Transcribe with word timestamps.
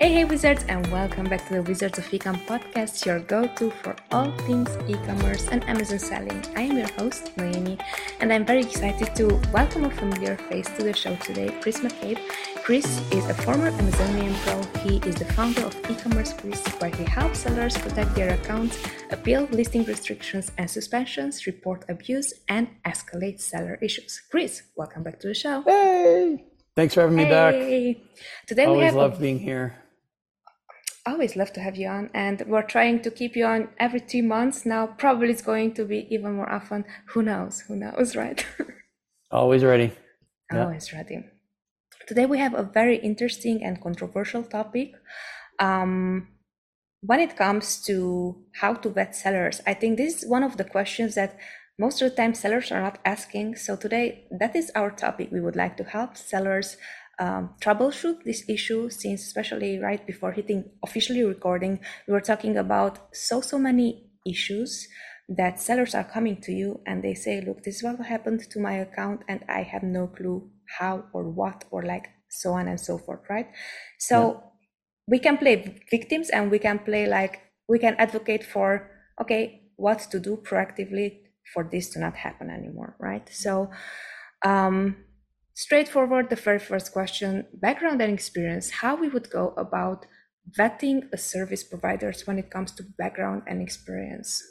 Hey, 0.00 0.14
hey, 0.14 0.24
wizards, 0.24 0.64
and 0.66 0.86
welcome 0.86 1.28
back 1.28 1.46
to 1.48 1.52
the 1.52 1.62
Wizards 1.62 1.98
of 1.98 2.06
Ecom 2.06 2.40
podcast, 2.46 3.04
your 3.04 3.20
go 3.20 3.46
to 3.46 3.70
for 3.70 3.94
all 4.10 4.32
things 4.48 4.70
e 4.88 4.94
commerce 5.04 5.46
and 5.48 5.62
Amazon 5.68 5.98
selling. 5.98 6.42
I 6.56 6.62
am 6.62 6.78
your 6.78 6.90
host, 6.92 7.36
Noemi, 7.36 7.76
and 8.18 8.32
I'm 8.32 8.46
very 8.46 8.62
excited 8.62 9.14
to 9.16 9.26
welcome 9.52 9.84
a 9.84 9.90
familiar 9.90 10.38
face 10.48 10.70
to 10.78 10.84
the 10.84 10.94
show 10.94 11.16
today, 11.16 11.54
Chris 11.60 11.80
McCabe. 11.80 12.18
Chris 12.64 12.86
is 13.12 13.28
a 13.28 13.34
former 13.34 13.68
Amazonian 13.68 14.32
pro. 14.36 14.62
He 14.80 15.06
is 15.06 15.16
the 15.16 15.26
founder 15.34 15.66
of 15.66 15.76
e-commerce 15.90 16.32
Chris, 16.32 16.66
where 16.80 16.88
he 16.90 17.04
helps 17.04 17.40
sellers 17.40 17.76
protect 17.76 18.14
their 18.14 18.32
accounts, 18.32 18.78
appeal 19.10 19.42
listing 19.52 19.84
restrictions 19.84 20.50
and 20.56 20.70
suspensions, 20.70 21.46
report 21.46 21.84
abuse, 21.90 22.32
and 22.48 22.68
escalate 22.86 23.38
seller 23.38 23.78
issues. 23.82 24.18
Chris, 24.30 24.62
welcome 24.76 25.02
back 25.02 25.20
to 25.20 25.28
the 25.28 25.34
show. 25.34 25.60
Hey! 25.60 26.46
Thanks 26.74 26.94
for 26.94 27.02
having 27.02 27.16
me 27.16 27.24
hey. 27.24 27.92
back. 27.92 28.16
Today 28.46 28.64
Always 28.64 28.78
we 28.78 28.84
have 28.86 28.94
love 28.94 29.18
a, 29.18 29.20
being 29.20 29.38
here. 29.38 29.76
Always 31.06 31.36
love 31.36 31.52
to 31.54 31.60
have 31.60 31.76
you 31.76 31.88
on, 31.88 32.10
and 32.14 32.42
we're 32.46 32.62
trying 32.62 33.02
to 33.02 33.10
keep 33.10 33.36
you 33.36 33.44
on 33.46 33.68
every 33.78 34.00
three 34.00 34.22
months. 34.22 34.66
Now, 34.66 34.86
probably 34.86 35.30
it's 35.30 35.42
going 35.42 35.74
to 35.74 35.84
be 35.84 36.06
even 36.10 36.34
more 36.34 36.50
often. 36.50 36.84
Who 37.08 37.22
knows? 37.22 37.60
Who 37.60 37.76
knows, 37.76 38.16
right? 38.22 38.44
Always 39.30 39.64
ready. 39.64 39.92
Yeah. 40.52 40.64
Always 40.64 40.92
ready. 40.92 41.24
Today 42.06 42.26
we 42.26 42.38
have 42.38 42.54
a 42.54 42.64
very 42.64 42.96
interesting 42.96 43.62
and 43.62 43.80
controversial 43.80 44.42
topic. 44.42 44.94
Um, 45.60 46.28
when 47.02 47.20
it 47.20 47.36
comes 47.36 47.80
to 47.82 48.36
how 48.60 48.74
to 48.74 48.88
vet 48.88 49.14
sellers, 49.14 49.60
I 49.66 49.74
think 49.74 49.96
this 49.96 50.22
is 50.22 50.28
one 50.28 50.42
of 50.42 50.56
the 50.56 50.64
questions 50.64 51.14
that 51.14 51.38
most 51.78 52.02
of 52.02 52.10
the 52.10 52.16
time 52.16 52.34
sellers 52.34 52.70
are 52.72 52.82
not 52.82 52.98
asking. 53.04 53.56
So 53.56 53.76
today, 53.76 54.26
that 54.30 54.54
is 54.54 54.70
our 54.74 54.90
topic. 54.90 55.30
We 55.32 55.40
would 55.40 55.56
like 55.56 55.76
to 55.78 55.84
help 55.84 56.16
sellers 56.16 56.76
um, 57.20 57.54
troubleshoot 57.60 58.24
this 58.24 58.48
issue 58.48 58.90
since 58.90 59.22
especially 59.26 59.78
right 59.78 60.06
before 60.06 60.32
hitting 60.32 60.70
officially 60.82 61.22
recording, 61.22 61.80
we 62.08 62.12
were 62.14 62.20
talking 62.20 62.56
about 62.56 63.14
so, 63.14 63.40
so 63.42 63.58
many 63.58 64.10
issues 64.26 64.88
that 65.28 65.60
sellers 65.60 65.94
are 65.94 66.04
coming 66.04 66.40
to 66.42 66.52
you 66.52 66.80
and 66.86 67.04
they 67.04 67.14
say, 67.14 67.40
look, 67.42 67.62
this 67.62 67.76
is 67.76 67.82
what 67.84 68.04
happened 68.06 68.40
to 68.50 68.60
my 68.60 68.74
account 68.74 69.22
and 69.28 69.44
I 69.48 69.62
have 69.62 69.82
no 69.84 70.08
clue 70.08 70.50
how 70.78 71.04
or 71.12 71.28
what 71.28 71.64
or 71.70 71.84
like 71.84 72.08
so 72.30 72.52
on 72.54 72.68
and 72.68 72.80
so 72.80 72.98
forth, 72.98 73.20
right? 73.30 73.48
So 73.98 74.42
Yeah. 74.42 74.50
we 75.06 75.18
can 75.18 75.38
play 75.38 75.82
victims 75.90 76.30
and 76.30 76.50
we 76.50 76.58
can 76.58 76.78
play 76.80 77.06
like 77.06 77.40
we 77.68 77.78
can 77.78 77.94
advocate 77.98 78.44
for 78.44 78.90
okay, 79.20 79.70
what 79.76 79.98
to 80.10 80.18
do 80.20 80.36
proactively 80.38 81.20
for 81.52 81.68
this 81.70 81.90
to 81.90 82.00
not 82.00 82.16
happen 82.16 82.50
anymore, 82.50 82.96
right? 82.98 83.28
So 83.32 83.70
um 84.44 84.96
straightforward 85.64 86.30
the 86.30 86.36
very 86.48 86.58
first 86.58 86.92
question 86.92 87.30
background 87.66 88.00
and 88.00 88.12
experience 88.12 88.70
how 88.82 88.94
we 89.02 89.08
would 89.08 89.28
go 89.30 89.44
about 89.64 90.06
vetting 90.58 90.98
a 91.12 91.18
service 91.18 91.62
providers 91.62 92.26
when 92.26 92.38
it 92.38 92.50
comes 92.50 92.72
to 92.72 92.82
background 93.02 93.42
and 93.46 93.60
experience 93.60 94.42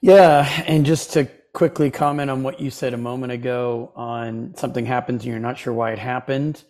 Yeah, 0.00 0.46
and 0.66 0.84
just 0.84 1.12
to 1.14 1.28
quickly 1.52 1.90
comment 1.90 2.30
on 2.30 2.42
what 2.42 2.60
you 2.60 2.70
said 2.70 2.92
a 2.92 2.98
moment 2.98 3.32
ago 3.32 3.92
on 3.96 4.54
something 4.56 4.84
happens 4.84 5.22
and 5.22 5.30
you're 5.30 5.40
not 5.40 5.58
sure 5.58 5.72
why 5.72 5.92
it 5.92 5.98
happened. 5.98 6.62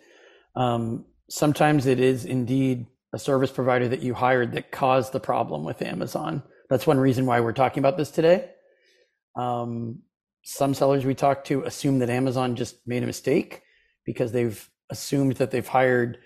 Um, 0.55 1.07
sometimes 1.29 1.87
it 1.87 1.99
is 1.99 2.25
indeed 2.25 2.87
a 3.13 3.19
service 3.19 3.51
provider 3.51 3.89
that 3.89 4.01
you 4.01 4.15
hired 4.15 4.53
that 4.53 4.71
caused 4.71 5.13
the 5.13 5.19
problem 5.19 5.65
with 5.65 5.83
Amazon. 5.83 6.43
That's 6.71 6.87
one 6.87 7.01
reason 7.01 7.27
why 7.27 7.41
we're 7.41 7.53
talking 7.53 7.81
about 7.81 7.97
this 7.97 8.13
today. 8.13 8.51
Um, 9.35 10.03
some 10.49 10.75
sellers 10.75 11.05
we 11.05 11.13
talked 11.13 11.49
to 11.49 11.65
assume 11.65 11.99
that 11.99 12.09
Amazon 12.09 12.55
just 12.55 12.77
made 12.87 13.03
a 13.03 13.07
mistake 13.07 13.63
because 14.05 14.31
they've 14.31 14.71
assumed 14.91 15.35
that 15.35 15.51
they've 15.51 15.67
hired 15.67 16.19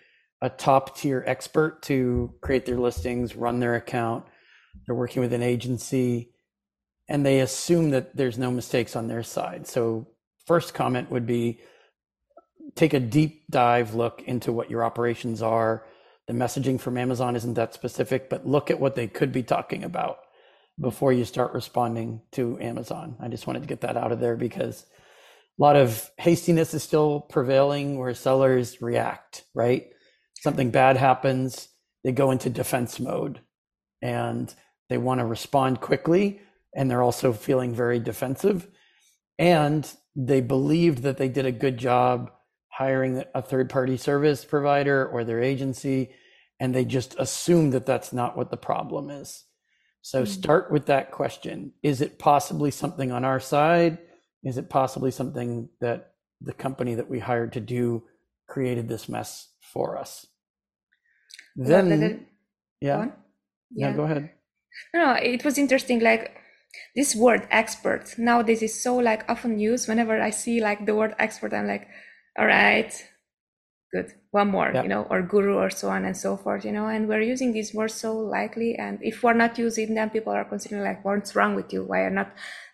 a 0.42 0.50
top 0.50 0.94
tier 0.94 1.24
expert 1.26 1.80
to 1.84 2.34
create 2.42 2.66
their 2.66 2.76
listings, 2.76 3.34
run 3.34 3.60
their 3.60 3.76
account. 3.76 4.26
They're 4.84 4.94
working 4.94 5.22
with 5.22 5.32
an 5.32 5.42
agency 5.42 6.34
and 7.08 7.24
they 7.24 7.40
assume 7.40 7.90
that 7.90 8.14
there's 8.14 8.36
no 8.36 8.50
mistakes 8.50 8.94
on 8.94 9.08
their 9.08 9.22
side. 9.22 9.66
So, 9.66 10.06
first 10.44 10.74
comment 10.74 11.10
would 11.10 11.24
be 11.24 11.60
take 12.74 12.92
a 12.92 13.00
deep 13.00 13.44
dive 13.48 13.94
look 13.94 14.22
into 14.26 14.52
what 14.52 14.70
your 14.70 14.84
operations 14.84 15.40
are. 15.40 15.86
The 16.26 16.34
messaging 16.34 16.78
from 16.78 16.98
Amazon 16.98 17.36
isn't 17.36 17.54
that 17.54 17.72
specific, 17.72 18.28
but 18.28 18.46
look 18.46 18.70
at 18.70 18.80
what 18.80 18.96
they 18.96 19.06
could 19.06 19.32
be 19.32 19.42
talking 19.42 19.82
about 19.82 20.18
before 20.80 21.12
you 21.12 21.24
start 21.24 21.52
responding 21.52 22.22
to 22.32 22.58
Amazon. 22.60 23.16
I 23.20 23.28
just 23.28 23.46
wanted 23.46 23.62
to 23.62 23.68
get 23.68 23.82
that 23.82 23.96
out 23.96 24.12
of 24.12 24.20
there 24.20 24.36
because 24.36 24.86
a 25.58 25.62
lot 25.62 25.76
of 25.76 26.10
hastiness 26.18 26.72
is 26.72 26.82
still 26.82 27.20
prevailing 27.20 27.98
where 27.98 28.14
sellers 28.14 28.80
react, 28.80 29.44
right? 29.54 29.88
Something 30.40 30.70
bad 30.70 30.96
happens, 30.96 31.68
they 32.02 32.12
go 32.12 32.30
into 32.30 32.48
defense 32.48 32.98
mode 32.98 33.40
and 34.00 34.52
they 34.88 34.96
want 34.96 35.20
to 35.20 35.26
respond 35.26 35.80
quickly 35.80 36.40
and 36.74 36.90
they're 36.90 37.02
also 37.02 37.32
feeling 37.32 37.74
very 37.74 37.98
defensive 37.98 38.66
and 39.38 39.92
they 40.16 40.40
believed 40.40 41.02
that 41.02 41.18
they 41.18 41.28
did 41.28 41.44
a 41.44 41.52
good 41.52 41.76
job 41.76 42.30
hiring 42.68 43.22
a 43.34 43.42
third 43.42 43.68
party 43.68 43.96
service 43.96 44.44
provider 44.44 45.06
or 45.06 45.24
their 45.24 45.42
agency 45.42 46.10
and 46.58 46.74
they 46.74 46.84
just 46.84 47.14
assume 47.18 47.70
that 47.70 47.86
that's 47.86 48.12
not 48.12 48.36
what 48.36 48.50
the 48.50 48.56
problem 48.56 49.10
is 49.10 49.44
so 50.02 50.22
Mhm. 50.22 50.26
start 50.28 50.70
with 50.70 50.86
that 50.86 51.10
question 51.10 51.72
is 51.82 52.00
it 52.00 52.18
possibly 52.18 52.70
something 52.70 53.10
on 53.12 53.24
our 53.24 53.40
side 53.40 53.98
is 54.44 54.56
it 54.56 54.68
possibly 54.70 55.10
something 55.10 55.68
that 55.80 56.12
the 56.40 56.52
company 56.54 56.94
that 56.94 57.08
we 57.08 57.18
hired 57.18 57.52
to 57.52 57.60
do 57.60 58.02
created 58.46 58.88
this 58.88 59.08
mess 59.08 59.52
for 59.60 59.96
us 59.98 60.26
Well, 61.56 61.68
then 61.68 61.88
the- 61.88 61.96
the- 62.08 62.20
yeah 62.80 63.06
go 63.06 63.12
yeah 63.72 63.92
go 63.92 64.04
ahead 64.04 64.30
No, 64.94 65.04
no, 65.06 65.12
it 65.14 65.44
was 65.44 65.58
interesting. 65.58 65.98
Like 66.00 66.36
this 66.94 67.16
word 67.16 67.46
expert 67.50 68.16
nowadays 68.18 68.62
is 68.62 68.80
so 68.82 68.96
like 68.96 69.28
often 69.28 69.58
used. 69.58 69.88
Whenever 69.88 70.20
I 70.20 70.30
see 70.30 70.60
like 70.60 70.86
the 70.86 70.94
word 70.94 71.14
expert, 71.18 71.52
I'm 71.52 71.66
like, 71.66 71.88
all 72.38 72.46
right, 72.46 72.92
good, 73.92 74.12
one 74.30 74.48
more, 74.48 74.70
Yeah. 74.72 74.82
you 74.82 74.88
know, 74.88 75.06
or 75.10 75.22
guru 75.22 75.54
or 75.56 75.70
so 75.70 75.88
on 75.88 76.04
and 76.04 76.16
so 76.16 76.36
forth, 76.36 76.64
you 76.64 76.72
know. 76.72 76.86
And 76.86 77.08
we're 77.08 77.22
using 77.22 77.52
these 77.52 77.74
words 77.74 77.94
so 77.94 78.16
lightly, 78.16 78.76
and 78.76 78.98
if 79.02 79.22
we're 79.22 79.34
not 79.44 79.58
using 79.58 79.94
them, 79.94 80.10
people 80.10 80.32
are 80.32 80.44
considering 80.44 80.82
like, 80.84 81.04
what's 81.04 81.34
wrong 81.36 81.54
with 81.54 81.72
you? 81.72 81.84
Why 81.84 82.00
are 82.00 82.10
not 82.10 82.30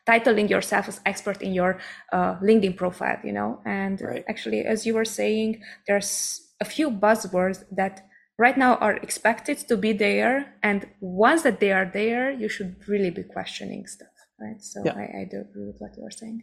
titling 0.06 0.49
yourself 0.50 0.88
as 0.88 1.00
expert 1.05 1.43
in 1.43 1.53
your 1.53 1.78
uh, 2.12 2.34
LinkedIn 2.41 2.76
profile, 2.76 3.19
you 3.25 3.32
know? 3.32 3.60
And 3.65 4.00
Right. 4.00 4.25
actually, 4.28 4.65
as 4.65 4.87
you 4.87 4.94
were 4.94 5.05
saying, 5.05 5.62
there's 5.87 6.43
a 6.60 6.65
few 6.65 6.91
buzzwords 6.91 7.65
that 7.72 8.03
right 8.38 8.56
now 8.56 8.76
are 8.76 8.97
expected 8.97 9.56
to 9.59 9.76
be 9.76 9.93
there 9.94 10.55
and 10.62 10.87
once 11.00 11.43
that 11.43 11.59
they 11.60 11.72
are 11.72 11.91
there 12.00 12.31
you 12.31 12.49
should 12.50 12.76
really 12.87 13.09
be 13.09 13.22
questioning 13.22 13.87
stuff 13.87 14.09
right 14.38 14.60
so 14.62 14.82
Yeah. 14.84 14.93
I, 14.94 15.21
I 15.21 15.25
do 15.31 15.41
agree 15.41 15.66
with 15.66 15.76
what 15.78 15.97
you 15.97 16.05
are 16.05 16.10
saying 16.10 16.43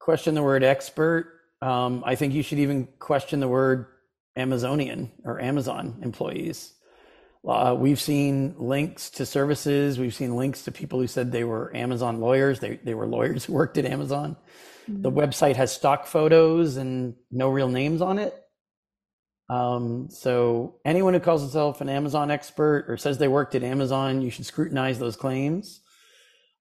question 0.00 0.34
the 0.34 0.42
word 0.42 0.64
expert. 0.64 1.34
Um, 1.60 2.02
I 2.06 2.14
think 2.14 2.34
you 2.34 2.42
should 2.42 2.58
even 2.60 2.88
question 2.98 3.40
the 3.40 3.48
word 3.48 3.86
Amazonian 4.38 5.10
or 5.24 5.40
Amazon 5.40 6.00
employees. 6.02 6.72
Uh, 7.46 7.74
we've 7.78 8.00
seen 8.00 8.54
links 8.58 9.10
to 9.10 9.26
services. 9.26 9.98
We've 9.98 10.14
seen 10.14 10.36
links 10.36 10.64
to 10.64 10.72
people 10.72 11.00
who 11.00 11.06
said 11.06 11.30
they 11.30 11.44
were 11.44 11.74
Amazon 11.74 12.20
lawyers. 12.20 12.60
They, 12.60 12.80
they 12.82 12.94
were 12.94 13.06
lawyers 13.06 13.44
who 13.44 13.52
worked 13.52 13.78
at 13.78 13.84
Amazon. 13.84 14.36
The 14.88 15.10
website 15.10 15.56
has 15.56 15.70
stock 15.70 16.06
photos 16.06 16.78
and 16.78 17.14
no 17.30 17.50
real 17.50 17.68
names 17.68 18.00
on 18.00 18.18
it. 18.18 18.34
Um, 19.50 20.08
so 20.10 20.76
anyone 20.84 21.14
who 21.14 21.20
calls 21.20 21.42
himself 21.42 21.80
an 21.80 21.88
Amazon 21.88 22.30
expert 22.30 22.86
or 22.88 22.96
says 22.96 23.18
they 23.18 23.28
worked 23.28 23.54
at 23.54 23.62
Amazon, 23.62 24.22
you 24.22 24.30
should 24.30 24.46
scrutinize 24.46 24.98
those 24.98 25.16
claims. 25.16 25.80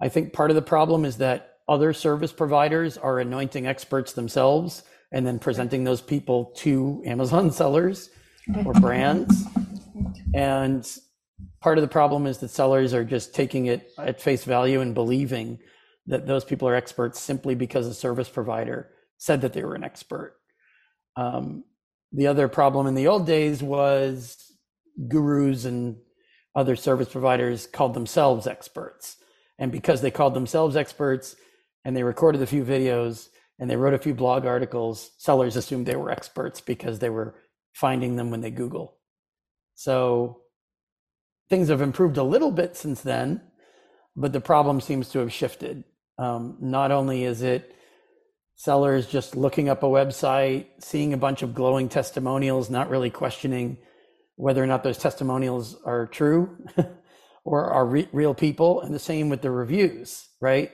I 0.01 0.09
think 0.09 0.33
part 0.33 0.51
of 0.51 0.55
the 0.55 0.61
problem 0.61 1.05
is 1.05 1.17
that 1.17 1.53
other 1.67 1.93
service 1.93 2.31
providers 2.31 2.97
are 2.97 3.19
anointing 3.19 3.65
experts 3.65 4.13
themselves 4.13 4.83
and 5.11 5.25
then 5.25 5.39
presenting 5.39 5.83
those 5.83 6.01
people 6.01 6.45
to 6.57 7.01
Amazon 7.05 7.51
sellers 7.61 8.09
or 8.65 8.73
brands. 8.73 9.43
And 10.33 10.89
part 11.61 11.77
of 11.77 11.81
the 11.81 11.87
problem 11.87 12.27
is 12.27 12.37
that 12.39 12.49
sellers 12.49 12.93
are 12.93 13.03
just 13.03 13.33
taking 13.33 13.67
it 13.67 13.91
at 13.97 14.21
face 14.21 14.43
value 14.43 14.81
and 14.81 14.93
believing 14.93 15.59
that 16.05 16.25
those 16.25 16.45
people 16.45 16.67
are 16.67 16.75
experts 16.75 17.19
simply 17.19 17.55
because 17.55 17.85
a 17.87 17.93
service 17.93 18.29
provider 18.29 18.89
said 19.17 19.41
that 19.41 19.53
they 19.53 19.63
were 19.63 19.75
an 19.75 19.83
expert. 19.83 20.37
Um, 21.15 21.63
the 22.13 22.27
other 22.27 22.47
problem 22.47 22.87
in 22.87 22.95
the 22.95 23.07
old 23.07 23.27
days 23.27 23.61
was 23.61 24.51
gurus 25.07 25.65
and 25.65 25.97
other 26.55 26.75
service 26.75 27.09
providers 27.09 27.67
called 27.67 27.93
themselves 27.93 28.47
experts. 28.47 29.17
And 29.59 29.71
because 29.71 30.01
they 30.01 30.11
called 30.11 30.33
themselves 30.33 30.75
experts 30.75 31.35
and 31.83 31.95
they 31.95 32.03
recorded 32.03 32.41
a 32.41 32.47
few 32.47 32.63
videos 32.63 33.29
and 33.59 33.69
they 33.69 33.75
wrote 33.75 33.93
a 33.93 33.99
few 33.99 34.13
blog 34.13 34.45
articles, 34.45 35.11
sellers 35.17 35.55
assumed 35.55 35.85
they 35.85 35.95
were 35.95 36.11
experts 36.11 36.61
because 36.61 36.99
they 36.99 37.09
were 37.09 37.35
finding 37.73 38.15
them 38.15 38.31
when 38.31 38.41
they 38.41 38.51
Google. 38.51 38.97
So 39.75 40.41
things 41.49 41.69
have 41.69 41.81
improved 41.81 42.17
a 42.17 42.23
little 42.23 42.51
bit 42.51 42.75
since 42.75 43.01
then, 43.01 43.41
but 44.15 44.33
the 44.33 44.41
problem 44.41 44.81
seems 44.81 45.09
to 45.09 45.19
have 45.19 45.31
shifted. 45.33 45.83
Um, 46.17 46.57
not 46.59 46.91
only 46.91 47.23
is 47.23 47.41
it 47.41 47.75
sellers 48.55 49.07
just 49.07 49.35
looking 49.35 49.69
up 49.69 49.83
a 49.83 49.87
website, 49.87 50.65
seeing 50.79 51.13
a 51.13 51.17
bunch 51.17 51.43
of 51.43 51.53
glowing 51.53 51.89
testimonials, 51.89 52.69
not 52.69 52.89
really 52.89 53.11
questioning 53.11 53.77
whether 54.35 54.63
or 54.63 54.67
not 54.67 54.83
those 54.83 54.97
testimonials 54.97 55.77
are 55.85 56.07
true 56.07 56.57
or 57.45 57.65
are 57.65 57.85
re- 57.85 58.09
real 58.11 58.33
people, 58.33 58.81
and 58.81 58.93
the 58.93 58.99
same 58.99 59.29
with 59.29 59.41
the 59.41 59.51
reviews, 59.51 60.27
right? 60.41 60.71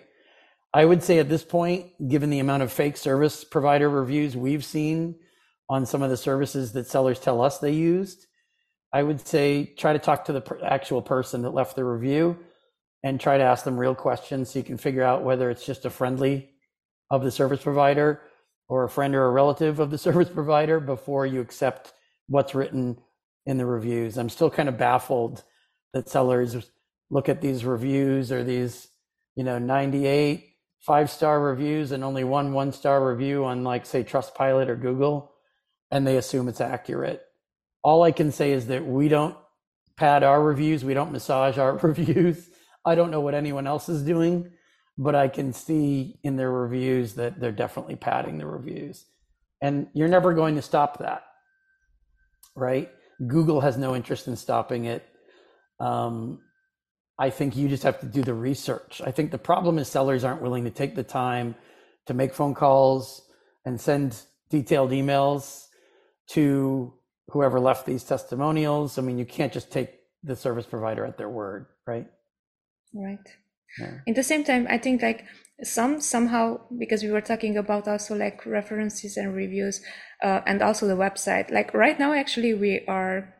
I 0.74 0.86
would 0.86 1.04
say 1.04 1.20
at 1.20 1.30
this 1.30 1.44
point, 1.44 1.92
given 2.08 2.32
the 2.32 2.40
amount 2.40 2.64
of 2.64 2.74
fake 2.74 2.98
service 2.98 3.44
provider 3.44 3.90
reviews 3.90 4.36
we've 4.36 4.66
seen 4.66 5.16
on 5.70 5.86
some 5.86 6.02
of 6.02 6.10
the 6.10 6.18
services 6.18 6.74
that 6.74 6.88
sellers 6.88 7.20
tell 7.20 7.42
us 7.42 7.60
they 7.60 7.72
used, 7.72 8.26
I 8.92 9.04
would 9.04 9.26
say 9.26 9.74
try 9.78 9.94
to 9.94 10.00
talk 10.00 10.26
to 10.26 10.34
the 10.34 10.60
actual 10.64 11.02
person 11.02 11.44
that 11.44 11.52
left 11.54 11.76
the 11.76 11.84
review 11.86 12.38
and 13.04 13.20
try 13.20 13.38
to 13.38 13.44
ask 13.44 13.64
them 13.64 13.78
real 13.78 13.94
questions 13.94 14.50
so 14.50 14.60
you 14.60 14.66
can 14.66 14.78
figure 14.78 15.04
out 15.04 15.24
whether 15.24 15.52
it's 15.52 15.66
just 15.66 15.86
a 15.86 15.90
friendly 15.92 16.50
of 17.12 17.24
the 17.24 17.32
service 17.32 17.62
provider 17.62 18.22
or 18.68 18.84
a 18.84 18.90
friend 18.90 19.14
or 19.14 19.26
a 19.26 19.32
relative 19.32 19.80
of 19.80 19.92
the 19.92 19.98
service 20.00 20.30
provider 20.30 20.80
before 20.80 21.28
you 21.28 21.40
accept 21.40 21.94
what's 22.28 22.56
written 22.56 22.98
in 23.46 23.58
the 23.58 23.66
reviews. 23.66 24.18
I'm 24.18 24.30
still 24.30 24.50
kind 24.50 24.70
of 24.70 24.78
baffled 24.78 25.44
that 25.94 26.10
sellers 26.10 26.56
look 27.12 27.30
at 27.30 27.42
these 27.42 27.64
reviews 27.64 28.32
or 28.32 28.44
these, 28.44 28.88
you 29.36 29.44
know, 29.44 29.60
98 29.60 30.53
five 30.86 31.10
star 31.10 31.40
reviews 31.40 31.92
and 31.92 32.04
only 32.04 32.24
one 32.24 32.54
one 32.54 32.72
star 32.72 33.08
review 33.08 33.46
on 33.46 33.64
like 33.64 33.86
say 33.86 34.04
Trustpilot 34.04 34.68
or 34.68 34.76
Google 34.76 35.32
and 35.92 36.06
they 36.06 36.18
assume 36.18 36.48
it's 36.48 36.62
accurate. 36.62 37.22
All 37.84 38.04
I 38.04 38.12
can 38.12 38.32
say 38.32 38.52
is 38.52 38.68
that 38.68 38.86
we 38.86 39.08
don't 39.08 39.38
pad 39.96 40.24
our 40.24 40.42
reviews, 40.42 40.84
we 40.84 40.94
don't 40.94 41.12
massage 41.12 41.58
our 41.58 41.78
reviews. 41.84 42.50
I 42.86 42.96
don't 42.96 43.12
know 43.12 43.22
what 43.22 43.36
anyone 43.36 43.68
else 43.68 43.88
is 43.88 44.04
doing, 44.04 44.52
but 44.98 45.16
I 45.16 45.30
can 45.30 45.54
see 45.54 46.20
in 46.24 46.36
their 46.36 46.52
reviews 46.52 47.14
that 47.14 47.40
they're 47.40 47.52
definitely 47.52 47.96
padding 47.96 48.38
the 48.38 48.46
reviews. 48.46 49.06
And 49.62 49.88
you're 49.94 50.10
never 50.10 50.34
going 50.34 50.56
to 50.56 50.62
stop 50.62 51.00
that, 51.00 51.24
right? 52.56 52.92
Google 53.26 53.62
has 53.62 53.78
no 53.78 53.96
interest 53.96 54.28
in 54.28 54.36
stopping 54.36 54.86
it. 54.86 55.06
Um, 55.80 56.40
I 57.20 57.30
think 57.30 57.56
you 57.56 57.68
just 57.68 57.84
have 57.84 58.00
to 58.00 58.06
do 58.06 58.24
the 58.24 58.34
research. 58.34 59.02
I 59.06 59.12
think 59.12 59.32
the 59.32 59.38
problem 59.38 59.78
is 59.78 59.88
sellers 59.88 60.24
aren't 60.24 60.42
willing 60.42 60.64
to 60.64 60.72
take 60.72 60.96
the 60.96 61.04
time 61.04 61.56
to 62.08 62.14
make 62.14 62.34
phone 62.34 62.54
calls 62.54 63.22
and 63.66 63.80
send 63.80 64.22
detailed 64.50 64.92
emails 64.92 65.68
to 66.30 66.94
whoever 67.30 67.60
left 67.60 67.86
these 67.86 68.04
testimonials. 68.04 68.98
I 68.98 69.02
mean, 69.02 69.18
you 69.18 69.26
can't 69.26 69.54
just 69.54 69.72
take 69.72 69.92
the 70.24 70.36
service 70.36 70.66
provider 70.66 71.06
at 71.06 71.18
their 71.18 71.30
word, 71.30 71.68
right? 71.86 72.08
Right. 72.94 73.20
Yeah. 73.80 74.00
In 74.06 74.14
the 74.14 74.24
same 74.24 74.44
time, 74.44 74.68
I 74.70 74.78
think 74.78 75.02
like 75.02 75.26
some 75.64 76.02
somehow 76.02 76.60
because 76.78 77.04
we 77.04 77.12
were 77.12 77.22
talking 77.22 77.58
about 77.58 77.88
also 77.88 78.16
like 78.16 78.46
references 78.46 79.18
and 79.18 79.36
reviews 79.36 79.82
uh, 80.24 80.42
and 80.46 80.62
also 80.62 80.88
the 80.88 80.96
website. 80.96 81.52
Like 81.52 81.74
right 81.74 81.98
now, 81.98 82.14
actually, 82.14 82.54
we 82.54 82.86
are 82.88 83.34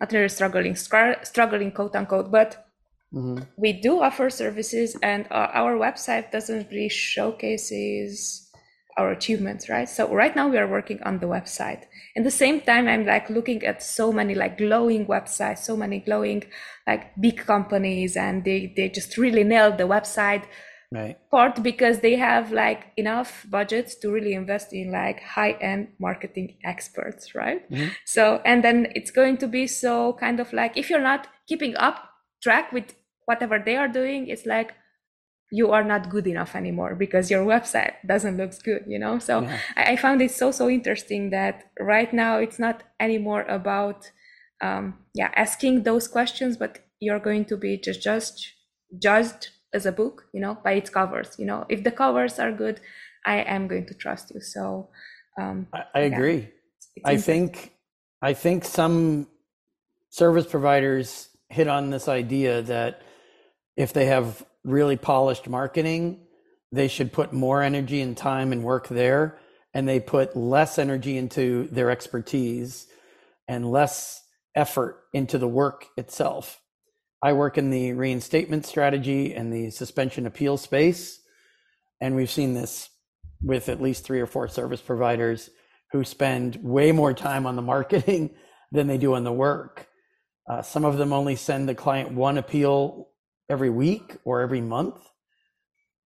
not 0.00 0.12
really 0.12 0.28
struggling, 0.28 0.76
struggling 0.76 1.72
quote 1.72 1.94
unquote, 1.94 2.30
but 2.30 2.69
mm-hmm. 3.12 3.44
we 3.56 3.72
do 3.72 4.00
offer 4.00 4.30
services, 4.30 4.96
and 5.02 5.26
uh, 5.30 5.48
our 5.52 5.76
website 5.76 6.30
doesn't 6.30 6.70
really 6.70 6.88
showcases 6.88 8.50
our 8.96 9.10
achievements 9.10 9.68
right? 9.68 9.88
So 9.88 10.12
right 10.12 10.34
now 10.34 10.48
we 10.48 10.58
are 10.58 10.66
working 10.66 11.02
on 11.02 11.18
the 11.18 11.26
website. 11.26 11.84
In 12.16 12.24
the 12.24 12.30
same 12.30 12.60
time 12.60 12.88
i'm 12.88 13.06
like 13.06 13.30
looking 13.30 13.64
at 13.64 13.82
so 13.82 14.12
many 14.12 14.34
like 14.34 14.58
glowing 14.58 15.06
websites 15.06 15.58
so 15.58 15.76
many 15.76 16.00
glowing 16.00 16.42
like 16.86 17.14
big 17.20 17.38
companies 17.38 18.16
and 18.16 18.44
they 18.44 18.72
they 18.76 18.88
just 18.88 19.16
really 19.16 19.44
nailed 19.44 19.78
the 19.78 19.84
website. 19.84 20.44
Right. 20.92 21.16
Part 21.30 21.62
because 21.62 22.00
they 22.00 22.16
have 22.16 22.50
like 22.50 22.80
enough 22.96 23.46
budgets 23.48 23.94
to 24.00 24.10
really 24.10 24.34
invest 24.34 24.72
in 24.72 24.90
like 24.90 25.22
high 25.22 25.52
end 25.52 25.88
marketing 26.00 26.56
experts 26.64 27.32
right? 27.34 27.62
Mm-hmm. 27.70 27.90
so 28.04 28.42
and 28.44 28.64
then 28.64 28.88
it's 28.96 29.12
going 29.12 29.36
to 29.38 29.46
be 29.46 29.68
so 29.68 30.14
kind 30.14 30.40
of 30.40 30.52
like 30.52 30.76
if 30.76 30.90
you're 30.90 31.08
not 31.12 31.28
keeping 31.46 31.76
up 31.76 32.10
track 32.42 32.72
with 32.72 32.94
whatever 33.30 33.56
they 33.66 33.76
are 33.82 33.92
doing 34.00 34.20
it's 34.32 34.46
like 34.54 34.70
you 35.50 35.72
are 35.72 35.82
not 35.82 36.08
good 36.08 36.26
enough 36.26 36.54
anymore 36.54 36.94
because 36.94 37.30
your 37.30 37.44
website 37.44 37.94
doesn't 38.06 38.36
look 38.36 38.52
good 38.62 38.84
you 38.86 38.98
know? 38.98 39.18
So 39.18 39.40
yeah. 39.40 39.58
I, 39.76 39.82
I, 39.92 39.96
found 39.96 40.22
it 40.22 40.30
so 40.30 40.50
so 40.52 40.68
interesting 40.68 41.30
that 41.30 41.70
right 41.78 42.12
now 42.12 42.38
it's 42.38 42.58
not 42.58 42.82
anymore 43.00 43.42
about 43.42 44.10
um, 44.60 44.84
yeah 45.14 45.30
asking 45.34 45.82
those 45.82 46.06
questions 46.06 46.56
but 46.56 46.78
you're 47.00 47.18
going 47.18 47.44
to 47.46 47.56
be 47.56 47.76
just 47.76 48.02
just 48.02 48.34
judged 48.98 49.48
as 49.72 49.86
a 49.86 49.92
book 49.92 50.24
you 50.32 50.40
know 50.40 50.58
by 50.64 50.72
its 50.72 50.90
covers 50.90 51.36
you 51.38 51.46
know? 51.46 51.66
If 51.68 51.84
the 51.84 51.92
covers 52.02 52.38
are 52.38 52.52
good 52.52 52.80
i 53.26 53.36
am 53.56 53.68
going 53.68 53.86
to 53.86 53.94
trust 53.94 54.32
you. 54.34 54.40
So 54.40 54.88
um, 55.40 55.66
I, 55.72 55.78
I 55.94 56.00
yeah, 56.00 56.14
agree. 56.14 56.48
It's, 56.96 57.06
i 57.14 57.16
think 57.16 57.72
i 58.22 58.32
think 58.34 58.64
some 58.64 59.26
service 60.10 60.46
providers 60.46 61.28
hit 61.48 61.68
on 61.68 61.90
this 61.90 62.06
idea 62.08 62.62
that 62.62 63.02
if 63.80 63.94
they 63.94 64.04
have 64.04 64.44
really 64.62 64.98
polished 64.98 65.48
marketing, 65.48 66.20
they 66.70 66.86
should 66.86 67.14
put 67.14 67.32
more 67.32 67.62
energy 67.62 68.02
and 68.02 68.14
time 68.14 68.52
and 68.52 68.62
work 68.62 68.88
there. 68.88 69.38
And 69.72 69.88
they 69.88 70.00
put 70.00 70.36
less 70.36 70.78
energy 70.78 71.16
into 71.16 71.66
their 71.68 71.90
expertise 71.90 72.88
and 73.48 73.70
less 73.70 74.22
effort 74.54 75.04
into 75.14 75.38
the 75.38 75.48
work 75.48 75.86
itself. 75.96 76.60
I 77.22 77.32
work 77.32 77.56
in 77.56 77.70
the 77.70 77.94
reinstatement 77.94 78.66
strategy 78.66 79.32
and 79.32 79.50
the 79.50 79.70
suspension 79.70 80.26
appeal 80.26 80.58
space. 80.58 81.18
And 82.02 82.14
we've 82.14 82.30
seen 82.30 82.52
this 82.52 82.90
with 83.42 83.70
at 83.70 83.80
least 83.80 84.04
three 84.04 84.20
or 84.20 84.26
four 84.26 84.46
service 84.48 84.82
providers 84.82 85.48
who 85.92 86.04
spend 86.04 86.56
way 86.56 86.92
more 86.92 87.14
time 87.14 87.46
on 87.46 87.56
the 87.56 87.62
marketing 87.62 88.34
than 88.72 88.88
they 88.88 88.98
do 88.98 89.14
on 89.14 89.24
the 89.24 89.32
work. 89.32 89.88
Uh, 90.46 90.60
some 90.60 90.84
of 90.84 90.98
them 90.98 91.14
only 91.14 91.36
send 91.36 91.66
the 91.66 91.74
client 91.74 92.12
one 92.12 92.36
appeal 92.36 93.09
every 93.50 93.70
week 93.70 94.16
or 94.24 94.42
every 94.42 94.62
month, 94.62 94.96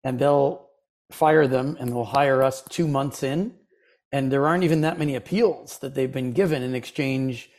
and 0.05 0.19
they'll 0.19 0.69
fire 1.13 1.49
them 1.49 1.77
and 1.81 1.91
they'll 1.91 2.05
hire 2.05 2.43
us 2.43 2.63
two 2.71 2.89
months 2.89 3.23
in. 3.25 3.55
And 4.13 4.33
there 4.33 4.47
aren't 4.47 4.65
even 4.65 4.83
that 4.83 4.99
many 4.99 5.17
appeals 5.17 5.79
that 5.81 5.95
they've 5.95 6.13
been 6.13 6.33
given 6.33 6.63
in 6.63 6.75
exchange 6.75 7.51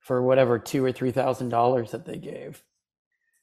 for 0.00 0.22
whatever 0.22 0.58
two 0.58 0.84
or 0.84 0.92
three 0.92 1.12
thousand 1.12 1.50
dollars 1.50 1.92
that 1.92 2.06
they 2.06 2.18
gave. 2.18 2.62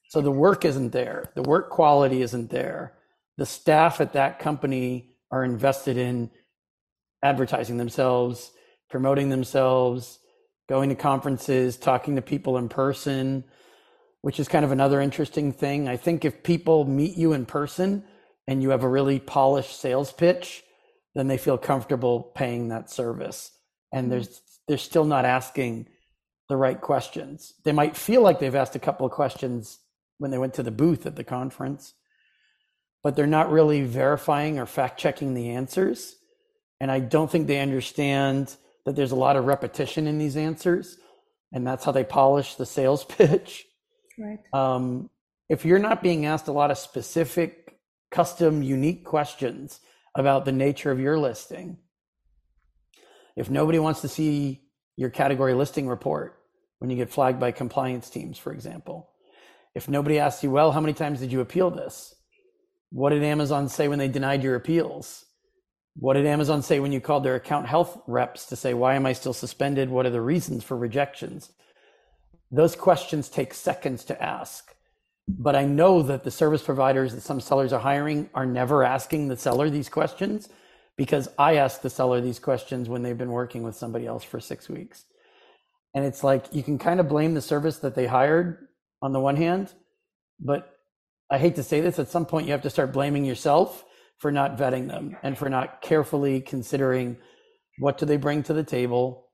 So 0.08 0.20
the 0.22 0.32
work 0.32 0.64
isn't 0.64 0.92
there. 0.92 1.32
The 1.34 1.42
work 1.42 1.70
quality 1.70 2.22
isn't 2.22 2.50
there. 2.50 2.94
The 3.38 3.46
staff 3.46 4.00
at 4.00 4.14
that 4.14 4.38
company 4.38 5.10
are 5.30 5.44
invested 5.44 5.98
in 5.98 6.30
advertising 7.22 7.78
themselves, 7.78 8.52
promoting 8.90 9.30
themselves, 9.30 10.18
going 10.68 10.90
to 10.90 10.94
conferences, 10.94 11.76
talking 11.76 12.16
to 12.16 12.22
people 12.22 12.58
in 12.58 12.68
person, 12.68 13.44
which 14.22 14.40
is 14.40 14.48
kind 14.48 14.64
of 14.64 14.72
another 14.72 15.00
interesting 15.00 15.52
thing. 15.52 15.88
I 15.88 15.96
think 15.96 16.24
if 16.24 16.42
people 16.42 16.84
meet 16.84 17.16
you 17.16 17.32
in 17.32 17.46
person 17.46 18.04
and 18.46 18.62
you 18.62 18.70
have 18.70 18.82
a 18.82 18.88
really 18.88 19.18
polished 19.20 19.80
sales 19.80 20.12
pitch, 20.12 20.64
then 21.14 21.28
they 21.28 21.38
feel 21.38 21.58
comfortable 21.58 22.32
paying 22.34 22.68
that 22.68 22.90
service. 22.90 23.52
And 23.92 24.04
mm-hmm. 24.04 24.10
there's 24.10 24.42
they're 24.66 24.78
still 24.78 25.04
not 25.04 25.24
asking 25.24 25.86
the 26.48 26.56
right 26.56 26.80
questions. 26.80 27.54
They 27.64 27.72
might 27.72 27.96
feel 27.96 28.22
like 28.22 28.38
they've 28.38 28.54
asked 28.54 28.76
a 28.76 28.80
couple 28.80 29.06
of 29.06 29.12
questions 29.12 29.78
when 30.18 30.30
they 30.30 30.38
went 30.38 30.54
to 30.54 30.62
the 30.62 30.70
booth 30.70 31.06
at 31.06 31.16
the 31.16 31.24
conference, 31.24 31.94
but 33.02 33.16
they're 33.16 33.26
not 33.26 33.50
really 33.50 33.82
verifying 33.82 34.58
or 34.58 34.66
fact 34.66 35.00
checking 35.00 35.34
the 35.34 35.50
answers. 35.50 36.16
And 36.80 36.90
I 36.90 37.00
don't 37.00 37.30
think 37.30 37.46
they 37.46 37.60
understand 37.60 38.54
that 38.84 38.94
there's 38.94 39.12
a 39.12 39.16
lot 39.16 39.36
of 39.36 39.46
repetition 39.46 40.06
in 40.06 40.18
these 40.18 40.36
answers. 40.36 40.96
And 41.52 41.66
that's 41.66 41.84
how 41.84 41.92
they 41.92 42.04
polish 42.04 42.54
the 42.54 42.66
sales 42.66 43.04
pitch. 43.08 43.64
Right. 44.18 44.38
Um, 44.52 45.10
if 45.48 45.64
you're 45.64 45.78
not 45.78 46.02
being 46.02 46.26
asked 46.26 46.48
a 46.48 46.52
lot 46.52 46.70
of 46.70 46.78
specific, 46.78 47.78
custom, 48.10 48.62
unique 48.62 49.04
questions 49.04 49.80
about 50.14 50.44
the 50.44 50.52
nature 50.52 50.90
of 50.90 51.00
your 51.00 51.18
listing, 51.18 51.78
if 53.36 53.48
nobody 53.48 53.78
wants 53.78 54.00
to 54.00 54.08
see 54.08 54.62
your 54.96 55.10
category 55.10 55.54
listing 55.54 55.88
report 55.88 56.40
when 56.80 56.90
you 56.90 56.96
get 56.96 57.10
flagged 57.10 57.38
by 57.38 57.52
compliance 57.52 58.10
teams, 58.10 58.36
for 58.36 58.52
example, 58.52 59.10
if 59.74 59.88
nobody 59.88 60.18
asks 60.18 60.42
you, 60.42 60.50
well, 60.50 60.72
how 60.72 60.80
many 60.80 60.92
times 60.92 61.20
did 61.20 61.30
you 61.30 61.40
appeal 61.40 61.70
this? 61.70 62.14
What 62.90 63.10
did 63.10 63.22
Amazon 63.22 63.68
say 63.68 63.86
when 63.86 63.98
they 63.98 64.08
denied 64.08 64.42
your 64.42 64.56
appeals? 64.56 65.24
What 65.94 66.14
did 66.14 66.26
Amazon 66.26 66.62
say 66.62 66.80
when 66.80 66.92
you 66.92 67.00
called 67.00 67.24
their 67.24 67.34
account 67.34 67.66
health 67.66 68.00
reps 68.06 68.46
to 68.46 68.56
say, 68.56 68.74
why 68.74 68.94
am 68.94 69.06
I 69.06 69.12
still 69.12 69.32
suspended? 69.32 69.90
What 69.90 70.06
are 70.06 70.10
the 70.10 70.20
reasons 70.20 70.64
for 70.64 70.76
rejections? 70.76 71.50
Those 72.50 72.74
questions 72.74 73.28
take 73.28 73.52
seconds 73.54 74.04
to 74.06 74.22
ask. 74.22 74.74
But 75.28 75.54
I 75.54 75.66
know 75.66 76.02
that 76.02 76.24
the 76.24 76.30
service 76.30 76.62
providers 76.62 77.14
that 77.14 77.20
some 77.20 77.40
sellers 77.40 77.72
are 77.72 77.80
hiring 77.80 78.30
are 78.34 78.46
never 78.46 78.82
asking 78.82 79.28
the 79.28 79.36
seller 79.36 79.68
these 79.68 79.90
questions 79.90 80.48
because 80.96 81.28
I 81.38 81.56
ask 81.56 81.82
the 81.82 81.90
seller 81.90 82.20
these 82.20 82.38
questions 82.38 82.88
when 82.88 83.02
they've 83.02 83.16
been 83.16 83.30
working 83.30 83.62
with 83.62 83.76
somebody 83.76 84.06
else 84.06 84.24
for 84.24 84.40
six 84.40 84.68
weeks. 84.68 85.04
And 85.94 86.04
it's 86.04 86.24
like 86.24 86.46
you 86.52 86.62
can 86.62 86.78
kind 86.78 86.98
of 86.98 87.08
blame 87.08 87.34
the 87.34 87.42
service 87.42 87.78
that 87.78 87.94
they 87.94 88.06
hired 88.06 88.68
on 89.02 89.12
the 89.12 89.20
one 89.20 89.36
hand, 89.36 89.72
but 90.40 90.74
I 91.30 91.38
hate 91.38 91.56
to 91.56 91.62
say 91.62 91.80
this, 91.80 91.98
at 91.98 92.08
some 92.08 92.26
point 92.26 92.46
you 92.46 92.52
have 92.52 92.62
to 92.62 92.70
start 92.70 92.92
blaming 92.92 93.24
yourself 93.24 93.84
for 94.18 94.32
not 94.32 94.56
vetting 94.56 94.88
them 94.88 95.16
and 95.22 95.36
for 95.36 95.48
not 95.48 95.82
carefully 95.82 96.40
considering 96.40 97.16
what 97.78 97.98
do 97.98 98.06
they 98.06 98.16
bring 98.16 98.42
to 98.44 98.52
the 98.52 98.64
table 98.64 99.27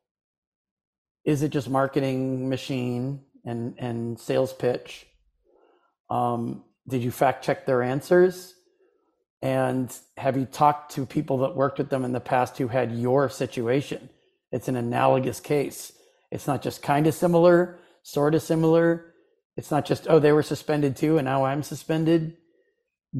is 1.24 1.42
it 1.42 1.50
just 1.50 1.68
marketing 1.68 2.48
machine 2.48 3.20
and 3.44 3.74
and 3.78 4.18
sales 4.18 4.52
pitch? 4.52 5.06
Um, 6.10 6.64
did 6.88 7.02
you 7.02 7.10
fact 7.10 7.44
check 7.44 7.66
their 7.66 7.82
answers? 7.82 8.54
And 9.42 9.94
have 10.16 10.36
you 10.36 10.46
talked 10.46 10.92
to 10.92 11.04
people 11.04 11.38
that 11.38 11.54
worked 11.54 11.78
with 11.78 11.90
them 11.90 12.04
in 12.04 12.12
the 12.12 12.20
past 12.20 12.56
who 12.56 12.68
had 12.68 12.92
your 12.92 13.28
situation? 13.28 14.08
It's 14.50 14.68
an 14.68 14.76
analogous 14.76 15.38
case. 15.40 15.92
It's 16.30 16.46
not 16.46 16.62
just 16.62 16.82
kind 16.82 17.06
of 17.06 17.12
similar, 17.12 17.78
sort 18.02 18.34
of 18.34 18.42
similar. 18.42 19.12
It's 19.56 19.70
not 19.70 19.84
just, 19.84 20.06
oh, 20.08 20.18
they 20.18 20.32
were 20.32 20.42
suspended 20.42 20.96
too, 20.96 21.18
and 21.18 21.26
now 21.26 21.44
I'm 21.44 21.62
suspended. 21.62 22.36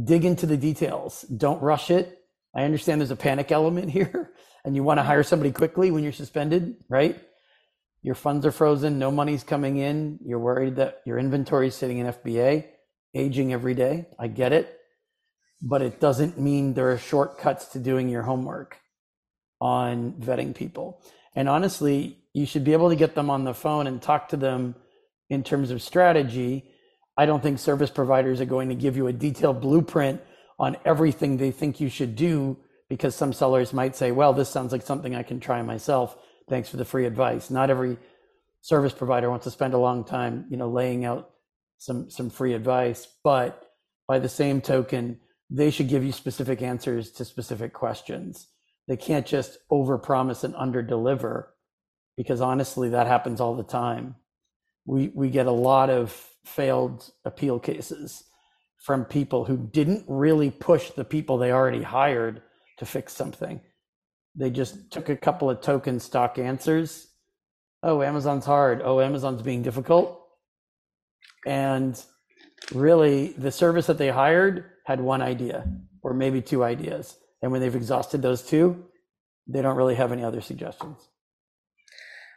Dig 0.02 0.24
into 0.24 0.46
the 0.46 0.56
details. 0.56 1.22
Don't 1.22 1.62
rush 1.62 1.90
it. 1.90 2.18
I 2.54 2.62
understand 2.64 3.00
there's 3.00 3.10
a 3.10 3.16
panic 3.16 3.52
element 3.52 3.90
here, 3.98 4.32
and 4.64 4.74
you 4.74 4.82
want 4.82 4.98
to 4.98 5.04
hire 5.04 5.22
somebody 5.22 5.52
quickly 5.52 5.90
when 5.90 6.02
you're 6.02 6.12
suspended, 6.12 6.76
right? 6.88 7.20
Your 8.04 8.14
funds 8.14 8.44
are 8.44 8.52
frozen, 8.52 8.98
no 8.98 9.10
money's 9.10 9.42
coming 9.42 9.78
in. 9.78 10.18
You're 10.22 10.38
worried 10.38 10.76
that 10.76 11.00
your 11.06 11.18
inventory 11.18 11.68
is 11.68 11.74
sitting 11.74 11.98
in 11.98 12.06
FBA, 12.06 12.66
aging 13.14 13.54
every 13.54 13.72
day. 13.72 14.06
I 14.18 14.26
get 14.26 14.52
it. 14.52 14.78
But 15.62 15.80
it 15.80 16.00
doesn't 16.00 16.38
mean 16.38 16.74
there 16.74 16.92
are 16.92 16.98
shortcuts 16.98 17.68
to 17.68 17.78
doing 17.78 18.10
your 18.10 18.20
homework 18.20 18.76
on 19.58 20.12
vetting 20.20 20.54
people. 20.54 21.00
And 21.34 21.48
honestly, 21.48 22.18
you 22.34 22.44
should 22.44 22.62
be 22.62 22.74
able 22.74 22.90
to 22.90 22.96
get 22.96 23.14
them 23.14 23.30
on 23.30 23.44
the 23.44 23.54
phone 23.54 23.86
and 23.86 24.02
talk 24.02 24.28
to 24.28 24.36
them 24.36 24.74
in 25.30 25.42
terms 25.42 25.70
of 25.70 25.80
strategy. 25.80 26.70
I 27.16 27.24
don't 27.24 27.42
think 27.42 27.58
service 27.58 27.90
providers 27.90 28.38
are 28.42 28.44
going 28.44 28.68
to 28.68 28.74
give 28.74 28.98
you 28.98 29.06
a 29.06 29.14
detailed 29.14 29.62
blueprint 29.62 30.20
on 30.58 30.76
everything 30.84 31.38
they 31.38 31.52
think 31.52 31.80
you 31.80 31.88
should 31.88 32.16
do 32.16 32.58
because 32.90 33.14
some 33.14 33.32
sellers 33.32 33.72
might 33.72 33.96
say, 33.96 34.12
well, 34.12 34.34
this 34.34 34.50
sounds 34.50 34.72
like 34.72 34.82
something 34.82 35.14
I 35.14 35.22
can 35.22 35.40
try 35.40 35.62
myself. 35.62 36.18
Thanks 36.48 36.68
for 36.68 36.76
the 36.76 36.84
free 36.84 37.06
advice. 37.06 37.50
Not 37.50 37.70
every 37.70 37.96
service 38.60 38.92
provider 38.92 39.30
wants 39.30 39.44
to 39.44 39.50
spend 39.50 39.74
a 39.74 39.78
long 39.78 40.04
time, 40.04 40.46
you 40.50 40.56
know, 40.56 40.68
laying 40.68 41.04
out 41.04 41.30
some 41.78 42.10
some 42.10 42.30
free 42.30 42.54
advice, 42.54 43.06
but 43.22 43.70
by 44.06 44.18
the 44.18 44.28
same 44.28 44.60
token, 44.60 45.20
they 45.50 45.70
should 45.70 45.88
give 45.88 46.04
you 46.04 46.12
specific 46.12 46.62
answers 46.62 47.10
to 47.12 47.24
specific 47.24 47.72
questions. 47.72 48.48
They 48.88 48.96
can't 48.96 49.26
just 49.26 49.58
overpromise 49.70 50.44
and 50.44 50.54
underdeliver 50.54 51.46
because 52.16 52.40
honestly 52.40 52.90
that 52.90 53.06
happens 53.06 53.40
all 53.40 53.54
the 53.54 53.62
time. 53.62 54.16
We 54.86 55.08
we 55.14 55.30
get 55.30 55.46
a 55.46 55.52
lot 55.52 55.90
of 55.90 56.12
failed 56.44 57.10
appeal 57.24 57.58
cases 57.58 58.24
from 58.84 59.04
people 59.04 59.46
who 59.46 59.56
didn't 59.56 60.04
really 60.06 60.50
push 60.50 60.90
the 60.90 61.04
people 61.04 61.38
they 61.38 61.52
already 61.52 61.82
hired 61.82 62.42
to 62.76 62.84
fix 62.84 63.14
something. 63.14 63.60
They 64.34 64.50
just 64.50 64.90
took 64.90 65.08
a 65.08 65.16
couple 65.16 65.48
of 65.48 65.60
token 65.60 66.00
stock 66.00 66.38
answers. 66.38 67.08
Oh, 67.82 68.02
Amazon's 68.02 68.44
hard. 68.44 68.82
Oh, 68.82 69.00
Amazon's 69.00 69.42
being 69.42 69.62
difficult. 69.62 70.20
And 71.46 72.02
really, 72.72 73.28
the 73.38 73.52
service 73.52 73.86
that 73.86 73.98
they 73.98 74.08
hired 74.08 74.64
had 74.86 75.00
one 75.00 75.22
idea 75.22 75.66
or 76.02 76.14
maybe 76.14 76.40
two 76.42 76.64
ideas. 76.64 77.16
And 77.42 77.52
when 77.52 77.60
they've 77.60 77.74
exhausted 77.74 78.22
those 78.22 78.42
two, 78.42 78.84
they 79.46 79.62
don't 79.62 79.76
really 79.76 79.94
have 79.94 80.12
any 80.12 80.24
other 80.24 80.40
suggestions. 80.40 81.08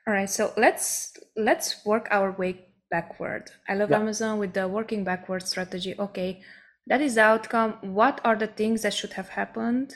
All 0.07 0.13
right, 0.13 0.29
so 0.29 0.53
let's 0.57 1.13
let's 1.35 1.85
work 1.85 2.07
our 2.11 2.31
way 2.31 2.65
backward. 2.89 3.51
I 3.67 3.75
love 3.75 3.89
yeah. 3.89 3.99
Amazon 3.99 4.39
with 4.39 4.53
the 4.53 4.67
working 4.67 5.03
backward 5.03 5.43
strategy. 5.43 5.95
Okay, 5.99 6.41
that 6.87 7.01
is 7.01 7.15
the 7.15 7.21
outcome. 7.21 7.77
What 7.81 8.21
are 8.23 8.35
the 8.35 8.47
things 8.47 8.83
that 8.83 8.93
should 8.93 9.13
have 9.13 9.29
happened 9.29 9.95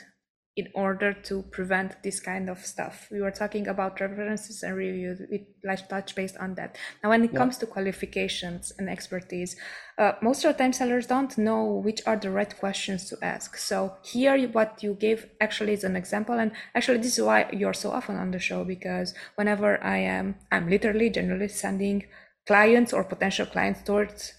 in 0.54 0.68
order 0.74 1.14
to 1.14 1.42
prevent 1.50 2.02
this 2.02 2.20
kind 2.20 2.50
of 2.50 2.58
stuff? 2.58 3.08
We 3.10 3.20
were 3.22 3.30
talking 3.30 3.68
about 3.68 4.00
references 4.00 4.62
and 4.62 4.76
reviews. 4.76 5.22
We 5.30 5.46
like 5.64 5.88
touch 5.88 6.14
based 6.14 6.36
on 6.36 6.54
that. 6.56 6.76
Now, 7.02 7.08
when 7.08 7.24
it 7.24 7.32
yeah. 7.32 7.38
comes 7.38 7.56
to 7.58 7.66
qualifications 7.66 8.72
and 8.78 8.88
expertise, 8.90 9.56
uh, 9.96 10.12
most 10.20 10.44
of 10.44 10.52
the 10.52 10.58
time 10.58 10.72
sellers 10.74 11.06
don't 11.06 11.36
know 11.38 11.64
which 11.64 12.02
are 12.06 12.16
the 12.16 12.30
right 12.30 12.54
questions 12.58 13.08
to 13.08 13.16
ask. 13.22 13.56
So 13.56 13.96
here, 14.02 14.46
what 14.48 14.82
you 14.82 14.94
gave 14.94 15.26
actually 15.40 15.72
is 15.72 15.84
an 15.84 15.96
example, 15.96 16.38
and 16.38 16.52
actually 16.74 16.98
this 16.98 17.18
is 17.18 17.24
why 17.24 17.48
you're 17.52 17.74
so 17.74 17.90
often 17.90 18.16
on 18.16 18.30
the 18.30 18.38
show 18.38 18.64
because 18.64 19.14
whenever 19.36 19.82
I 19.82 19.98
am, 19.98 20.36
I'm 20.50 20.68
literally 20.68 21.08
generally 21.08 21.48
sending 21.48 22.04
clients 22.46 22.92
or 22.92 23.04
potential 23.04 23.46
clients 23.46 23.82
towards 23.82 24.34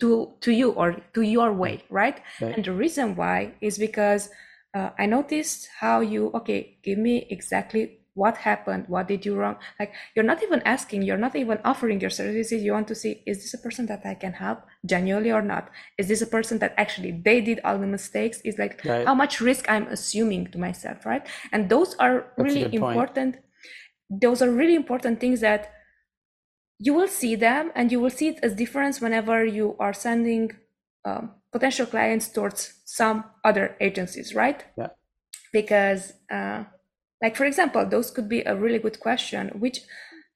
to 0.00 0.32
to 0.40 0.52
you 0.52 0.70
or 0.70 0.96
to 1.12 1.20
your 1.20 1.52
way 1.52 1.84
right, 1.90 2.20
right. 2.40 2.56
and 2.56 2.64
the 2.64 2.72
reason 2.72 3.14
why 3.14 3.52
is 3.60 3.76
because 3.76 4.30
uh, 4.76 4.90
i 4.98 5.06
noticed 5.06 5.68
how 5.80 6.00
you 6.00 6.30
okay 6.38 6.78
give 6.82 6.98
me 6.98 7.14
exactly 7.30 7.84
what 8.16 8.38
happened 8.38 8.84
what 8.88 9.06
did 9.08 9.26
you 9.26 9.36
wrong? 9.36 9.56
Like 9.78 9.92
you're 10.14 10.24
not 10.24 10.42
even 10.42 10.62
asking 10.62 11.02
you're 11.02 11.18
not 11.26 11.36
even 11.36 11.58
offering 11.64 12.00
your 12.00 12.10
services. 12.10 12.62
You 12.62 12.72
want 12.72 12.88
to 12.88 12.94
see 12.94 13.22
is 13.26 13.42
this 13.42 13.52
a 13.52 13.58
person 13.58 13.84
that 13.86 14.06
i 14.06 14.14
can 14.14 14.32
help 14.32 14.60
genuinely 14.86 15.30
or 15.30 15.42
not? 15.42 15.70
Is 15.98 16.08
this 16.08 16.22
a 16.22 16.26
person 16.26 16.58
that 16.60 16.72
actually 16.78 17.12
they 17.12 17.42
did 17.42 17.60
all 17.62 17.78
the 17.78 17.86
mistakes? 17.86 18.40
Is 18.42 18.58
like 18.58 18.80
right. 18.86 19.06
how 19.06 19.14
much 19.14 19.40
risk 19.40 19.66
i'm 19.68 19.86
assuming 19.88 20.46
to 20.52 20.58
myself 20.58 21.04
right? 21.04 21.26
And 21.52 21.68
those 21.68 21.94
are 21.96 22.32
That's 22.36 22.54
really 22.54 22.74
important 22.74 23.36
those 24.08 24.40
are 24.40 24.50
really 24.50 24.76
important 24.76 25.20
things 25.20 25.40
that 25.40 25.72
you 26.78 26.94
will 26.94 27.08
see 27.08 27.34
them 27.36 27.70
and 27.74 27.92
you 27.92 28.00
will 28.00 28.16
see 28.18 28.28
it 28.28 28.38
as 28.42 28.54
difference 28.54 29.00
whenever 29.00 29.44
you 29.44 29.76
are 29.78 29.92
sending 29.92 30.52
um, 31.04 31.32
potential 31.52 31.86
clients 31.86 32.28
towards 32.28 32.74
some 32.84 33.24
other 33.44 33.76
agencies 33.80 34.34
right? 34.34 34.64
Yeah. 34.76 34.88
Because 35.52 36.12
uh, 36.30 36.64
like 37.22 37.36
for 37.36 37.44
example 37.44 37.86
those 37.86 38.10
could 38.10 38.28
be 38.28 38.40
a 38.42 38.56
really 38.56 38.78
good 38.78 39.00
question 39.00 39.48
which 39.58 39.80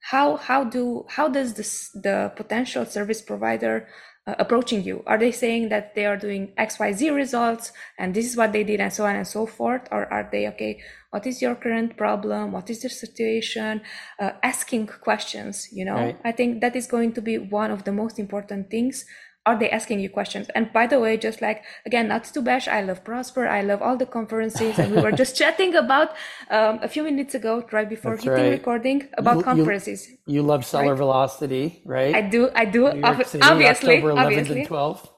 how 0.00 0.36
how 0.36 0.64
do 0.64 1.04
how 1.08 1.28
does 1.28 1.54
this 1.54 1.90
the 1.90 2.32
potential 2.36 2.86
service 2.86 3.20
provider 3.20 3.86
uh, 4.26 4.34
approaching 4.38 4.82
you? 4.82 5.02
Are 5.06 5.18
they 5.18 5.32
saying 5.32 5.68
that 5.70 5.94
they 5.94 6.06
are 6.06 6.16
doing 6.16 6.52
xyz 6.58 7.14
results 7.14 7.72
and 7.98 8.14
this 8.14 8.26
is 8.26 8.36
what 8.36 8.52
they 8.52 8.64
did 8.64 8.80
and 8.80 8.92
so 8.92 9.04
on 9.04 9.16
and 9.16 9.26
so 9.26 9.46
forth? 9.46 9.82
Or 9.90 10.10
are 10.12 10.28
they 10.30 10.48
okay 10.48 10.80
what 11.10 11.26
is 11.26 11.42
your 11.42 11.54
current 11.54 11.96
problem? 11.96 12.52
What 12.52 12.70
is 12.70 12.82
your 12.84 12.90
situation? 12.90 13.82
Uh, 14.18 14.32
asking 14.42 14.86
questions 14.86 15.68
you 15.72 15.84
know? 15.84 15.94
Right. 15.94 16.18
i 16.24 16.32
think 16.32 16.60
that 16.60 16.76
is 16.76 16.86
going 16.86 17.12
to 17.12 17.22
be 17.22 17.36
one 17.38 17.70
of 17.70 17.84
the 17.84 17.92
most 17.92 18.18
important 18.18 18.70
things 18.70 19.04
are 19.46 19.58
they 19.58 19.70
asking 19.70 20.00
you 20.00 20.10
questions? 20.10 20.48
And 20.54 20.72
by 20.72 20.86
the 20.86 21.00
way 21.00 21.16
just 21.16 21.40
like 21.40 21.64
again 21.86 22.08
not 22.08 22.24
to 22.24 22.42
bash 22.42 22.68
i 22.68 22.80
love 22.82 23.02
prosper 23.04 23.46
i 23.48 23.62
love 23.62 23.80
all 23.82 23.96
the 23.96 24.06
conferences 24.06 24.78
and 24.78 24.94
we 24.94 25.02
were 25.02 25.12
just 25.12 25.36
chatting 25.40 25.74
about 25.74 26.10
um, 26.50 26.78
a 26.82 26.88
few 26.88 27.02
minutes 27.02 27.34
ago 27.34 27.64
right 27.72 27.88
before 27.88 28.12
That's 28.12 28.24
hitting 28.24 28.44
right. 28.44 28.50
recording 28.50 29.08
about 29.16 29.38
you, 29.38 29.42
conferences. 29.42 30.08
you, 30.08 30.34
you, 30.34 30.42
love 30.42 30.64
seller 30.64 30.90
right? 30.90 30.98
velocity 30.98 31.82
right? 31.86 32.14
I 32.14 32.22
do 32.22 32.50
i 32.54 32.64
do 32.64 32.88
Ob- 32.88 33.26
City, 33.26 33.42
obviously 33.42 33.96
October 33.96 34.14
11th 34.14 34.24
obviously. 34.24 34.60
and 34.60 34.68
12th 34.68 35.08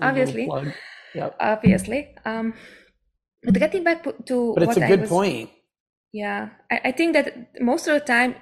obviously. 0.00 0.48
yep. 1.14 1.36
obviously. 1.40 2.14
Um 2.24 2.54
but 3.44 3.54
getting 3.54 3.82
back 3.82 4.04
to 4.26 4.52
but 4.54 4.62
it's 4.62 4.76
a 4.76 4.86
good 4.86 5.00
was, 5.00 5.10
point. 5.10 5.50
Yeah 6.12 6.50
I, 6.70 6.80
I 6.84 6.92
think 6.92 7.14
that 7.14 7.60
most 7.60 7.88
of 7.88 7.94
the 7.94 8.00
time 8.00 8.36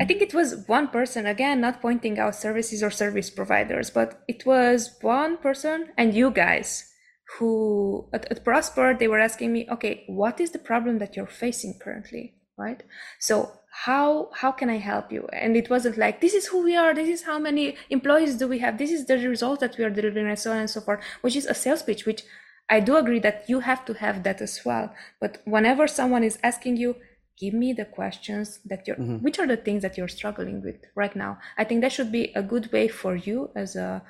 I 0.00 0.04
think 0.04 0.22
it 0.22 0.34
was 0.34 0.64
one 0.66 0.88
person, 0.88 1.24
again, 1.26 1.60
not 1.60 1.80
pointing 1.80 2.18
out 2.18 2.34
services 2.34 2.82
or 2.82 2.90
service 2.90 3.30
providers, 3.30 3.90
but 3.90 4.24
it 4.26 4.44
was 4.44 4.96
one 5.00 5.36
person 5.36 5.90
and 5.96 6.14
you 6.14 6.30
guys 6.30 6.90
who 7.38 8.08
at, 8.12 8.30
at 8.30 8.44
Prosper, 8.44 8.94
they 8.98 9.08
were 9.08 9.20
asking 9.20 9.52
me, 9.52 9.66
okay, 9.70 10.04
what 10.08 10.40
is 10.40 10.50
the 10.50 10.58
problem 10.58 10.98
that 10.98 11.16
you're 11.16 11.26
facing 11.26 11.78
currently? 11.80 12.34
Right. 12.56 12.82
So 13.18 13.52
how 13.72 14.30
how 14.32 14.52
can 14.52 14.70
I 14.70 14.78
help 14.78 15.10
you? 15.10 15.26
And 15.32 15.56
it 15.56 15.68
wasn't 15.68 15.98
like 15.98 16.20
this 16.20 16.34
is 16.34 16.46
who 16.46 16.62
we 16.62 16.76
are, 16.76 16.94
this 16.94 17.08
is 17.08 17.24
how 17.24 17.40
many 17.40 17.76
employees 17.90 18.36
do 18.36 18.46
we 18.46 18.60
have, 18.60 18.78
this 18.78 18.92
is 18.92 19.06
the 19.06 19.16
result 19.28 19.58
that 19.60 19.76
we 19.76 19.84
are 19.84 19.90
delivering, 19.90 20.28
and 20.28 20.38
so 20.38 20.52
on 20.52 20.58
and 20.58 20.70
so 20.70 20.80
forth, 20.80 21.00
which 21.22 21.34
is 21.34 21.46
a 21.46 21.54
sales 21.54 21.82
pitch, 21.82 22.06
which 22.06 22.22
I 22.70 22.78
do 22.78 22.96
agree 22.96 23.18
that 23.20 23.44
you 23.48 23.60
have 23.60 23.84
to 23.86 23.94
have 23.94 24.22
that 24.22 24.40
as 24.40 24.60
well. 24.64 24.94
But 25.20 25.42
whenever 25.44 25.88
someone 25.88 26.22
is 26.22 26.38
asking 26.44 26.76
you, 26.76 26.94
give 27.38 27.54
me 27.54 27.72
the 27.72 27.84
questions 27.84 28.60
that 28.64 28.86
you're 28.86 28.96
mm-hmm. 28.96 29.16
which 29.16 29.38
are 29.38 29.46
the 29.46 29.56
things 29.56 29.82
that 29.82 29.96
you're 29.96 30.08
struggling 30.08 30.62
with 30.62 30.76
right 30.94 31.14
now? 31.16 31.38
I 31.58 31.64
think 31.64 31.80
that 31.82 31.92
should 31.92 32.12
be 32.12 32.32
a 32.34 32.42
good 32.42 32.72
way 32.72 32.88
for 32.88 33.16
you 33.16 33.50
as 33.54 33.76
a 33.76 34.02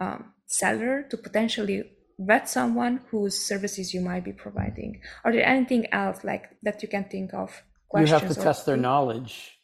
um, 0.00 0.32
seller 0.46 1.04
to 1.10 1.16
potentially 1.16 1.84
vet 2.18 2.48
someone 2.48 3.00
whose 3.10 3.38
services 3.38 3.94
you 3.94 4.00
might 4.00 4.24
be 4.24 4.32
providing. 4.32 5.00
Are 5.24 5.32
there 5.32 5.46
anything 5.46 5.86
else 5.92 6.24
like 6.24 6.50
that 6.62 6.82
you 6.82 6.88
can 6.88 7.04
think 7.04 7.32
of? 7.32 7.62
You 7.96 8.06
have 8.06 8.28
to 8.28 8.34
test 8.34 8.66
their 8.66 8.76
knowledge. 8.76 9.58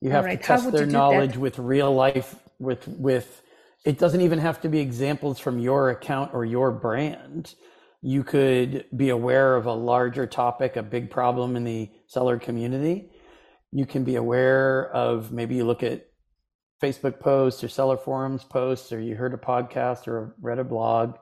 You 0.00 0.10
have 0.10 0.24
right. 0.24 0.40
to 0.40 0.46
test 0.46 0.70
their 0.72 0.86
knowledge 0.86 1.36
with 1.36 1.58
real 1.58 1.94
life 1.94 2.34
with 2.58 2.86
with 2.88 3.42
it 3.84 3.98
doesn't 3.98 4.20
even 4.20 4.38
have 4.38 4.60
to 4.62 4.68
be 4.68 4.80
examples 4.80 5.38
from 5.38 5.58
your 5.58 5.90
account 5.90 6.32
or 6.34 6.44
your 6.44 6.70
brand 6.70 7.54
you 8.06 8.22
could 8.22 8.84
be 8.94 9.08
aware 9.08 9.56
of 9.56 9.64
a 9.64 9.72
larger 9.72 10.26
topic, 10.26 10.76
a 10.76 10.82
big 10.82 11.10
problem 11.10 11.56
in 11.56 11.64
the 11.64 11.90
seller 12.06 12.38
community. 12.38 13.10
You 13.72 13.86
can 13.86 14.04
be 14.04 14.16
aware 14.16 14.90
of 14.90 15.32
maybe 15.32 15.54
you 15.54 15.64
look 15.64 15.82
at 15.82 16.04
Facebook 16.82 17.18
posts 17.18 17.64
or 17.64 17.68
seller 17.68 17.96
forums 17.96 18.44
posts, 18.44 18.92
or 18.92 19.00
you 19.00 19.14
heard 19.14 19.32
a 19.32 19.38
podcast 19.38 20.06
or 20.06 20.36
read 20.42 20.58
a 20.58 20.64
blog. 20.64 21.16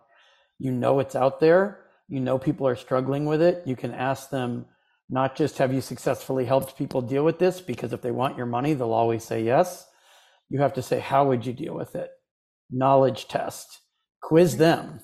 You 0.58 0.72
know 0.72 0.98
it's 0.98 1.14
out 1.14 1.38
there. 1.38 1.84
You 2.08 2.18
know 2.18 2.36
people 2.36 2.66
are 2.66 2.74
struggling 2.74 3.26
with 3.26 3.42
it. 3.42 3.62
You 3.64 3.76
can 3.76 3.94
ask 3.94 4.30
them, 4.30 4.66
not 5.08 5.36
just 5.36 5.58
have 5.58 5.72
you 5.72 5.82
successfully 5.82 6.46
helped 6.46 6.76
people 6.76 7.00
deal 7.00 7.24
with 7.24 7.38
this, 7.38 7.60
because 7.60 7.92
if 7.92 8.02
they 8.02 8.10
want 8.10 8.36
your 8.36 8.46
money, 8.46 8.74
they'll 8.74 8.92
always 8.92 9.22
say 9.22 9.44
yes. 9.44 9.86
You 10.48 10.58
have 10.58 10.74
to 10.74 10.82
say, 10.82 10.98
how 10.98 11.28
would 11.28 11.46
you 11.46 11.52
deal 11.52 11.74
with 11.74 11.94
it? 11.94 12.10
Knowledge 12.72 13.28
test, 13.28 13.78
quiz 14.20 14.54
hmm. 14.54 14.58
them. 14.58 15.00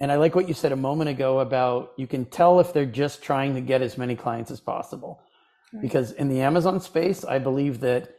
And 0.00 0.12
I 0.12 0.16
like 0.16 0.34
what 0.34 0.48
you 0.48 0.54
said 0.54 0.72
a 0.72 0.76
moment 0.76 1.10
ago 1.10 1.40
about 1.40 1.92
you 1.96 2.06
can 2.06 2.24
tell 2.24 2.60
if 2.60 2.72
they're 2.72 2.86
just 2.86 3.22
trying 3.22 3.54
to 3.54 3.60
get 3.60 3.82
as 3.82 3.98
many 3.98 4.14
clients 4.14 4.50
as 4.50 4.60
possible. 4.60 5.20
Right. 5.72 5.82
Because 5.82 6.12
in 6.12 6.28
the 6.28 6.40
Amazon 6.40 6.80
space, 6.80 7.24
I 7.24 7.38
believe 7.38 7.80
that 7.80 8.14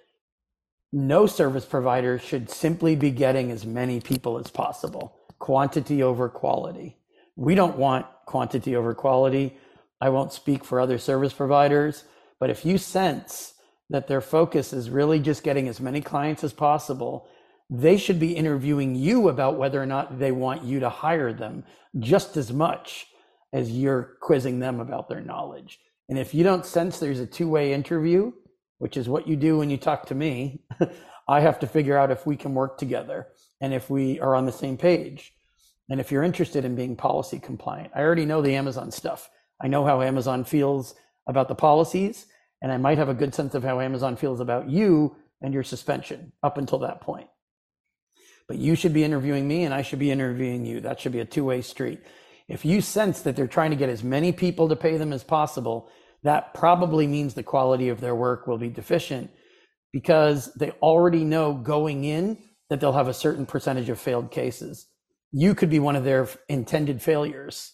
no 0.92 1.26
service 1.26 1.66
provider 1.66 2.20
should 2.20 2.50
simply 2.50 2.96
be 2.96 3.12
getting 3.12 3.52
as 3.52 3.66
many 3.66 4.02
people 4.02 4.38
as 4.38 4.50
possible, 4.50 5.16
quantity 5.38 6.04
over 6.04 6.28
quality. 6.28 6.98
We 7.36 7.56
don't 7.56 7.78
want 7.78 8.06
quantity 8.26 8.76
over 8.76 8.94
quality. 8.94 9.58
I 10.02 10.10
won't 10.10 10.34
speak 10.34 10.66
for 10.66 10.80
other 10.80 10.98
service 10.98 11.34
providers, 11.34 12.04
but 12.40 12.50
if 12.50 12.66
you 12.66 12.78
sense 12.78 13.54
that 13.90 14.08
their 14.08 14.22
focus 14.22 14.74
is 14.74 14.90
really 14.90 15.20
just 15.20 15.44
getting 15.44 15.68
as 15.68 15.80
many 15.80 16.02
clients 16.02 16.44
as 16.44 16.54
possible, 16.54 17.28
they 17.70 17.98
should 17.98 18.20
be 18.20 18.36
interviewing 18.36 18.96
you 18.96 19.30
about 19.30 19.58
whether 19.58 19.82
or 19.82 19.86
not 19.86 20.20
they 20.20 20.32
want 20.32 20.64
you 20.64 20.80
to 20.80 20.90
hire 20.90 21.32
them 21.32 21.64
just 22.00 22.38
as 22.38 22.52
much 22.52 23.08
as 23.54 23.72
you're 23.72 24.18
quizzing 24.22 24.60
them 24.60 24.80
about 24.80 25.10
their 25.10 25.22
knowledge. 25.22 25.80
And 26.08 26.18
if 26.18 26.34
you 26.34 26.44
don't 26.44 26.66
sense 26.66 27.00
there's 27.00 27.20
a 27.20 27.28
two 27.28 27.48
way 27.48 27.74
interview, 27.74 28.32
which 28.80 28.98
is 28.98 29.08
what 29.08 29.28
you 29.28 29.36
do 29.36 29.58
when 29.58 29.70
you 29.70 29.78
talk 29.78 30.08
to 30.08 30.16
me, 30.16 30.64
I 31.28 31.42
have 31.42 31.60
to 31.60 31.68
figure 31.68 31.98
out 31.98 32.12
if 32.12 32.26
we 32.26 32.36
can 32.36 32.56
work 32.56 32.78
together 32.78 33.28
and 33.62 33.74
if 33.74 33.90
we 33.90 34.20
are 34.20 34.36
on 34.36 34.46
the 34.46 34.52
same 34.52 34.78
page. 34.78 35.34
And 35.90 36.00
if 36.00 36.12
you're 36.12 36.24
interested 36.24 36.66
in 36.66 36.76
being 36.76 36.96
policy 36.96 37.40
compliant, 37.40 37.92
I 37.96 38.02
already 38.02 38.26
know 38.26 38.42
the 38.42 38.56
Amazon 38.56 38.92
stuff. 38.92 39.30
I 39.62 39.68
know 39.68 39.86
how 39.86 40.02
Amazon 40.02 40.44
feels 40.44 40.96
about 41.28 41.48
the 41.48 41.56
policies, 41.56 42.28
and 42.62 42.72
I 42.72 42.78
might 42.78 42.98
have 42.98 43.10
a 43.10 43.14
good 43.14 43.36
sense 43.36 43.54
of 43.54 43.64
how 43.64 43.80
Amazon 43.80 44.16
feels 44.16 44.40
about 44.40 44.70
you 44.70 45.16
and 45.42 45.54
your 45.54 45.64
suspension 45.64 46.32
up 46.42 46.58
until 46.58 46.80
that 46.80 47.02
point. 47.02 47.28
But 48.50 48.58
you 48.58 48.76
should 48.76 48.94
be 48.94 49.04
interviewing 49.04 49.48
me, 49.48 49.64
and 49.64 49.74
I 49.74 49.84
should 49.84 50.00
be 50.00 50.12
interviewing 50.12 50.66
you. 50.66 50.82
That 50.82 51.00
should 51.00 51.12
be 51.12 51.20
a 51.20 51.26
two 51.26 51.46
way 51.46 51.62
street. 51.62 52.02
If 52.50 52.66
you 52.66 52.82
sense 52.82 53.22
that 53.22 53.36
they're 53.36 53.48
trying 53.48 53.70
to 53.70 53.78
get 53.78 53.90
as 53.90 54.04
many 54.04 54.32
people 54.32 54.68
to 54.68 54.76
pay 54.76 54.98
them 54.98 55.14
as 55.14 55.24
possible, 55.24 55.88
that 56.24 56.56
probably 56.56 57.06
means 57.06 57.36
the 57.36 57.44
quality 57.44 57.90
of 57.90 58.02
their 58.02 58.16
work 58.16 58.48
will 58.48 58.58
be 58.58 58.70
deficient 58.70 59.30
because 59.94 60.52
they 60.56 60.72
already 60.82 61.24
know 61.24 61.54
going 61.54 62.04
in 62.04 62.40
that 62.70 62.82
they'll 62.82 62.92
have 62.94 63.08
a 63.08 63.14
certain 63.14 63.46
percentage 63.46 63.88
of 63.88 64.00
failed 64.00 64.32
cases. 64.32 64.88
You 65.32 65.54
could 65.54 65.70
be 65.70 65.80
one 65.80 65.96
of 65.96 66.04
their 66.04 66.28
intended 66.50 67.04
failures. 67.04 67.74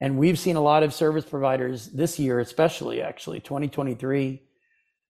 And 0.00 0.18
we've 0.18 0.38
seen 0.38 0.56
a 0.56 0.60
lot 0.60 0.82
of 0.82 0.92
service 0.92 1.24
providers 1.24 1.86
this 1.86 2.18
year, 2.18 2.40
especially 2.40 3.00
actually 3.00 3.38
2023, 3.38 4.42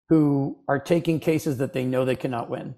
who 0.10 0.60
are 0.68 0.80
taking 0.80 1.22
cases 1.22 1.58
that 1.58 1.72
they 1.72 1.86
know 1.86 2.04
they 2.04 2.18
cannot 2.18 2.50
win. 2.50 2.76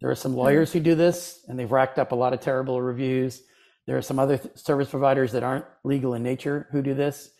There 0.00 0.10
are 0.10 0.16
some 0.16 0.34
lawyers 0.34 0.72
who 0.72 0.80
do 0.80 0.94
this 0.94 1.44
and 1.48 1.58
they've 1.58 1.70
racked 1.70 1.98
up 1.98 2.12
a 2.12 2.16
lot 2.16 2.32
of 2.32 2.40
terrible 2.40 2.80
reviews. 2.82 3.42
There 3.86 3.96
are 3.96 4.02
some 4.02 4.18
other 4.18 4.38
th- 4.38 4.56
service 4.56 4.90
providers 4.90 5.32
that 5.32 5.42
aren't 5.42 5.64
legal 5.84 6.14
in 6.14 6.22
nature 6.22 6.68
who 6.72 6.82
do 6.82 6.94
this. 6.94 7.30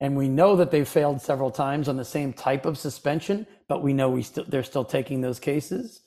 And 0.00 0.16
we 0.16 0.28
know 0.28 0.56
that 0.56 0.70
they've 0.70 0.86
failed 0.86 1.22
several 1.22 1.50
times 1.50 1.88
on 1.88 1.96
the 1.96 2.04
same 2.04 2.32
type 2.32 2.66
of 2.66 2.76
suspension, 2.76 3.46
but 3.68 3.82
we 3.82 3.94
know 3.94 4.10
we 4.10 4.22
st- 4.22 4.50
they're 4.50 4.62
still 4.62 4.84
taking 4.84 5.20
those 5.20 5.38
cases. 5.38 6.02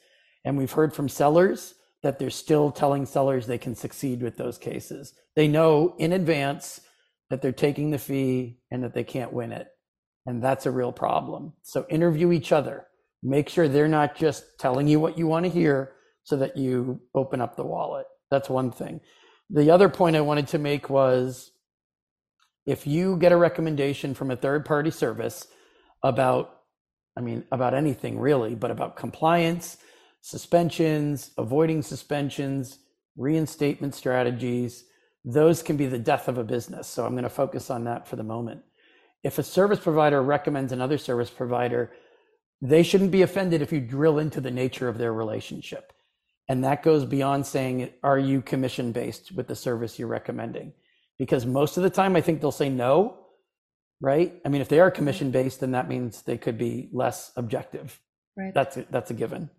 And 0.45 0.57
we've 0.57 0.71
heard 0.71 0.93
from 0.93 1.09
sellers 1.09 1.73
that 2.03 2.19
they're 2.19 2.29
still 2.29 2.71
telling 2.71 3.05
sellers 3.05 3.47
they 3.47 3.57
can 3.57 3.75
succeed 3.75 4.21
with 4.21 4.37
those 4.37 4.57
cases. 4.57 5.13
They 5.35 5.47
know 5.47 5.95
in 5.97 6.13
advance 6.13 6.81
that 7.29 7.41
they're 7.41 7.51
taking 7.51 7.89
the 7.91 7.97
fee 7.97 8.59
and 8.71 8.83
that 8.83 8.93
they 8.93 9.03
can't 9.03 9.33
win 9.33 9.51
it. 9.51 9.67
And 10.25 10.41
that's 10.41 10.65
a 10.65 10.71
real 10.71 10.91
problem. 10.91 11.53
So 11.63 11.85
interview 11.89 12.31
each 12.31 12.51
other. 12.51 12.85
Make 13.21 13.49
sure 13.49 13.67
they're 13.67 13.87
not 13.87 14.15
just 14.15 14.59
telling 14.59 14.87
you 14.87 14.99
what 14.99 15.17
you 15.17 15.27
want 15.27 15.45
to 15.45 15.51
hear 15.51 15.93
so 16.23 16.37
that 16.37 16.57
you 16.57 17.01
open 17.13 17.41
up 17.41 17.55
the 17.55 17.65
wallet. 17.65 18.05
That's 18.31 18.49
one 18.49 18.71
thing. 18.71 19.01
The 19.49 19.71
other 19.71 19.89
point 19.89 20.15
I 20.15 20.21
wanted 20.21 20.47
to 20.49 20.59
make 20.59 20.89
was 20.89 21.51
if 22.65 22.85
you 22.85 23.17
get 23.17 23.31
a 23.31 23.37
recommendation 23.37 24.13
from 24.13 24.31
a 24.31 24.35
third 24.35 24.63
party 24.65 24.91
service 24.91 25.47
about 26.03 26.55
I 27.17 27.21
mean 27.21 27.43
about 27.51 27.73
anything 27.73 28.19
really, 28.19 28.55
but 28.55 28.71
about 28.71 28.95
compliance, 28.95 29.77
suspensions, 30.21 31.31
avoiding 31.37 31.81
suspensions, 31.81 32.79
reinstatement 33.17 33.95
strategies, 33.95 34.85
those 35.25 35.61
can 35.61 35.75
be 35.75 35.87
the 35.87 35.99
death 35.99 36.27
of 36.27 36.37
a 36.37 36.43
business. 36.43 36.87
So 36.87 37.05
I'm 37.05 37.13
going 37.13 37.23
to 37.23 37.29
focus 37.29 37.69
on 37.69 37.83
that 37.85 38.07
for 38.07 38.15
the 38.15 38.23
moment. 38.23 38.61
If 39.23 39.37
a 39.37 39.43
service 39.43 39.79
provider 39.79 40.21
recommends 40.21 40.71
another 40.71 40.97
service 40.97 41.29
provider, 41.29 41.91
they 42.61 42.83
shouldn't 42.83 43.11
be 43.11 43.21
offended 43.21 43.61
if 43.61 43.71
you 43.71 43.79
drill 43.79 44.19
into 44.19 44.41
the 44.41 44.51
nature 44.51 44.87
of 44.87 44.97
their 44.97 45.13
relationship. 45.13 45.93
And 46.47 46.63
that 46.63 46.83
goes 46.83 47.05
beyond 47.05 47.45
saying, 47.45 47.91
are 48.03 48.17
you 48.17 48.41
commission 48.41 48.91
based 48.91 49.31
with 49.31 49.47
the 49.47 49.55
service 49.55 49.99
you're 49.99 50.07
recommending? 50.07 50.73
Because 51.17 51.45
most 51.45 51.77
of 51.77 51.83
the 51.83 51.89
time, 51.89 52.15
I 52.15 52.21
think 52.21 52.41
they'll 52.41 52.51
say 52.51 52.69
no, 52.69 53.17
right? 54.01 54.41
I 54.45 54.49
mean, 54.49 54.61
if 54.61 54.69
they 54.69 54.79
are 54.79 54.89
commission 54.89 55.31
based, 55.31 55.59
then 55.59 55.71
that 55.71 55.87
means 55.87 56.23
they 56.23 56.37
could 56.37 56.57
be 56.57 56.89
less 56.91 57.31
objective. 57.35 57.99
Right. 58.35 58.53
That's 58.53 58.77
a, 58.77 58.85
that's 58.89 59.11
a 59.11 59.13
given. 59.13 59.49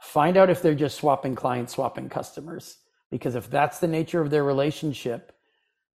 Find 0.00 0.36
out 0.36 0.50
if 0.50 0.62
they're 0.62 0.74
just 0.74 0.96
swapping 0.96 1.34
clients, 1.34 1.74
swapping 1.74 2.08
customers. 2.08 2.78
Because 3.10 3.34
if 3.34 3.50
that's 3.50 3.78
the 3.78 3.88
nature 3.88 4.20
of 4.20 4.30
their 4.30 4.44
relationship, 4.44 5.32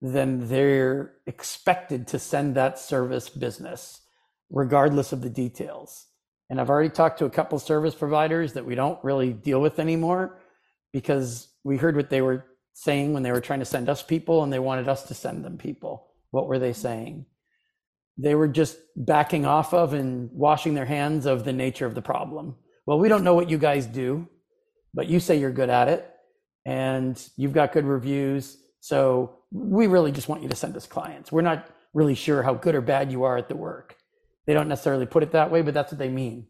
then 0.02 0.48
they're 0.48 1.14
expected 1.28 2.08
to 2.08 2.20
send 2.20 2.56
that 2.56 2.80
service 2.80 3.30
business, 3.30 4.02
regardless 4.50 5.12
of 5.12 5.22
the 5.22 5.30
details. 5.30 6.08
And 6.50 6.60
I've 6.60 6.70
already 6.70 6.90
talked 6.90 7.20
to 7.20 7.26
a 7.26 7.30
couple 7.30 7.60
service 7.60 7.94
providers 7.94 8.54
that 8.54 8.66
we 8.66 8.76
don't 8.76 9.02
really 9.04 9.34
deal 9.34 9.62
with 9.62 9.80
anymore 9.80 10.40
because 10.92 11.48
we 11.64 11.78
heard 11.78 11.96
what 11.96 12.10
they 12.10 12.22
were 12.22 12.46
saying 12.74 13.14
when 13.14 13.24
they 13.24 13.32
were 13.32 13.42
trying 13.42 13.60
to 13.60 13.66
send 13.66 13.90
us 13.90 14.02
people 14.02 14.44
and 14.44 14.52
they 14.52 14.60
wanted 14.60 14.88
us 14.88 15.04
to 15.04 15.14
send 15.14 15.46
them 15.46 15.58
people. 15.58 16.08
What 16.32 16.48
were 16.48 16.60
they 16.60 16.74
saying? 16.74 17.26
They 18.18 18.36
were 18.36 18.48
just 18.48 18.78
backing 18.96 19.46
off 19.46 19.74
of 19.74 19.94
and 19.94 20.30
washing 20.32 20.74
their 20.74 20.86
hands 20.86 21.26
of 21.26 21.46
the 21.46 21.54
nature 21.54 21.86
of 21.86 21.96
the 21.96 22.02
problem. 22.02 22.56
Well, 22.86 23.00
we 23.00 23.10
don't 23.10 23.24
know 23.24 23.36
what 23.36 23.50
you 23.50 23.58
guys 23.58 23.86
do, 23.86 24.28
but 24.94 25.08
you 25.08 25.20
say 25.20 25.40
you're 25.40 25.52
good 25.52 25.70
at 25.70 25.88
it 25.88 26.10
and 26.66 27.22
you've 27.38 27.54
got 27.54 27.72
good 27.72 27.86
reviews. 27.86 28.58
So 28.80 29.40
we 29.52 29.88
really 29.88 30.12
just 30.12 30.28
want 30.28 30.42
you 30.42 30.50
to 30.50 30.56
send 30.56 30.76
us 30.76 30.88
clients. 30.88 31.32
We're 31.32 31.42
not 31.42 31.68
really 31.94 32.16
sure 32.16 32.44
how 32.44 32.54
good 32.56 32.76
or 32.76 32.82
bad 32.82 33.12
you 33.12 33.24
are 33.24 33.38
at 33.38 33.50
the 33.50 33.56
work. 33.56 33.96
They 34.50 34.56
don't 34.56 34.68
necessarily 34.68 35.06
put 35.06 35.22
it 35.22 35.34
that 35.34 35.52
way, 35.52 35.62
but 35.62 35.76
that's 35.76 35.92
what 35.92 36.00
they 36.00 36.10
mean. 36.10 36.48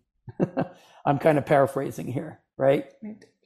I'm 1.06 1.20
kind 1.20 1.38
of 1.38 1.46
paraphrasing 1.46 2.08
here, 2.08 2.40
right? 2.56 2.86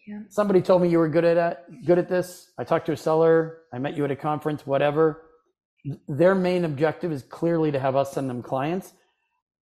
Yeah. 0.06 0.20
Somebody 0.30 0.62
told 0.62 0.84
me 0.84 0.90
you 0.90 1.00
were 1.00 1.10
good 1.10 1.26
at 1.26 1.38
uh, 1.38 1.56
good 1.84 1.98
at 1.98 2.08
this. 2.08 2.52
I 2.56 2.64
talked 2.64 2.86
to 2.86 2.92
a 2.92 2.98
seller. 2.98 3.62
I 3.74 3.80
met 3.80 3.98
you 3.98 4.06
at 4.06 4.12
a 4.12 4.16
conference, 4.16 4.64
whatever. 4.68 5.24
Their 6.08 6.36
main 6.36 6.66
objective 6.66 7.12
is 7.12 7.24
clearly 7.24 7.72
to 7.72 7.80
have 7.80 7.96
us 7.96 8.14
send 8.14 8.30
them 8.30 8.44
clients. 8.44 8.94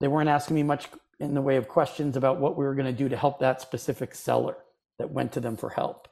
They 0.01 0.09
weren't 0.09 0.27
asking 0.27 0.57
me 0.57 0.63
much 0.63 0.89
in 1.21 1.35
the 1.35 1.41
way 1.41 1.55
of 1.55 1.69
questions 1.69 2.17
about 2.17 2.41
what 2.41 2.57
we 2.57 2.65
were 2.65 2.75
going 2.75 2.85
to 2.85 2.91
do 2.91 3.07
to 3.07 3.15
help 3.15 3.39
that 3.39 3.61
specific 3.61 4.13
seller 4.13 4.57
that 4.99 5.09
went 5.09 5.31
to 5.31 5.39
them 5.39 5.55
for 5.55 5.69
help. 5.69 6.09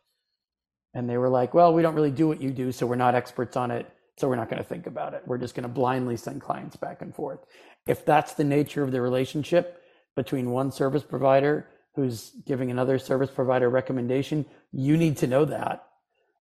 And 0.94 1.10
they 1.10 1.18
were 1.18 1.28
like, 1.28 1.54
well, 1.54 1.74
we 1.74 1.82
don't 1.82 1.96
really 1.96 2.12
do 2.12 2.30
what 2.30 2.42
you 2.42 2.52
do, 2.52 2.72
so 2.72 2.88
we're 2.88 2.96
not 2.96 3.14
experts 3.14 3.58
on 3.58 3.72
it. 3.72 3.92
So 4.20 4.28
we're 4.28 4.36
not 4.36 4.50
going 4.50 4.62
to 4.62 4.68
think 4.68 4.86
about 4.86 5.14
it. 5.14 5.24
We're 5.26 5.38
just 5.38 5.56
going 5.56 5.64
to 5.64 5.70
blindly 5.70 6.18
send 6.18 6.42
clients 6.42 6.76
back 6.76 7.02
and 7.02 7.16
forth. 7.16 7.40
If 7.88 8.04
that's 8.06 8.34
the 8.34 8.44
nature 8.44 8.84
of 8.84 8.92
the 8.92 9.00
relationship 9.00 9.82
between 10.14 10.52
one 10.52 10.74
service 10.74 11.04
provider 11.04 11.70
who's 11.96 12.32
giving 12.46 12.70
another 12.70 13.00
service 13.00 13.32
provider 13.32 13.70
recommendation, 13.70 14.46
you 14.74 14.98
need 14.98 15.16
to 15.18 15.28
know 15.28 15.46
that. 15.46 15.86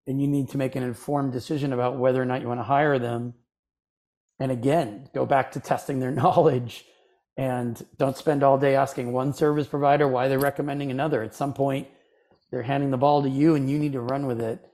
And 0.07 0.19
you 0.19 0.27
need 0.27 0.49
to 0.49 0.57
make 0.57 0.75
an 0.75 0.81
informed 0.81 1.33
decision 1.33 1.71
about 1.71 1.97
whether 1.97 2.19
or 2.19 2.25
not 2.25 2.41
you 2.41 2.47
want 2.47 2.61
to 2.61 2.63
hire 2.63 2.97
them. 2.97 3.35
And 4.39 4.51
again, 4.51 5.11
go 5.13 5.27
back 5.27 5.51
to 5.51 5.59
testing 5.59 5.99
their 5.99 6.11
knowledge 6.23 6.83
and 7.37 7.85
don't 7.99 8.17
spend 8.17 8.41
all 8.41 8.57
day 8.57 8.75
asking 8.75 9.13
one 9.13 9.33
service 9.33 9.67
provider 9.67 10.07
why 10.07 10.27
they're 10.27 10.39
recommending 10.39 10.89
another. 10.89 11.21
At 11.21 11.35
some 11.35 11.53
point, 11.53 11.87
they're 12.49 12.63
handing 12.63 12.89
the 12.89 12.97
ball 12.97 13.21
to 13.21 13.29
you 13.29 13.53
and 13.53 13.69
you 13.69 13.77
need 13.77 13.93
to 13.93 14.01
run 14.01 14.25
with 14.25 14.41
it. 14.41 14.67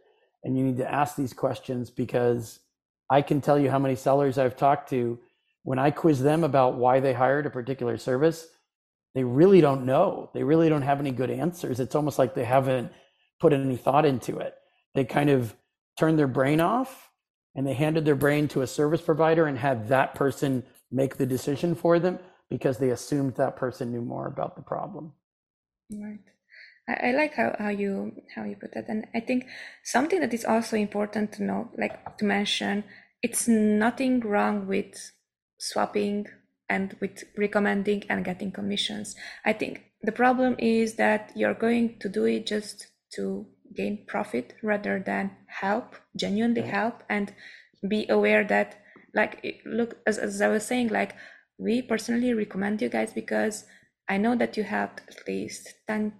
And 0.45 0.57
you 0.57 0.63
need 0.63 0.77
to 0.77 0.89
ask 0.89 1.17
these 1.17 1.33
questions 1.33 1.89
because 1.89 2.59
I 3.13 3.21
can 3.21 3.41
tell 3.41 3.59
you 3.59 3.69
how 3.69 3.77
many 3.77 3.95
sellers 3.95 4.39
I've 4.39 4.57
talked 4.57 4.89
to 4.89 5.19
when 5.61 5.77
I 5.77 5.91
quiz 5.91 6.21
them 6.21 6.43
about 6.43 6.75
why 6.75 6.99
they 6.99 7.13
hired 7.13 7.45
a 7.45 7.51
particular 7.51 7.97
service, 7.97 8.47
they 9.13 9.23
really 9.23 9.61
don't 9.61 9.85
know. 9.85 10.31
They 10.33 10.43
really 10.43 10.67
don't 10.67 10.81
have 10.81 10.99
any 10.99 11.11
good 11.11 11.29
answers. 11.29 11.79
It's 11.79 11.93
almost 11.93 12.17
like 12.17 12.33
they 12.33 12.43
haven't 12.43 12.91
put 13.39 13.53
any 13.53 13.77
thought 13.77 14.05
into 14.05 14.39
it. 14.39 14.55
They 14.95 15.05
kind 15.05 15.29
of 15.29 15.55
turned 15.99 16.17
their 16.17 16.27
brain 16.27 16.59
off 16.59 17.11
and 17.53 17.67
they 17.67 17.75
handed 17.75 18.03
their 18.03 18.15
brain 18.15 18.47
to 18.49 18.63
a 18.63 18.67
service 18.67 19.01
provider 19.01 19.45
and 19.45 19.59
had 19.59 19.89
that 19.89 20.15
person 20.15 20.63
make 20.91 21.17
the 21.17 21.27
decision 21.27 21.75
for 21.75 21.99
them 21.99 22.17
because 22.49 22.79
they 22.79 22.89
assumed 22.89 23.35
that 23.35 23.55
person 23.55 23.91
knew 23.91 24.01
more 24.01 24.25
about 24.25 24.55
the 24.55 24.63
problem. 24.63 25.13
Right. 25.91 26.19
I, 26.87 27.09
I 27.09 27.11
like 27.11 27.35
how, 27.35 27.55
how 27.59 27.69
you 27.69 28.11
how 28.35 28.43
you 28.43 28.55
put 28.55 28.73
that. 28.73 28.89
And 28.89 29.05
I 29.15 29.19
think 29.19 29.45
something 29.83 30.19
that 30.19 30.33
is 30.33 30.45
also 30.45 30.75
important 30.77 31.31
to 31.33 31.43
know, 31.43 31.69
like 31.77 32.17
to 32.17 32.25
mention, 32.25 32.83
it's 33.23 33.47
nothing 33.47 34.19
wrong 34.19 34.67
with 34.67 35.11
swapping 35.57 36.27
and 36.69 36.95
with 36.99 37.23
recommending 37.37 38.03
and 38.09 38.25
getting 38.25 38.51
commissions. 38.51 39.15
I 39.45 39.53
think 39.53 39.85
the 40.01 40.11
problem 40.11 40.55
is 40.59 40.95
that 40.95 41.31
you're 41.35 41.53
going 41.53 41.97
to 41.99 42.09
do 42.09 42.25
it 42.25 42.45
just 42.45 42.87
to 43.15 43.47
gain 43.73 44.05
profit 44.07 44.55
rather 44.61 44.99
than 44.99 45.31
help, 45.47 45.95
genuinely 46.15 46.61
help, 46.61 47.01
and 47.09 47.33
be 47.87 48.05
aware 48.09 48.43
that, 48.43 48.81
like, 49.15 49.61
look, 49.65 49.97
as, 50.05 50.17
as 50.17 50.41
I 50.41 50.49
was 50.49 50.65
saying, 50.65 50.89
like, 50.89 51.15
we 51.57 51.81
personally 51.81 52.33
recommend 52.33 52.81
you 52.81 52.89
guys 52.89 53.13
because 53.13 53.65
I 54.09 54.17
know 54.17 54.35
that 54.35 54.57
you 54.57 54.63
have 54.63 54.91
at 55.07 55.27
least 55.27 55.73
10, 55.87 56.13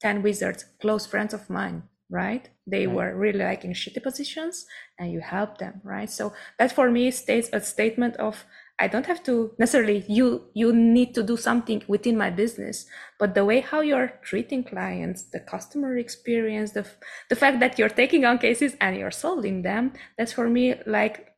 10 0.00 0.22
wizards, 0.22 0.64
close 0.80 1.06
friends 1.06 1.34
of 1.34 1.50
mine, 1.50 1.84
right? 2.08 2.48
They 2.66 2.86
were 2.86 3.14
really 3.14 3.44
like 3.44 3.64
in 3.64 3.72
shitty 3.72 4.02
positions 4.02 4.66
and 4.98 5.12
you 5.12 5.20
help 5.20 5.58
them, 5.58 5.80
right? 5.84 6.10
So 6.10 6.32
that 6.58 6.72
for 6.72 6.90
me 6.90 7.10
states 7.10 7.48
a 7.52 7.60
statement 7.60 8.16
of 8.16 8.44
I 8.78 8.88
don't 8.88 9.06
have 9.06 9.22
to 9.24 9.52
necessarily 9.58 10.04
you 10.06 10.50
you 10.52 10.72
need 10.72 11.14
to 11.14 11.22
do 11.22 11.36
something 11.36 11.82
within 11.88 12.18
my 12.18 12.28
business, 12.28 12.86
but 13.18 13.34
the 13.34 13.44
way 13.44 13.60
how 13.60 13.80
you're 13.80 14.12
treating 14.22 14.64
clients, 14.64 15.24
the 15.24 15.40
customer 15.40 15.96
experience, 15.96 16.72
the 16.72 16.86
the 17.30 17.36
fact 17.36 17.60
that 17.60 17.78
you're 17.78 17.88
taking 17.88 18.24
on 18.24 18.38
cases 18.38 18.76
and 18.80 18.96
you're 18.96 19.10
solving 19.10 19.62
them, 19.62 19.92
that's 20.18 20.32
for 20.32 20.48
me 20.50 20.74
like 20.86 21.32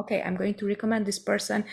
okay, 0.00 0.22
I'm 0.22 0.36
going 0.36 0.54
to 0.54 0.66
recommend 0.66 1.06
this 1.06 1.18
person. 1.18 1.64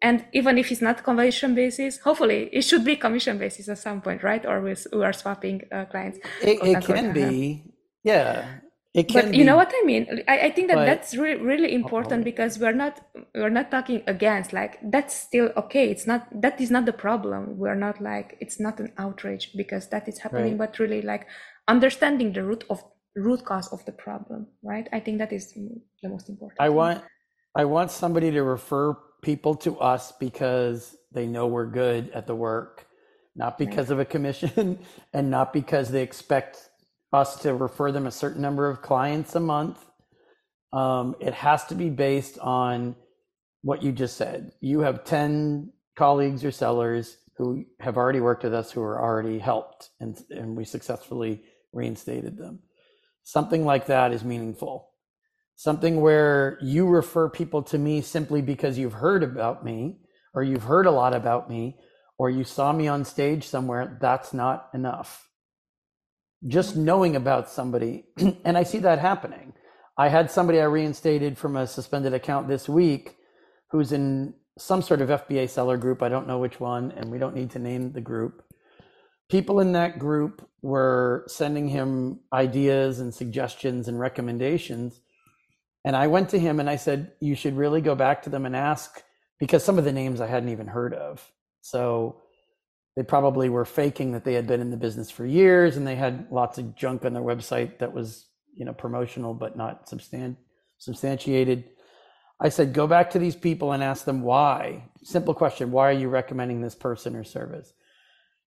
And 0.00 0.24
even 0.32 0.58
if 0.58 0.70
it's 0.70 0.82
not 0.82 1.04
commission 1.04 1.54
basis 1.54 1.98
hopefully 1.98 2.50
it 2.52 2.62
should 2.62 2.84
be 2.84 2.96
commission 2.96 3.38
basis 3.38 3.68
at 3.68 3.78
some 3.78 4.00
point 4.00 4.22
right? 4.22 4.44
Or 4.44 4.60
we, 4.60 4.74
we 4.92 5.04
are 5.04 5.12
swapping 5.12 5.62
uh, 5.70 5.84
clients 5.84 6.18
it, 6.42 6.58
it 6.60 6.80
can 6.84 7.12
be 7.12 7.62
yeah. 8.04 8.46
It 8.94 9.08
can 9.08 9.14
but 9.14 9.34
you 9.34 9.40
be, 9.40 9.44
know 9.44 9.56
what 9.56 9.72
i 9.74 9.82
mean? 9.86 10.22
I, 10.28 10.38
I 10.40 10.50
think 10.50 10.68
that 10.68 10.74
but, 10.74 10.84
that's 10.84 11.16
re- 11.16 11.36
really 11.36 11.72
oh, 11.72 11.76
important 11.76 12.24
because 12.24 12.58
we're 12.58 12.74
not 12.74 13.00
we're 13.34 13.48
not 13.48 13.70
talking 13.70 14.02
against 14.06 14.52
like 14.52 14.78
that's 14.82 15.14
still 15.14 15.50
okay. 15.56 15.90
It's 15.90 16.06
not 16.06 16.28
that 16.42 16.60
is 16.60 16.70
not 16.70 16.84
the 16.84 16.92
problem. 16.92 17.56
We're 17.56 17.74
not 17.74 18.02
like 18.02 18.36
it's 18.40 18.60
not 18.60 18.80
an 18.80 18.92
outrage 18.98 19.52
because 19.56 19.88
that 19.88 20.08
is 20.08 20.18
happening 20.18 20.58
right. 20.58 20.70
but 20.70 20.78
really 20.78 21.00
like 21.00 21.26
understanding 21.68 22.34
the 22.34 22.44
root 22.44 22.64
of 22.68 22.84
root 23.16 23.44
cause 23.46 23.72
of 23.72 23.82
the 23.86 23.92
problem 23.92 24.46
right? 24.62 24.86
I 24.92 25.00
think 25.00 25.18
that 25.18 25.32
is 25.32 25.54
the 25.54 26.08
most 26.08 26.28
important 26.28 26.60
i 26.60 26.66
thing. 26.66 26.76
want 26.76 27.02
i 27.54 27.64
want 27.64 27.90
somebody 27.90 28.30
to 28.30 28.42
refer 28.42 28.96
people 29.22 29.54
to 29.54 29.78
us 29.78 30.12
because 30.18 30.96
they 31.12 31.26
know 31.26 31.46
we're 31.46 31.66
good 31.66 32.10
at 32.10 32.26
the 32.26 32.34
work, 32.34 32.86
not 33.36 33.56
because 33.56 33.88
right. 33.88 33.94
of 33.94 34.00
a 34.00 34.04
commission 34.04 34.78
and 35.14 35.30
not 35.30 35.52
because 35.52 35.90
they 35.90 36.02
expect 36.02 36.68
us 37.12 37.36
to 37.42 37.54
refer 37.54 37.92
them 37.92 38.06
a 38.06 38.10
certain 38.10 38.42
number 38.42 38.68
of 38.68 38.82
clients 38.82 39.34
a 39.34 39.40
month. 39.40 39.78
Um, 40.72 41.16
it 41.20 41.34
has 41.34 41.64
to 41.66 41.74
be 41.74 41.90
based 41.90 42.38
on 42.38 42.96
what 43.62 43.82
you 43.82 43.92
just 43.92 44.16
said. 44.16 44.52
You 44.60 44.80
have 44.80 45.04
10 45.04 45.72
colleagues 45.96 46.44
or 46.44 46.50
sellers 46.50 47.18
who 47.36 47.64
have 47.80 47.96
already 47.96 48.20
worked 48.20 48.44
with 48.44 48.54
us 48.54 48.70
who 48.70 48.82
are 48.82 49.00
already 49.00 49.38
helped 49.38 49.90
and, 50.00 50.18
and 50.30 50.56
we 50.56 50.64
successfully 50.64 51.42
reinstated 51.72 52.36
them. 52.38 52.60
Something 53.22 53.64
like 53.64 53.86
that 53.86 54.12
is 54.12 54.24
meaningful 54.24 54.88
something 55.56 56.00
where 56.00 56.58
you 56.60 56.88
refer 56.88 57.28
people 57.28 57.62
to 57.62 57.78
me 57.78 58.00
simply 58.00 58.42
because 58.42 58.78
you've 58.78 58.94
heard 58.94 59.22
about 59.22 59.64
me 59.64 59.96
or 60.34 60.42
you've 60.42 60.64
heard 60.64 60.86
a 60.86 60.90
lot 60.90 61.14
about 61.14 61.48
me 61.48 61.76
or 62.18 62.30
you 62.30 62.44
saw 62.44 62.72
me 62.72 62.88
on 62.88 63.04
stage 63.04 63.46
somewhere, 63.46 63.96
that's 64.00 64.32
not 64.32 64.68
enough. 64.74 65.28
Just 66.46 66.76
knowing 66.76 67.16
about 67.16 67.50
somebody, 67.50 68.04
and 68.44 68.58
I 68.58 68.62
see 68.62 68.78
that 68.78 68.98
happening. 68.98 69.52
I 69.96 70.08
had 70.08 70.30
somebody 70.30 70.60
I 70.60 70.64
reinstated 70.64 71.38
from 71.38 71.56
a 71.56 71.66
suspended 71.66 72.14
account 72.14 72.48
this 72.48 72.68
week 72.68 73.16
who's 73.70 73.92
in 73.92 74.34
some 74.58 74.82
sort 74.82 75.00
of 75.00 75.08
FBA 75.08 75.48
seller 75.48 75.76
group. 75.76 76.02
I 76.02 76.08
don't 76.08 76.26
know 76.26 76.38
which 76.38 76.60
one, 76.60 76.92
and 76.92 77.10
we 77.10 77.18
don't 77.18 77.34
need 77.34 77.50
to 77.52 77.58
name 77.58 77.92
the 77.92 78.00
group. 78.00 78.42
People 79.30 79.60
in 79.60 79.72
that 79.72 79.98
group 79.98 80.48
were 80.62 81.24
sending 81.28 81.68
him 81.68 82.20
ideas 82.32 83.00
and 83.00 83.14
suggestions 83.14 83.88
and 83.88 83.98
recommendations 83.98 85.00
and 85.84 85.96
I 85.96 86.06
went 86.06 86.28
to 86.30 86.38
him 86.38 86.60
and 86.60 86.70
I 86.70 86.76
said, 86.76 87.12
You 87.20 87.34
should 87.34 87.56
really 87.56 87.80
go 87.80 87.94
back 87.94 88.22
to 88.22 88.30
them 88.30 88.46
and 88.46 88.54
ask 88.54 89.02
because 89.38 89.64
some 89.64 89.78
of 89.78 89.84
the 89.84 89.92
names 89.92 90.20
I 90.20 90.26
hadn't 90.28 90.50
even 90.50 90.68
heard 90.68 90.94
of. 90.94 91.28
So 91.60 92.21
they 92.96 93.02
probably 93.02 93.48
were 93.48 93.64
faking 93.64 94.12
that 94.12 94.24
they 94.24 94.34
had 94.34 94.46
been 94.46 94.60
in 94.60 94.70
the 94.70 94.76
business 94.76 95.10
for 95.10 95.24
years 95.24 95.76
and 95.76 95.86
they 95.86 95.96
had 95.96 96.26
lots 96.30 96.58
of 96.58 96.76
junk 96.76 97.04
on 97.04 97.14
their 97.14 97.22
website 97.22 97.78
that 97.78 97.92
was, 97.92 98.26
you 98.54 98.64
know, 98.64 98.72
promotional 98.72 99.32
but 99.32 99.56
not 99.56 99.88
substan- 99.88 100.36
substantiated. 100.78 101.64
I 102.40 102.50
said, 102.50 102.74
go 102.74 102.86
back 102.86 103.10
to 103.10 103.18
these 103.18 103.36
people 103.36 103.72
and 103.72 103.82
ask 103.82 104.04
them 104.04 104.22
why. 104.22 104.84
Simple 105.02 105.32
question 105.32 105.70
Why 105.70 105.88
are 105.88 105.98
you 105.98 106.08
recommending 106.08 106.60
this 106.60 106.74
person 106.74 107.16
or 107.16 107.24
service? 107.24 107.72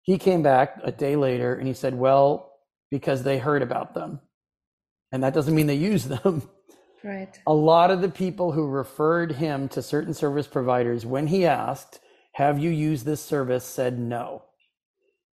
He 0.03 0.17
came 0.19 0.43
back 0.43 0.79
a 0.83 0.91
day 0.91 1.15
later 1.15 1.55
and 1.55 1.67
he 1.67 1.73
said, 1.73 1.95
Well, 1.95 2.51
because 2.91 3.23
they 3.23 3.39
heard 3.39 3.63
about 3.63 3.95
them. 3.95 4.19
And 5.11 5.23
that 5.23 5.33
doesn't 5.33 5.55
mean 5.55 5.67
they 5.67 5.75
use 5.75 6.05
them. 6.05 6.47
Right. 7.03 7.39
A 7.45 7.53
lot 7.53 7.91
of 7.91 8.01
the 8.01 8.09
people 8.09 8.51
who 8.51 8.67
referred 8.67 9.33
him 9.33 9.69
to 9.69 9.81
certain 9.81 10.13
service 10.13 10.47
providers, 10.47 11.05
when 11.05 11.27
he 11.27 11.45
asked, 11.45 11.99
Have 12.35 12.59
you 12.59 12.69
used 12.69 13.05
this 13.05 13.21
service? 13.21 13.65
said 13.65 13.99
no. 13.99 14.43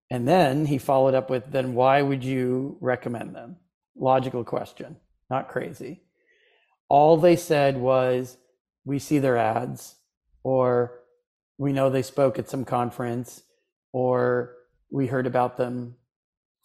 And 0.10 0.28
then 0.28 0.66
he 0.66 0.78
followed 0.78 1.14
up 1.14 1.30
with, 1.30 1.52
Then 1.52 1.74
why 1.74 2.02
would 2.02 2.24
you 2.24 2.78
recommend 2.82 3.36
them? 3.36 3.58
Logical 3.96 4.44
question, 4.44 4.98
not 5.30 5.50
crazy. 5.50 6.02
All 6.90 7.18
they 7.18 7.36
said 7.36 7.78
was, 7.78 8.38
We 8.86 9.00
see 9.00 9.20
their 9.20 9.38
ads, 9.38 9.96
or 10.44 11.00
we 11.58 11.74
know 11.74 11.90
they 11.90 12.02
spoke 12.02 12.40
at 12.40 12.50
some 12.50 12.66
conference, 12.66 13.44
or 13.92 14.54
we 14.92 15.08
heard 15.08 15.28
about 15.28 15.58
them 15.58 15.96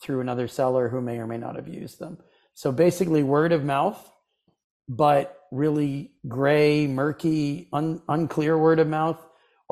through 0.01 0.21
another 0.21 0.49
seller 0.49 0.89
who 0.89 1.01
may 1.01 1.19
or 1.19 1.27
may 1.27 1.39
not 1.39 1.57
have 1.57 1.69
used 1.69 1.99
them. 1.99 2.19
So 2.55 2.73
basically, 2.73 3.23
word 3.23 3.53
of 3.53 3.65
mouth 3.65 4.09
but 4.89 5.39
really 5.51 6.13
gray, 6.29 6.87
murky, 6.87 7.69
un, 7.73 8.03
unclear 8.09 8.59
word 8.59 8.79
of 8.79 8.89
mouth, 8.89 9.19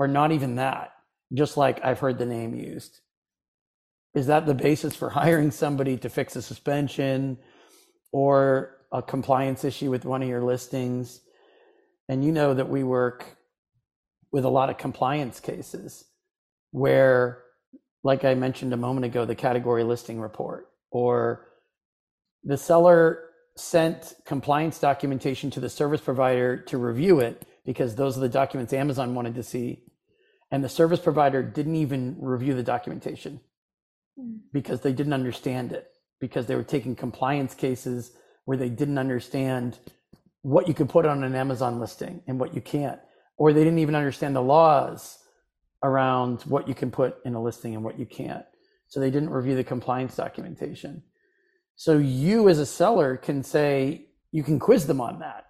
or 0.00 0.08
not 0.08 0.32
even 0.32 0.56
that, 0.56 0.94
just 1.34 1.58
like 1.58 1.84
I've 1.84 1.98
heard 1.98 2.16
the 2.16 2.24
name 2.24 2.54
used. 2.54 3.00
Is 4.14 4.28
that 4.28 4.46
the 4.46 4.54
basis 4.54 4.96
for 4.96 5.10
hiring 5.20 5.50
somebody 5.50 5.98
to 5.98 6.08
fix 6.08 6.34
a 6.36 6.40
suspension 6.42 7.36
or 8.10 8.78
a 8.90 9.02
compliance 9.02 9.62
issue 9.62 9.90
with 9.90 10.06
one 10.06 10.22
of 10.22 10.28
your 10.28 10.42
listings? 10.42 11.20
And 12.08 12.24
you 12.24 12.32
know 12.32 12.54
that 12.54 12.70
we 12.70 12.82
work 12.82 13.36
with 14.32 14.46
a 14.46 14.48
lot 14.48 14.70
of 14.70 14.78
compliance 14.78 15.38
cases 15.38 16.06
where, 16.70 17.42
like 18.02 18.24
I 18.24 18.32
mentioned 18.32 18.72
a 18.72 18.78
moment 18.78 19.04
ago, 19.04 19.26
the 19.26 19.34
category 19.34 19.84
listing 19.84 20.18
report 20.18 20.68
or 20.90 21.46
the 22.42 22.56
seller 22.56 23.24
sent 23.54 24.14
compliance 24.24 24.78
documentation 24.78 25.50
to 25.50 25.60
the 25.60 25.68
service 25.68 26.00
provider 26.00 26.56
to 26.56 26.78
review 26.78 27.20
it 27.20 27.44
because 27.66 27.96
those 27.96 28.16
are 28.16 28.20
the 28.20 28.30
documents 28.30 28.72
Amazon 28.72 29.14
wanted 29.14 29.34
to 29.34 29.42
see. 29.42 29.82
And 30.50 30.64
the 30.64 30.68
service 30.68 31.00
provider 31.00 31.42
didn't 31.42 31.76
even 31.76 32.16
review 32.18 32.54
the 32.54 32.62
documentation 32.62 33.40
hmm. 34.18 34.38
because 34.52 34.80
they 34.80 34.92
didn't 34.92 35.12
understand 35.12 35.72
it, 35.72 35.90
because 36.20 36.46
they 36.46 36.56
were 36.56 36.64
taking 36.64 36.96
compliance 36.96 37.54
cases 37.54 38.12
where 38.44 38.56
they 38.56 38.68
didn't 38.68 38.98
understand 38.98 39.78
what 40.42 40.66
you 40.66 40.74
could 40.74 40.88
put 40.88 41.06
on 41.06 41.22
an 41.22 41.34
Amazon 41.34 41.78
listing 41.78 42.22
and 42.26 42.40
what 42.40 42.54
you 42.54 42.60
can't, 42.60 42.98
or 43.36 43.52
they 43.52 43.62
didn't 43.62 43.78
even 43.78 43.94
understand 43.94 44.34
the 44.34 44.42
laws 44.42 45.18
around 45.82 46.42
what 46.42 46.68
you 46.68 46.74
can 46.74 46.90
put 46.90 47.16
in 47.24 47.34
a 47.34 47.42
listing 47.42 47.74
and 47.74 47.84
what 47.84 47.98
you 47.98 48.06
can't. 48.06 48.44
So 48.88 49.00
they 49.00 49.10
didn't 49.10 49.30
review 49.30 49.54
the 49.54 49.64
compliance 49.64 50.16
documentation. 50.16 51.02
So 51.76 51.98
you 51.98 52.48
as 52.48 52.58
a 52.58 52.66
seller 52.66 53.16
can 53.16 53.42
say, 53.42 54.06
you 54.32 54.42
can 54.42 54.58
quiz 54.58 54.86
them 54.86 55.00
on 55.00 55.20
that. 55.20 55.46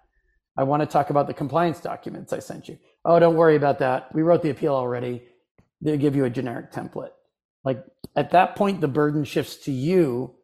I 0.61 0.63
want 0.63 0.81
to 0.81 0.85
talk 0.85 1.09
about 1.09 1.25
the 1.25 1.33
compliance 1.33 1.79
documents 1.79 2.31
I 2.31 2.37
sent 2.37 2.69
you. 2.69 2.77
Oh, 3.03 3.17
don't 3.17 3.35
worry 3.35 3.55
about 3.55 3.79
that. 3.79 4.13
We 4.13 4.21
wrote 4.21 4.43
the 4.43 4.51
appeal 4.51 4.75
already. 4.75 5.23
They'll 5.81 5.97
give 5.97 6.15
you 6.15 6.25
a 6.25 6.29
generic 6.29 6.71
template. 6.71 7.13
Like 7.63 7.83
at 8.15 8.29
that 8.29 8.55
point, 8.55 8.79
the 8.79 8.87
burden 8.87 9.23
shifts 9.23 9.55
to 9.65 9.71
you 9.71 10.35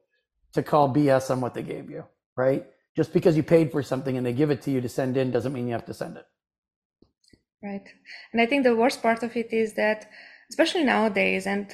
to 0.53 0.63
call 0.63 0.91
BS 0.91 1.29
on 1.29 1.39
what 1.39 1.53
they 1.53 1.61
gave 1.61 1.91
you, 1.91 2.03
right? 2.35 2.65
Just 2.95 3.13
because 3.13 3.37
you 3.37 3.43
paid 3.43 3.71
for 3.71 3.83
something 3.83 4.17
and 4.17 4.25
they 4.25 4.33
give 4.33 4.49
it 4.49 4.63
to 4.63 4.71
you 4.71 4.81
to 4.81 4.89
send 4.89 5.17
in 5.17 5.29
doesn't 5.29 5.53
mean 5.53 5.67
you 5.67 5.73
have 5.73 5.85
to 5.85 5.93
send 5.93 6.17
it. 6.17 6.25
Right. 7.61 7.87
And 8.33 8.41
I 8.41 8.47
think 8.47 8.63
the 8.63 8.75
worst 8.75 9.03
part 9.03 9.21
of 9.21 9.37
it 9.37 9.53
is 9.53 9.75
that, 9.75 10.09
especially 10.49 10.83
nowadays, 10.83 11.45
and 11.45 11.67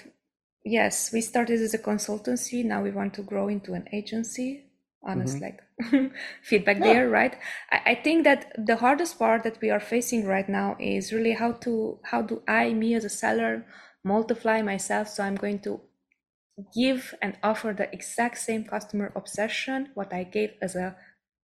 yes, 0.66 1.14
we 1.14 1.22
started 1.22 1.62
as 1.62 1.74
a 1.74 1.78
consultancy. 1.80 2.66
Now 2.66 2.84
we 2.84 2.92
want 2.92 3.14
to 3.14 3.22
grow 3.22 3.48
into 3.48 3.74
an 3.74 3.88
agency. 3.94 4.66
Honest, 5.06 5.38
mm-hmm. 5.38 5.96
like 5.96 6.12
feedback 6.44 6.78
yeah. 6.78 6.84
there, 6.84 7.10
right? 7.10 7.36
I, 7.72 7.82
I 7.88 7.96
think 7.96 8.24
that 8.24 8.54
the 8.58 8.78
hardest 8.78 9.20
part 9.20 9.44
that 9.44 9.60
we 9.62 9.70
are 9.70 9.80
facing 9.80 10.26
right 10.26 10.48
now 10.48 10.78
is 10.80 11.12
really 11.12 11.34
how 11.34 11.54
to 11.64 12.00
how 12.04 12.22
do 12.22 12.42
I, 12.48 12.74
me 12.74 12.94
as 12.96 13.04
a 13.04 13.10
seller, 13.10 13.66
multiply 14.04 14.62
myself. 14.62 15.10
So 15.10 15.24
I'm 15.24 15.36
going 15.36 15.60
to 15.60 15.82
give 16.74 17.16
and 17.22 17.38
offer 17.44 17.74
the 17.74 17.92
exact 17.94 18.38
same 18.38 18.64
customer 18.64 19.12
obsession 19.16 19.90
what 19.96 20.14
I 20.14 20.24
gave 20.24 20.52
as 20.62 20.76
a 20.76 20.96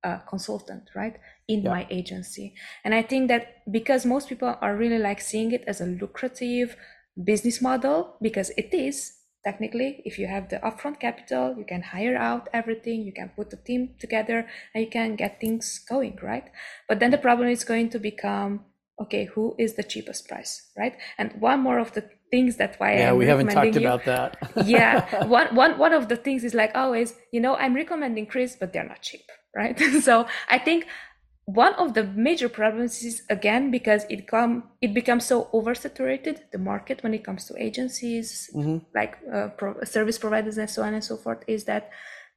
uh, 0.04 0.20
consultant, 0.20 0.90
right, 0.96 1.18
in 1.48 1.64
yeah. 1.64 1.70
my 1.70 1.88
agency. 1.90 2.54
And 2.84 2.94
I 2.94 3.02
think 3.02 3.28
that 3.28 3.64
because 3.70 4.06
most 4.06 4.30
people 4.30 4.56
are 4.62 4.76
really 4.76 5.00
like 5.00 5.20
seeing 5.20 5.52
it 5.52 5.64
as 5.68 5.82
a 5.82 5.86
lucrative 5.86 6.78
business 7.22 7.62
model, 7.62 8.16
because 8.22 8.52
it 8.52 8.74
is 8.74 9.19
technically, 9.44 10.02
if 10.06 10.20
you 10.20 10.28
have 10.28 10.50
the 10.50 10.58
upfront 10.58 11.00
capital, 11.00 11.56
you 11.58 11.66
can 11.66 11.82
hire 11.82 12.18
out 12.18 12.50
everything, 12.54 13.04
you 13.04 13.14
can 13.14 13.30
put 13.36 13.50
the 13.50 13.58
team 13.58 13.96
together, 14.00 14.48
and 14.74 14.84
you 14.84 14.90
can 14.90 15.16
get 15.16 15.40
things 15.40 15.80
going, 15.88 16.18
right? 16.22 16.50
But 16.88 17.00
then 17.00 17.12
the 17.12 17.18
problem 17.18 17.50
is 17.50 17.64
going 17.64 17.90
to 17.92 18.00
become 18.00 18.66
okay, 19.02 19.26
who 19.26 19.56
is 19.58 19.76
the 19.76 19.84
cheapest 19.84 20.28
price, 20.28 20.70
right? 20.78 20.96
And 21.18 21.32
one 21.40 21.62
more 21.62 21.80
of 21.80 21.94
the 21.94 22.04
things 22.32 22.58
that 22.58 22.76
why 22.78 22.98
yeah, 22.98 23.12
I'm 23.12 23.18
we 23.18 23.26
haven't 23.26 23.48
talked 23.48 23.76
you, 23.76 23.82
about 23.82 24.06
that. 24.06 24.38
yeah, 24.66 25.26
one 25.40 25.56
one 25.56 25.78
one 25.78 25.94
of 25.94 26.10
the 26.10 26.16
things 26.16 26.44
is 26.44 26.54
like 26.54 26.72
always, 26.76 27.16
you 27.32 27.40
know, 27.40 27.56
I'm 27.56 27.76
recommending 27.76 28.26
Chris, 28.26 28.56
but 28.60 28.74
they're 28.74 28.88
not 28.88 29.02
cheap, 29.02 29.26
right? 29.56 29.80
so 30.02 30.28
I 30.50 30.60
think 30.60 30.86
one 31.50 31.74
of 31.76 31.96
the 31.96 32.04
major 32.04 32.48
problems 32.48 33.02
is 33.02 33.24
again 33.28 33.72
because 33.72 34.06
it 34.08 34.28
come 34.28 34.64
it 34.82 34.94
becomes 34.94 35.26
so 35.26 35.50
oversaturated 35.52 36.38
the 36.52 36.60
market 36.60 37.02
when 37.02 37.14
it 37.16 37.24
comes 37.24 37.46
to 37.46 37.56
agencies 37.58 38.52
mm-hmm. 38.56 38.78
like 38.94 39.18
uh, 39.34 39.48
pro- 39.58 39.84
service 39.84 40.20
providers 40.20 40.60
and 40.60 40.70
so 40.70 40.84
on 40.84 40.94
and 40.94 41.04
so 41.04 41.18
forth 41.18 41.44
is 41.48 41.64
that 41.64 41.90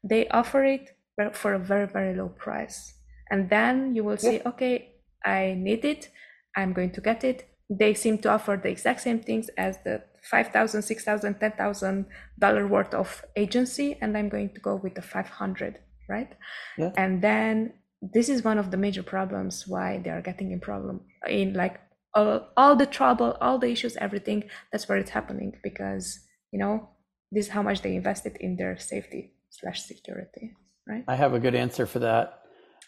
they 0.03 0.27
offer 0.29 0.65
it 0.65 0.97
for 1.33 1.53
a 1.53 1.59
very 1.59 1.87
very 1.87 2.15
low 2.17 2.29
price 2.29 2.95
and 3.31 3.51
then 3.51 3.95
you 3.95 4.03
will 4.03 4.17
say 4.17 4.37
yeah. 4.37 4.49
okay 4.49 4.95
i 5.27 5.55
need 5.59 5.85
it 5.85 6.09
i'm 6.57 6.73
going 6.73 6.91
to 6.91 7.03
get 7.03 7.23
it 7.23 7.47
they 7.69 7.93
seem 7.93 8.17
to 8.17 8.31
offer 8.31 8.59
the 8.63 8.71
exact 8.71 9.03
same 9.03 9.21
things 9.21 9.51
as 9.59 9.77
the 9.85 10.03
5000 10.23 10.81
6000 10.81 11.35
10000 11.35 12.07
dollar 12.39 12.67
worth 12.67 12.95
of 12.95 13.23
agency 13.37 13.99
and 14.01 14.17
i'm 14.17 14.31
going 14.31 14.49
to 14.55 14.61
go 14.61 14.77
with 14.77 14.95
the 14.95 15.03
500 15.03 15.79
right 16.09 16.33
yeah. 16.79 16.93
and 16.97 17.21
then 17.21 17.75
this 18.03 18.29
is 18.29 18.43
one 18.43 18.59
of 18.59 18.71
the 18.71 18.77
major 18.77 19.03
problems 19.03 19.67
why 19.67 19.99
they 20.03 20.11
are 20.11 20.23
getting 20.23 20.51
in 20.53 20.61
problem 20.61 21.01
in 21.29 21.55
like 21.55 21.81
all, 22.15 22.49
all 22.57 22.77
the 22.77 22.87
trouble 22.87 23.37
all 23.41 23.59
the 23.59 23.71
issues 23.71 23.97
everything 23.97 24.45
that's 24.71 24.89
where 24.89 24.99
it's 24.99 25.11
happening 25.11 25.53
because 25.63 26.19
you 26.51 26.59
know 26.59 26.89
this 27.31 27.47
is 27.47 27.53
how 27.53 27.63
much 27.63 27.81
they 27.83 27.95
invested 27.95 28.37
in 28.41 28.57
their 28.57 28.77
safety 28.77 29.33
slash 29.51 29.83
security 29.83 30.53
right? 30.87 31.05
I 31.09 31.17
have 31.17 31.35
a 31.35 31.41
good 31.41 31.55
answer 31.55 31.87
for 31.87 32.01
that. 32.01 32.41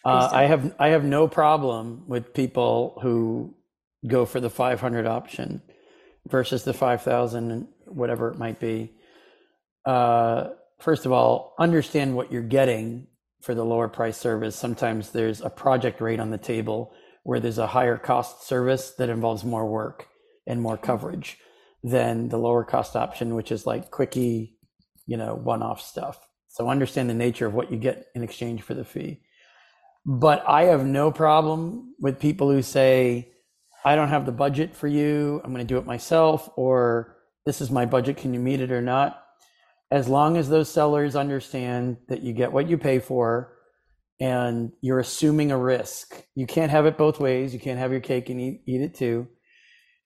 Uh, 0.04 0.28
I 0.30 0.44
have 0.44 0.74
I 0.78 0.88
have 0.88 1.04
no 1.04 1.28
problem 1.28 2.04
with 2.06 2.34
people 2.34 2.98
who 3.02 3.54
go 4.06 4.26
for 4.26 4.40
the 4.40 4.50
500 4.50 5.06
option 5.06 5.62
versus 6.28 6.64
the 6.64 6.74
5000 6.74 7.68
whatever 7.86 8.30
it 8.30 8.38
might 8.38 8.60
be. 8.60 8.92
Uh, 9.86 10.50
first 10.78 11.06
of 11.06 11.12
all 11.12 11.54
understand 11.58 12.14
what 12.14 12.30
you're 12.30 12.42
getting 12.42 13.06
for 13.44 13.54
the 13.54 13.64
lower 13.64 13.88
price 13.88 14.16
service 14.16 14.56
sometimes 14.56 15.10
there's 15.10 15.40
a 15.40 15.50
project 15.50 16.00
rate 16.00 16.20
on 16.20 16.30
the 16.30 16.38
table 16.38 16.92
where 17.22 17.40
there's 17.40 17.58
a 17.58 17.68
higher 17.68 17.96
cost 17.96 18.46
service 18.46 18.92
that 18.92 19.08
involves 19.08 19.44
more 19.44 19.66
work 19.66 20.08
and 20.46 20.60
more 20.60 20.76
mm-hmm. 20.76 20.86
coverage 20.86 21.38
than 21.82 22.28
the 22.28 22.38
lower 22.38 22.64
cost 22.64 22.96
option 22.96 23.34
which 23.34 23.52
is 23.52 23.66
like 23.66 23.90
quickie 23.90 24.56
you 25.06 25.16
know 25.16 25.34
one-off 25.34 25.80
stuff 25.80 26.26
so 26.48 26.68
understand 26.68 27.10
the 27.10 27.14
nature 27.14 27.46
of 27.46 27.54
what 27.54 27.70
you 27.70 27.76
get 27.76 28.06
in 28.14 28.22
exchange 28.22 28.62
for 28.62 28.74
the 28.74 28.84
fee 28.84 29.20
but 30.06 30.42
i 30.48 30.64
have 30.64 30.84
no 30.84 31.10
problem 31.10 31.94
with 32.00 32.18
people 32.18 32.50
who 32.50 32.62
say 32.62 33.30
I 33.84 33.96
don't 33.96 34.08
have 34.08 34.24
the 34.24 34.32
budget 34.32 34.74
for 34.74 34.88
you. 34.88 35.42
I'm 35.44 35.52
going 35.52 35.66
to 35.66 35.74
do 35.74 35.78
it 35.78 35.84
myself, 35.84 36.48
or 36.56 37.18
this 37.44 37.60
is 37.60 37.70
my 37.70 37.84
budget. 37.84 38.16
Can 38.16 38.32
you 38.32 38.40
meet 38.40 38.60
it 38.60 38.72
or 38.72 38.80
not? 38.80 39.22
As 39.94 40.08
long 40.08 40.36
as 40.36 40.48
those 40.48 40.68
sellers 40.68 41.14
understand 41.14 41.98
that 42.08 42.22
you 42.22 42.32
get 42.32 42.52
what 42.52 42.68
you 42.68 42.76
pay 42.76 42.98
for 42.98 43.56
and 44.20 44.72
you're 44.80 44.98
assuming 44.98 45.52
a 45.52 45.58
risk, 45.58 46.24
you 46.34 46.46
can't 46.46 46.72
have 46.72 46.84
it 46.84 46.98
both 46.98 47.20
ways. 47.20 47.54
You 47.54 47.60
can't 47.60 47.78
have 47.78 47.92
your 47.92 48.00
cake 48.00 48.28
and 48.28 48.40
eat, 48.40 48.62
eat 48.66 48.80
it 48.80 48.94
too. 48.94 49.28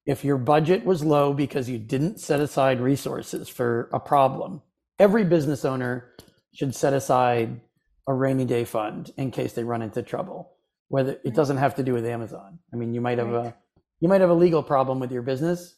If 0.05 0.24
your 0.24 0.37
budget 0.37 0.85
was 0.85 1.03
low 1.03 1.33
because 1.33 1.70
you 1.70 1.79
didn't 1.79 2.20
set 2.20 2.40
aside 2.40 2.83
resources 2.83 3.48
for 3.48 3.88
a 3.94 4.01
problem, 4.01 4.61
every 4.98 5.24
business 5.24 5.64
owner 5.64 6.11
should 6.53 6.74
set 6.74 6.92
aside 6.92 7.59
a 8.07 8.12
rainy 8.12 8.44
day 8.44 8.64
fund 8.64 9.11
in 9.16 9.31
case 9.31 9.55
they 9.55 9.64
run 9.64 9.81
into 9.81 10.03
trouble 10.03 10.53
whether 10.88 11.18
it 11.24 11.35
doesn't 11.35 11.59
have 11.59 11.74
to 11.77 11.83
do 11.83 11.92
with 11.92 12.07
Amazon. 12.07 12.59
I 12.72 12.77
mean, 12.77 12.94
you 12.94 13.01
might 13.01 13.18
have 13.18 13.33
a 13.33 13.55
you 14.01 14.09
might 14.09 14.20
have 14.20 14.31
a 14.31 14.35
legal 14.35 14.62
problem 14.62 15.01
with 15.01 15.12
your 15.12 15.22
business 15.22 15.77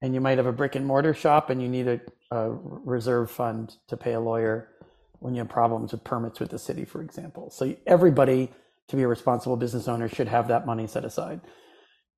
and 0.00 0.14
you 0.14 0.20
might 0.20 0.38
have 0.38 0.46
a 0.46 0.52
brick 0.52 0.74
and 0.74 0.86
mortar 0.86 1.14
shop 1.14 1.50
and 1.50 1.60
you 1.60 1.68
need 1.68 1.88
a, 1.88 2.00
a, 2.30 2.50
reserve 2.50 3.30
fund 3.30 3.74
to 3.88 3.96
pay 3.96 4.12
a 4.12 4.20
lawyer 4.20 4.68
when 5.20 5.34
you 5.34 5.40
have 5.40 5.48
problems 5.48 5.92
with 5.92 6.04
permits 6.04 6.40
with 6.40 6.50
the 6.50 6.58
city 6.58 6.84
for 6.84 7.02
example. 7.02 7.50
So 7.50 7.74
everybody 7.86 8.50
to 8.88 8.96
be 8.96 9.02
a 9.02 9.08
responsible 9.08 9.56
business 9.56 9.88
owner 9.88 10.08
should 10.08 10.28
have 10.28 10.48
that 10.48 10.66
money 10.66 10.86
set 10.86 11.04
aside. 11.04 11.40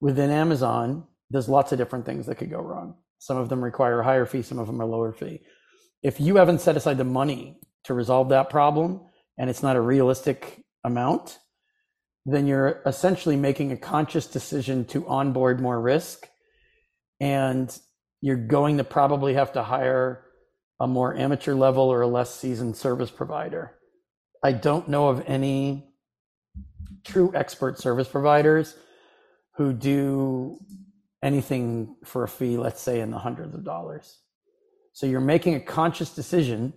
Within 0.01 0.31
amazon 0.31 1.05
there's 1.31 1.49
lots 1.49 1.73
of 1.73 1.79
different 1.79 2.07
things 2.07 2.27
that 2.27 2.37
could 2.37 2.51
go 2.51 2.61
wrong. 2.61 2.97
Some 3.19 3.37
of 3.37 3.49
them 3.49 3.62
require 3.62 4.01
a 4.01 4.05
higher 4.05 4.27
fee 4.27 4.43
some 4.43 4.59
of 4.59 4.66
them 4.66 4.81
are 4.81 4.87
lower 4.87 5.12
fee. 5.12 5.43
If 6.03 6.21
you 6.21 6.37
haven't 6.37 6.61
set 6.61 6.77
aside 6.77 6.99
the 6.99 7.05
money 7.05 7.59
to 7.85 7.95
resolve 7.95 8.29
that 8.31 8.51
problem 8.51 9.01
and 9.38 9.49
it's 9.49 9.62
not 9.62 9.77
a 9.77 9.81
realistic 9.81 10.62
amount 10.85 11.38
then 12.27 12.47
you're 12.47 12.83
essentially 12.87 13.37
making 13.37 13.73
a 13.73 13.77
conscious 13.77 14.27
decision 14.27 14.85
to 14.87 15.07
onboard 15.09 15.61
more 15.61 15.81
risk. 15.81 16.29
And 17.20 17.76
you're 18.20 18.37
going 18.37 18.78
to 18.78 18.85
probably 18.85 19.35
have 19.35 19.52
to 19.52 19.62
hire 19.62 20.24
a 20.78 20.87
more 20.87 21.14
amateur 21.14 21.54
level 21.54 21.85
or 21.85 22.00
a 22.00 22.06
less 22.06 22.35
seasoned 22.35 22.76
service 22.76 23.11
provider. 23.11 23.76
I 24.42 24.52
don't 24.52 24.88
know 24.88 25.09
of 25.09 25.22
any 25.26 25.92
true 27.04 27.33
expert 27.35 27.78
service 27.78 28.09
providers 28.09 28.74
who 29.56 29.72
do 29.72 30.59
anything 31.22 31.96
for 32.04 32.24
a 32.24 32.28
fee, 32.28 32.56
let's 32.56 32.80
say 32.80 33.00
in 33.00 33.11
the 33.11 33.18
hundreds 33.18 33.54
of 33.54 33.64
dollars. 33.64 34.18
So 34.92 35.06
you're 35.06 35.20
making 35.20 35.54
a 35.54 35.61
conscious 35.61 36.14
decision 36.14 36.72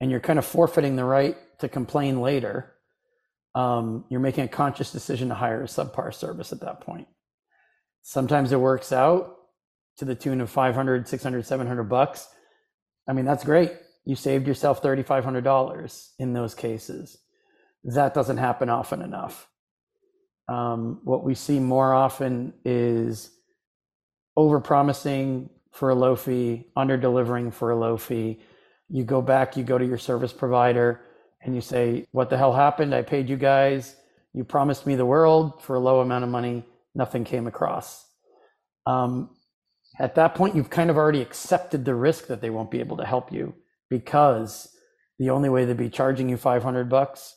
and 0.00 0.10
you're 0.10 0.20
kind 0.20 0.38
of 0.38 0.44
forfeiting 0.44 0.96
the 0.96 1.04
right 1.04 1.36
to 1.60 1.68
complain 1.68 2.20
later 2.20 2.74
um, 3.54 4.04
you're 4.08 4.20
making 4.20 4.44
a 4.44 4.48
conscious 4.48 4.92
decision 4.92 5.28
to 5.28 5.34
hire 5.34 5.62
a 5.62 5.66
subpar 5.66 6.14
service 6.14 6.52
at 6.52 6.60
that 6.60 6.80
point. 6.80 7.08
Sometimes 8.02 8.52
it 8.52 8.60
works 8.60 8.92
out 8.92 9.34
to 9.98 10.04
the 10.04 10.14
tune 10.14 10.40
of 10.40 10.50
500, 10.50 11.08
600, 11.08 11.44
700 11.44 11.84
bucks. 11.84 12.28
I 13.08 13.12
mean, 13.12 13.24
that's 13.24 13.44
great. 13.44 13.72
You 14.04 14.16
saved 14.16 14.46
yourself 14.46 14.82
$3,500 14.82 16.08
in 16.18 16.32
those 16.32 16.54
cases. 16.54 17.18
That 17.84 18.14
doesn't 18.14 18.38
happen 18.38 18.68
often 18.68 19.02
enough. 19.02 19.48
Um, 20.48 21.00
what 21.04 21.24
we 21.24 21.34
see 21.34 21.58
more 21.58 21.92
often 21.92 22.54
is 22.64 23.30
over 24.36 24.60
promising 24.60 25.50
for 25.72 25.90
a 25.90 25.94
low 25.94 26.16
fee, 26.16 26.68
under 26.76 26.96
delivering 26.96 27.50
for 27.50 27.70
a 27.70 27.76
low 27.76 27.96
fee. 27.96 28.40
You 28.88 29.04
go 29.04 29.20
back, 29.20 29.56
you 29.56 29.62
go 29.62 29.76
to 29.76 29.84
your 29.84 29.98
service 29.98 30.32
provider, 30.32 31.02
and 31.42 31.54
you 31.54 31.60
say, 31.60 32.06
What 32.12 32.30
the 32.30 32.38
hell 32.38 32.52
happened? 32.54 32.94
I 32.94 33.02
paid 33.02 33.28
you 33.28 33.36
guys. 33.36 33.96
You 34.32 34.44
promised 34.44 34.86
me 34.86 34.96
the 34.96 35.04
world 35.06 35.62
for 35.62 35.76
a 35.76 35.80
low 35.80 36.00
amount 36.00 36.24
of 36.24 36.30
money. 36.30 36.64
Nothing 36.94 37.24
came 37.24 37.46
across. 37.46 38.06
Um, 38.86 39.30
at 39.98 40.14
that 40.14 40.34
point, 40.34 40.54
you've 40.54 40.70
kind 40.70 40.90
of 40.90 40.96
already 40.96 41.20
accepted 41.20 41.84
the 41.84 41.94
risk 41.94 42.28
that 42.28 42.40
they 42.40 42.50
won't 42.50 42.70
be 42.70 42.80
able 42.80 42.96
to 42.98 43.04
help 43.04 43.32
you 43.32 43.54
because 43.90 44.74
the 45.18 45.30
only 45.30 45.48
way 45.48 45.64
they'd 45.64 45.76
be 45.76 45.90
charging 45.90 46.28
you 46.28 46.36
500 46.36 46.88
bucks 46.88 47.34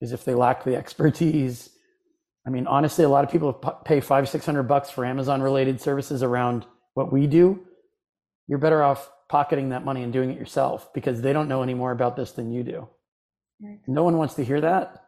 is 0.00 0.12
if 0.12 0.24
they 0.24 0.34
lack 0.34 0.64
the 0.64 0.76
expertise. 0.82 1.70
I 2.46 2.50
mean, 2.50 2.66
honestly, 2.66 3.04
a 3.04 3.08
lot 3.08 3.24
of 3.24 3.30
people 3.30 3.52
pay 3.84 4.00
five, 4.00 4.28
600 4.28 4.62
bucks 4.64 4.90
for 4.90 5.04
Amazon 5.04 5.42
related 5.42 5.80
services 5.80 6.22
around 6.22 6.64
what 6.94 7.12
we 7.12 7.26
do. 7.26 7.60
You're 8.46 8.58
better 8.58 8.82
off 8.82 9.10
pocketing 9.28 9.68
that 9.68 9.84
money 9.84 10.02
and 10.02 10.12
doing 10.12 10.30
it 10.30 10.38
yourself 10.38 10.92
because 10.92 11.20
they 11.20 11.32
don't 11.32 11.48
know 11.48 11.62
any 11.62 11.74
more 11.74 11.92
about 11.92 12.16
this 12.16 12.32
than 12.32 12.50
you 12.50 12.64
do. 12.64 12.88
Right. 13.62 13.78
No 13.86 14.02
one 14.02 14.16
wants 14.16 14.34
to 14.34 14.44
hear 14.44 14.60
that, 14.60 15.04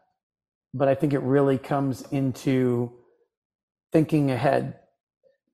but 0.75 0.89
I 0.89 0.95
think 0.95 1.13
it 1.13 1.21
really 1.21 1.59
comes 1.59 2.03
into 2.13 2.93
thinking 3.93 4.31
ahead, 4.31 4.79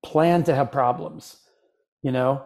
plan 0.04 0.44
to 0.44 0.54
have 0.54 0.72
problems. 0.72 1.36
You 2.02 2.12
know, 2.12 2.44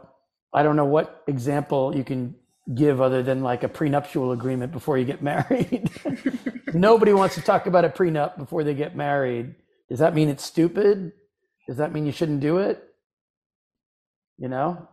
I 0.52 0.62
don't 0.62 0.76
know 0.76 0.84
what 0.84 1.22
example 1.26 1.94
you 1.96 2.04
can 2.04 2.34
give 2.74 3.00
other 3.00 3.22
than 3.22 3.42
like 3.42 3.62
a 3.62 3.68
prenuptial 3.68 4.32
agreement 4.32 4.72
before 4.72 4.98
you 4.98 5.04
get 5.04 5.22
married. 5.32 5.90
Nobody 6.72 7.12
wants 7.12 7.34
to 7.34 7.42
talk 7.42 7.66
about 7.66 7.84
a 7.84 7.88
prenup 7.88 8.38
before 8.38 8.64
they 8.64 8.74
get 8.74 8.96
married. 8.96 9.54
Does 9.88 9.98
that 9.98 10.14
mean 10.14 10.28
it's 10.28 10.44
stupid? 10.44 11.12
Does 11.68 11.76
that 11.76 11.92
mean 11.92 12.06
you 12.06 12.12
shouldn't 12.12 12.40
do 12.40 12.58
it? 12.58 12.82
You 14.38 14.48
know, 14.48 14.88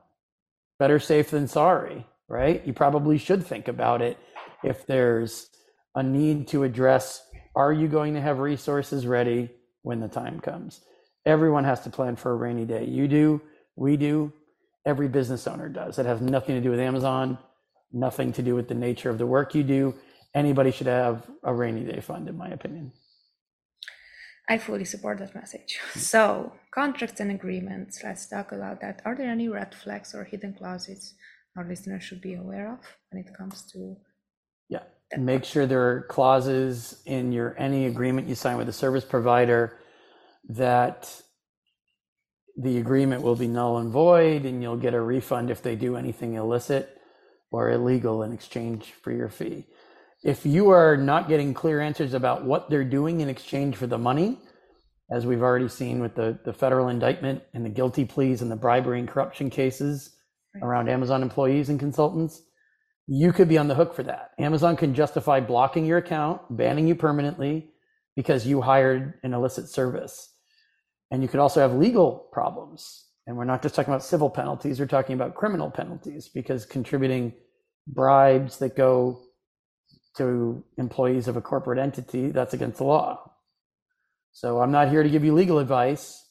better 0.78 1.00
safe 1.00 1.32
than 1.32 1.48
sorry, 1.48 2.06
right? 2.28 2.66
You 2.66 2.74
probably 2.74 3.18
should 3.18 3.46
think 3.46 3.68
about 3.68 4.02
it 4.02 4.18
if 4.64 4.86
there's 4.86 5.50
a 5.96 6.04
need 6.04 6.48
to 6.50 6.64
address 6.64 7.24
are 7.56 7.74
you 7.74 7.88
going 7.88 8.14
to 8.14 8.22
have 8.22 8.40
resources 8.40 9.08
ready 9.08 9.50
when 9.82 10.00
the 10.00 10.08
time 10.08 10.40
comes? 10.40 10.82
Everyone 11.30 11.64
has 11.64 11.82
to 11.82 11.90
plan 11.90 12.16
for 12.16 12.32
a 12.32 12.36
rainy 12.36 12.66
day. 12.66 12.86
You 12.86 13.08
do, 13.08 13.42
we 13.76 13.98
do, 13.98 14.34
every 14.86 15.08
business 15.08 15.46
owner 15.48 15.70
does. 15.70 16.00
It 16.00 16.06
has 16.06 16.22
nothing 16.22 16.56
to 16.56 16.62
do 16.62 16.72
with 16.72 16.80
Amazon, 16.80 17.38
nothing 17.92 18.34
to 18.34 18.42
do 18.42 18.56
with 18.56 18.68
the 18.68 18.74
nature 18.74 19.10
of 19.10 19.18
the 19.18 19.28
work 19.28 19.54
you 19.54 19.64
do. 19.64 19.94
anybody 20.36 20.72
should 20.72 20.88
have 20.88 21.16
a 21.44 21.54
rainy 21.54 21.84
day 21.92 22.02
fund, 22.02 22.30
in 22.30 22.38
my 22.38 22.50
opinion. 22.50 22.92
I 24.48 24.58
fully 24.58 24.86
support 24.86 25.20
that 25.20 25.34
message. 25.36 25.80
So, 25.96 26.54
contracts 26.72 27.20
and 27.20 27.32
agreements, 27.32 28.02
let's 28.04 28.28
talk 28.28 28.52
about 28.52 28.82
that. 28.82 29.02
Are 29.06 29.16
there 29.16 29.30
any 29.30 29.48
red 29.50 29.74
flags 29.82 30.14
or 30.16 30.24
hidden 30.24 30.54
clauses 30.54 31.16
our 31.58 31.66
listeners 31.66 32.04
should 32.04 32.22
be 32.22 32.36
aware 32.36 32.74
of 32.74 32.80
when 33.10 33.24
it 33.24 33.34
comes 33.36 33.64
to 33.72 33.98
yeah 34.70 34.84
make 35.18 35.44
sure 35.44 35.66
there 35.66 35.86
are 35.90 36.02
clauses 36.04 37.02
in 37.06 37.32
your 37.32 37.56
any 37.58 37.88
agreement 37.88 38.28
you 38.28 38.36
sign 38.36 38.58
with 38.58 38.70
a 38.70 38.74
service 38.74 39.04
provider 39.04 39.78
that 40.48 41.22
the 42.58 42.78
agreement 42.78 43.22
will 43.22 43.36
be 43.36 43.48
null 43.48 43.78
and 43.78 43.92
void 43.92 44.46
and 44.46 44.62
you'll 44.62 44.78
get 44.78 44.94
a 44.94 45.02
refund 45.02 45.50
if 45.50 45.62
they 45.62 45.76
do 45.76 45.96
anything 45.96 46.34
illicit 46.34 46.98
or 47.52 47.72
illegal 47.72 48.24
in 48.24 48.32
exchange 48.32 48.94
for 49.02 49.12
your 49.12 49.30
fee 49.30 49.66
if 50.24 50.46
you 50.46 50.70
are 50.70 50.98
not 50.98 51.30
getting 51.30 51.54
clear 51.54 51.80
answers 51.80 52.14
about 52.14 52.44
what 52.44 52.70
they're 52.70 52.84
doing 52.84 53.22
in 53.22 53.30
exchange 53.30 53.76
for 53.76 53.88
the 53.88 53.98
money, 53.98 54.38
as 55.12 55.26
we've 55.26 55.42
already 55.42 55.68
seen 55.68 56.02
with 56.02 56.16
the, 56.16 56.38
the 56.44 56.54
federal 56.54 56.90
indictment 56.90 57.42
and 57.54 57.66
the 57.66 57.70
guilty 57.70 58.06
pleas 58.06 58.42
and 58.42 58.52
the 58.52 58.56
bribery 58.56 59.00
and 59.00 59.08
corruption 59.08 59.50
cases 59.50 60.16
right. 60.54 60.64
around 60.64 60.90
Amazon 60.90 61.24
employees 61.24 61.70
and 61.70 61.80
consultants, 61.80 62.42
you 63.08 63.32
could 63.32 63.48
be 63.48 63.58
on 63.58 63.68
the 63.68 63.76
hook 63.76 63.96
for 63.96 64.04
that. 64.04 64.32
Amazon 64.38 64.76
can 64.76 64.94
justify 64.94 65.40
blocking 65.40 65.86
your 65.86 65.98
account, 65.98 66.42
banning 66.50 66.88
you 66.88 66.96
permanently 66.96 67.72
because 68.16 68.46
you 68.46 68.62
hired 68.62 69.14
an 69.24 69.34
illicit 69.34 69.70
service. 69.70 70.34
And 71.12 71.22
you 71.22 71.28
could 71.28 71.40
also 71.40 71.60
have 71.62 71.74
legal 71.74 72.28
problems. 72.32 73.06
And 73.26 73.38
we're 73.38 73.46
not 73.46 73.62
just 73.62 73.76
talking 73.76 73.94
about 73.94 74.04
civil 74.04 74.30
penalties, 74.30 74.80
we're 74.80 74.88
talking 74.88 75.14
about 75.14 75.36
criminal 75.36 75.70
penalties 75.70 76.30
because 76.30 76.66
contributing 76.66 77.34
bribes 77.88 78.58
that 78.60 78.76
go 78.76 79.22
to 80.18 80.64
employees 80.78 81.28
of 81.28 81.38
a 81.38 81.42
corporate 81.42 81.80
entity, 81.80 82.30
that's 82.30 82.54
against 82.54 82.80
the 82.80 82.84
law. 82.84 83.32
So 84.32 84.62
I'm 84.62 84.72
not 84.72 84.90
here 84.90 85.04
to 85.04 85.10
give 85.10 85.24
you 85.24 85.34
legal 85.34 85.60
advice, 85.60 86.26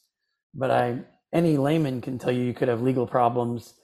but 0.55 0.71
I 0.71 0.99
any 1.33 1.57
layman 1.57 2.01
can 2.01 2.19
tell 2.19 2.33
you 2.33 2.43
you 2.43 2.55
could 2.55 2.69
have 2.69 2.81
legal 2.81 3.07
problems 3.07 3.75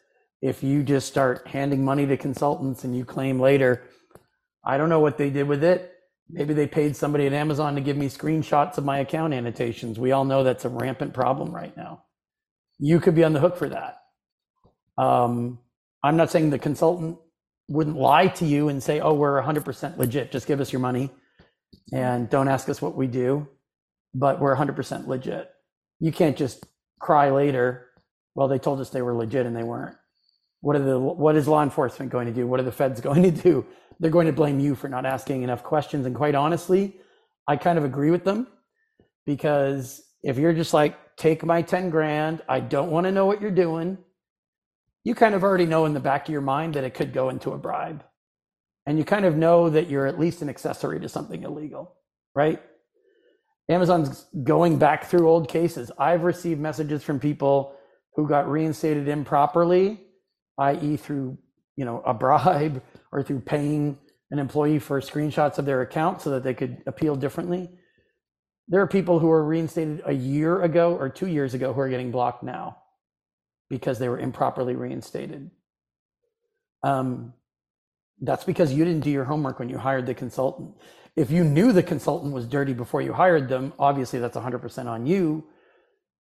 if 0.41 0.63
you 0.63 0.83
just 0.83 1.09
start 1.09 1.47
handing 1.47 1.85
money 1.85 2.07
to 2.07 2.17
consultants 2.17 2.85
and 2.85 2.97
you 2.97 3.05
claim 3.05 3.41
later, 3.41 3.83
I 4.65 4.77
don't 4.77 4.91
know 4.91 5.01
what 5.01 5.17
they 5.17 5.31
did 5.31 5.49
with 5.49 5.65
it. 5.65 5.94
Maybe 6.31 6.55
they 6.55 6.67
paid 6.67 6.97
somebody 6.97 7.27
at 7.27 7.33
Amazon 7.33 7.75
to 7.75 7.81
give 7.81 7.97
me 7.97 8.09
screenshots 8.09 8.79
of 8.79 8.85
my 8.85 8.99
account 8.99 9.35
annotations. 9.35 9.99
We 9.99 10.13
all 10.13 10.25
know 10.25 10.43
that's 10.43 10.65
a 10.65 10.69
rampant 10.69 11.15
problem 11.15 11.53
right 11.55 11.77
now. 11.77 12.05
You 12.79 13.01
could 13.01 13.15
be 13.15 13.25
on 13.25 13.33
the 13.33 13.41
hook 13.41 13.57
for 13.57 13.69
that. 13.69 13.99
Um, 14.99 15.59
I'm 16.03 16.17
not 16.17 16.31
saying 16.31 16.51
the 16.51 16.59
consultant 16.59 17.19
wouldn't 17.69 17.97
lie 17.97 18.29
to 18.29 18.47
you 18.47 18.69
and 18.69 18.83
say, 18.83 19.01
"Oh, 19.01 19.15
we're 19.15 19.39
100% 19.39 19.99
legit. 19.99 20.33
Just 20.33 20.47
give 20.47 20.61
us 20.61 20.73
your 20.73 20.81
money 20.81 21.11
and 21.93 22.29
don't 22.31 22.49
ask 22.49 22.69
us 22.69 22.83
what 22.83 22.97
we 22.97 23.07
do." 23.07 23.49
But 24.15 24.41
we're 24.41 24.53
100% 24.53 25.09
legit. 25.09 25.51
You 26.01 26.13
can't 26.13 26.37
just 26.37 26.67
cry 27.01 27.31
later, 27.31 27.89
"Well, 28.35 28.49
they 28.49 28.59
told 28.59 28.81
us 28.81 28.91
they 28.91 29.03
were 29.03 29.15
legit 29.15 29.47
and 29.47 29.57
they 29.57 29.65
weren't." 29.65 29.97
What 30.65 30.77
are 30.77 30.85
the 30.85 30.99
what 30.99 31.37
is 31.37 31.47
law 31.47 31.63
enforcement 31.63 32.11
going 32.11 32.27
to 32.27 32.33
do? 32.33 32.47
What 32.47 32.61
are 32.61 32.65
the 32.65 32.73
feds 32.73 33.01
going 33.01 33.23
to 33.23 33.31
do? 33.31 33.67
They're 34.01 34.11
going 34.11 34.27
to 34.27 34.33
blame 34.33 34.59
you 34.59 34.75
for 34.75 34.89
not 34.89 35.07
asking 35.07 35.43
enough 35.43 35.63
questions. 35.63 36.07
And 36.07 36.15
quite 36.17 36.35
honestly, 36.35 36.97
I 37.47 37.57
kind 37.57 37.79
of 37.79 37.85
agree 37.85 38.11
with 38.11 38.25
them 38.25 38.49
because 39.27 40.03
if 40.23 40.39
you're 40.39 40.55
just 40.55 40.75
like, 40.75 41.17
"Take 41.17 41.45
my 41.45 41.61
10 41.63 41.91
grand. 41.91 42.43
I 42.49 42.61
don't 42.61 42.91
want 42.91 43.05
to 43.07 43.13
know 43.13 43.27
what 43.27 43.41
you're 43.41 43.51
doing." 43.67 43.99
you 45.05 45.15
kind 45.15 45.35
of 45.35 45.43
already 45.43 45.67
know 45.67 45.85
in 45.85 45.93
the 45.93 46.01
back 46.01 46.27
of 46.27 46.33
your 46.33 46.41
mind 46.41 46.75
that 46.75 46.85
it 46.85 46.95
could 46.95 47.13
go 47.13 47.29
into 47.29 47.53
a 47.53 47.59
bribe. 47.59 48.03
And 48.87 48.99
you 48.99 49.05
kind 49.05 49.27
of 49.27 49.37
know 49.37 49.69
that 49.71 49.89
you're 49.89 50.07
at 50.07 50.19
least 50.19 50.43
an 50.43 50.49
accessory 50.49 50.99
to 51.01 51.09
something 51.09 51.43
illegal, 51.43 51.95
right? 52.35 52.61
Amazon's 53.69 54.27
going 54.43 54.79
back 54.79 55.05
through 55.05 55.29
old 55.29 55.49
cases. 55.49 55.91
I've 55.99 56.25
received 56.25 56.61
messages 56.61 57.03
from 57.03 57.21
people 57.21 57.77
who 58.15 58.29
got 58.29 58.51
reinstated 58.51 59.09
improperly, 59.09 60.01
i.e., 60.59 60.97
through 60.97 61.39
you 61.77 61.85
know 61.85 62.03
a 62.07 62.15
bribe 62.15 62.83
or 63.13 63.23
through 63.23 63.41
paying 63.41 63.99
an 64.31 64.39
employee 64.39 64.79
for 64.79 65.01
screenshots 65.01 65.59
of 65.59 65.65
their 65.65 65.83
account 65.83 66.21
so 66.21 66.31
that 66.31 66.43
they 66.43 66.55
could 66.55 66.83
appeal 66.87 67.17
differently. 67.17 67.71
There 68.67 68.81
are 68.81 68.87
people 68.87 69.19
who 69.19 69.29
were 69.29 69.45
reinstated 69.45 70.03
a 70.07 70.13
year 70.13 70.63
ago 70.63 70.97
or 70.97 71.09
two 71.09 71.27
years 71.27 71.55
ago 71.55 71.73
who 71.73 71.81
are 71.81 71.89
getting 71.89 72.11
blocked 72.11 72.43
now 72.43 72.79
because 73.69 73.99
they 73.99 74.09
were 74.09 74.19
improperly 74.19 74.75
reinstated. 74.75 75.51
Um, 76.83 77.35
that's 78.21 78.45
because 78.45 78.73
you 78.73 78.85
didn't 78.85 79.05
do 79.05 79.11
your 79.11 79.25
homework 79.25 79.59
when 79.59 79.69
you 79.69 79.79
hired 79.79 80.07
the 80.07 80.15
consultant. 80.15 80.75
If 81.17 81.31
you 81.31 81.45
knew 81.45 81.73
the 81.73 81.83
consultant 81.83 82.33
was 82.33 82.47
dirty 82.47 82.73
before 82.73 83.03
you 83.03 83.13
hired 83.13 83.49
them, 83.49 83.73
obviously 83.79 84.19
that's 84.19 84.37
100% 84.37 84.87
on 84.87 85.07
you 85.07 85.45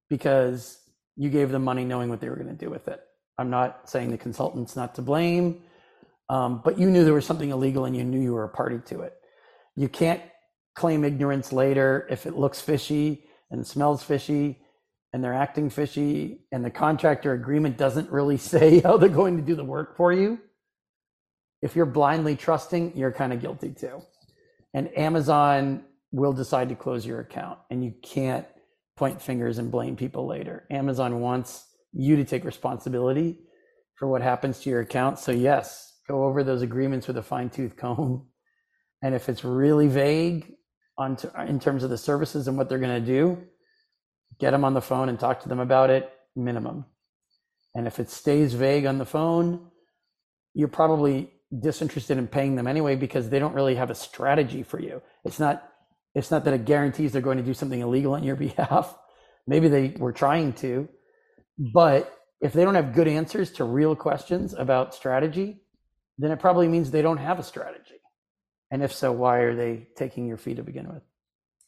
because 0.08 0.78
you 1.16 1.30
gave 1.30 1.50
them 1.50 1.64
money 1.64 1.84
knowing 1.84 2.10
what 2.10 2.20
they 2.20 2.28
were 2.28 2.36
going 2.36 2.48
to 2.48 2.54
do 2.54 2.70
with 2.70 2.88
it. 2.88 3.00
I'm 3.38 3.50
not 3.50 3.88
saying 3.88 4.10
the 4.10 4.18
consultant's 4.18 4.76
not 4.76 4.94
to 4.96 5.02
blame, 5.02 5.62
um, 6.28 6.62
but 6.64 6.78
you 6.78 6.88
knew 6.88 7.04
there 7.04 7.14
was 7.14 7.26
something 7.26 7.50
illegal 7.50 7.84
and 7.84 7.96
you 7.96 8.04
knew 8.04 8.20
you 8.20 8.32
were 8.32 8.44
a 8.44 8.48
party 8.48 8.78
to 8.86 9.00
it. 9.02 9.14
You 9.76 9.88
can't 9.88 10.22
claim 10.74 11.04
ignorance 11.04 11.52
later 11.52 12.06
if 12.10 12.26
it 12.26 12.36
looks 12.36 12.60
fishy 12.60 13.24
and 13.50 13.66
smells 13.66 14.02
fishy 14.02 14.58
and 15.12 15.22
they're 15.22 15.34
acting 15.34 15.70
fishy 15.70 16.40
and 16.50 16.64
the 16.64 16.70
contractor 16.70 17.32
agreement 17.32 17.76
doesn't 17.76 18.10
really 18.10 18.36
say 18.52 18.80
how 18.80 18.96
they're 18.96 19.08
going 19.08 19.36
to 19.36 19.42
do 19.42 19.54
the 19.54 19.64
work 19.64 19.96
for 19.96 20.12
you, 20.12 20.38
if 21.62 21.74
you're 21.74 21.86
blindly 21.86 22.36
trusting, 22.36 22.96
you're 22.96 23.12
kind 23.12 23.32
of 23.32 23.40
guilty 23.40 23.70
too. 23.70 24.02
And 24.74 24.96
Amazon 24.98 25.84
will 26.12 26.32
decide 26.32 26.68
to 26.68 26.74
close 26.74 27.06
your 27.06 27.20
account 27.20 27.58
and 27.70 27.84
you 27.84 27.94
can't 28.02 28.46
point 28.96 29.20
fingers 29.20 29.58
and 29.58 29.70
blame 29.70 29.96
people 29.96 30.26
later. 30.26 30.64
Amazon 30.70 31.20
wants 31.20 31.66
you 31.94 32.16
to 32.16 32.24
take 32.24 32.44
responsibility 32.44 33.38
for 33.96 34.08
what 34.08 34.22
happens 34.22 34.60
to 34.60 34.70
your 34.70 34.80
account. 34.80 35.18
So, 35.18 35.32
yes, 35.32 35.98
go 36.08 36.24
over 36.24 36.42
those 36.42 36.62
agreements 36.62 37.06
with 37.06 37.16
a 37.16 37.22
fine 37.22 37.50
tooth 37.50 37.76
comb. 37.76 38.26
And 39.02 39.14
if 39.14 39.28
it's 39.28 39.44
really 39.44 39.86
vague 39.86 40.52
on 40.98 41.16
t- 41.16 41.28
in 41.46 41.60
terms 41.60 41.84
of 41.84 41.90
the 41.90 41.98
services 41.98 42.48
and 42.48 42.56
what 42.56 42.68
they're 42.68 42.78
going 42.78 43.00
to 43.02 43.06
do, 43.06 43.42
get 44.38 44.50
them 44.50 44.64
on 44.64 44.74
the 44.74 44.80
phone 44.80 45.08
and 45.08 45.18
talk 45.18 45.42
to 45.42 45.48
them 45.48 45.60
about 45.60 45.90
it 45.90 46.10
minimum 46.36 46.84
and 47.74 47.86
if 47.86 47.98
it 47.98 48.10
stays 48.10 48.54
vague 48.54 48.86
on 48.86 48.98
the 48.98 49.04
phone 49.04 49.68
you're 50.54 50.68
probably 50.68 51.30
disinterested 51.60 52.18
in 52.18 52.26
paying 52.26 52.56
them 52.56 52.66
anyway 52.66 52.96
because 52.96 53.28
they 53.28 53.38
don't 53.38 53.54
really 53.54 53.74
have 53.74 53.90
a 53.90 53.94
strategy 53.94 54.62
for 54.62 54.80
you 54.80 55.00
it's 55.24 55.38
not 55.38 55.70
it's 56.14 56.30
not 56.30 56.44
that 56.44 56.54
it 56.54 56.64
guarantees 56.64 57.12
they're 57.12 57.22
going 57.22 57.38
to 57.38 57.44
do 57.44 57.54
something 57.54 57.80
illegal 57.80 58.14
on 58.14 58.24
your 58.24 58.36
behalf 58.46 58.96
maybe 59.46 59.68
they 59.68 59.94
were 59.98 60.12
trying 60.12 60.52
to 60.52 60.88
but 61.58 62.18
if 62.40 62.52
they 62.52 62.64
don't 62.64 62.74
have 62.74 62.94
good 62.94 63.08
answers 63.08 63.50
to 63.52 63.64
real 63.64 63.94
questions 63.94 64.54
about 64.54 64.94
strategy 64.94 65.60
then 66.18 66.30
it 66.30 66.38
probably 66.38 66.68
means 66.68 66.90
they 66.90 67.02
don't 67.02 67.18
have 67.18 67.38
a 67.38 67.42
strategy 67.42 68.00
and 68.70 68.82
if 68.82 68.92
so 68.92 69.12
why 69.12 69.38
are 69.38 69.54
they 69.54 69.86
taking 69.96 70.26
your 70.26 70.36
fee 70.36 70.54
to 70.54 70.62
begin 70.62 70.88
with 70.88 71.02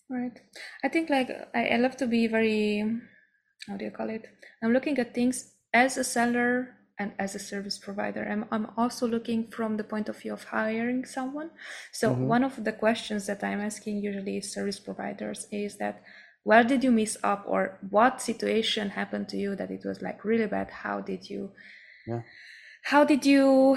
Right. 0.09 0.41
I 0.85 0.89
think 0.89 1.11
like 1.11 1.31
I, 1.55 1.69
I 1.69 1.77
love 1.77 1.97
to 1.97 2.07
be 2.07 2.27
very 2.29 2.85
how 3.69 3.77
do 3.77 3.85
you 3.85 3.91
call 3.91 4.11
it? 4.11 4.27
I'm 4.63 4.73
looking 4.73 4.99
at 4.99 5.15
things 5.15 5.55
as 5.75 5.97
a 5.97 6.05
seller 6.05 6.77
and 6.99 7.13
as 7.19 7.35
a 7.35 7.41
service 7.41 7.79
provider. 7.79 8.25
I'm 8.25 8.47
I'm 8.53 8.69
also 8.77 9.09
looking 9.09 9.49
from 9.49 9.77
the 9.77 9.85
point 9.85 10.09
of 10.09 10.17
view 10.17 10.33
of 10.33 10.45
hiring 10.45 11.05
someone. 11.05 11.51
So 11.93 12.13
mm-hmm. 12.13 12.27
one 12.27 12.45
of 12.45 12.63
the 12.63 12.73
questions 12.73 13.27
that 13.27 13.43
I'm 13.43 13.61
asking 13.61 14.03
usually 14.03 14.41
service 14.41 14.79
providers 14.79 15.49
is 15.51 15.77
that 15.79 16.03
where 16.47 16.63
did 16.63 16.85
you 16.85 16.93
miss 16.93 17.17
up 17.25 17.43
or 17.47 17.77
what 17.91 18.23
situation 18.23 18.91
happened 18.91 19.29
to 19.29 19.37
you 19.37 19.57
that 19.57 19.69
it 19.69 19.83
was 19.85 20.01
like 20.01 20.25
really 20.25 20.47
bad? 20.47 20.71
How 20.71 21.01
did 21.01 21.29
you 21.29 21.51
yeah. 22.07 22.23
how 22.83 23.03
did 23.05 23.27
you 23.27 23.77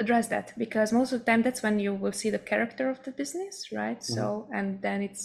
address 0.00 0.28
that 0.28 0.52
because 0.56 0.92
most 0.92 1.12
of 1.12 1.20
the 1.20 1.26
time 1.30 1.42
that's 1.42 1.62
when 1.62 1.78
you 1.78 1.92
will 1.94 2.12
see 2.12 2.30
the 2.30 2.38
character 2.38 2.88
of 2.88 3.02
the 3.04 3.10
business 3.10 3.54
right 3.72 4.00
mm-hmm. 4.00 4.14
so 4.14 4.48
and 4.52 4.82
then 4.82 5.02
it's 5.02 5.24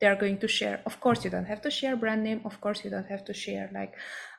they're 0.00 0.16
going 0.24 0.38
to 0.38 0.48
share 0.48 0.80
of 0.86 1.00
course 1.00 1.24
you 1.24 1.30
don't 1.30 1.50
have 1.52 1.62
to 1.62 1.70
share 1.70 1.96
brand 1.96 2.22
name 2.22 2.40
of 2.44 2.60
course 2.60 2.84
you 2.84 2.90
don't 2.90 3.10
have 3.14 3.24
to 3.24 3.34
share 3.34 3.70
like 3.74 3.94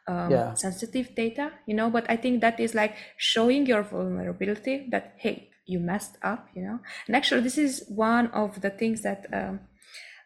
um, 0.08 0.32
yeah. 0.32 0.54
sensitive 0.54 1.14
data 1.16 1.52
you 1.66 1.74
know 1.74 1.90
but 1.90 2.06
i 2.10 2.16
think 2.16 2.40
that 2.42 2.60
is 2.60 2.74
like 2.76 2.96
showing 3.18 3.66
your 3.66 3.84
vulnerability 3.84 4.88
that 4.92 5.14
hey 5.18 5.50
you 5.66 5.80
messed 5.80 6.18
up 6.22 6.48
you 6.54 6.62
know 6.62 6.80
and 7.08 7.16
actually 7.16 7.42
this 7.42 7.58
is 7.58 7.84
one 7.90 8.28
of 8.28 8.62
the 8.62 8.70
things 8.70 9.02
that 9.02 9.26
um, 9.34 9.60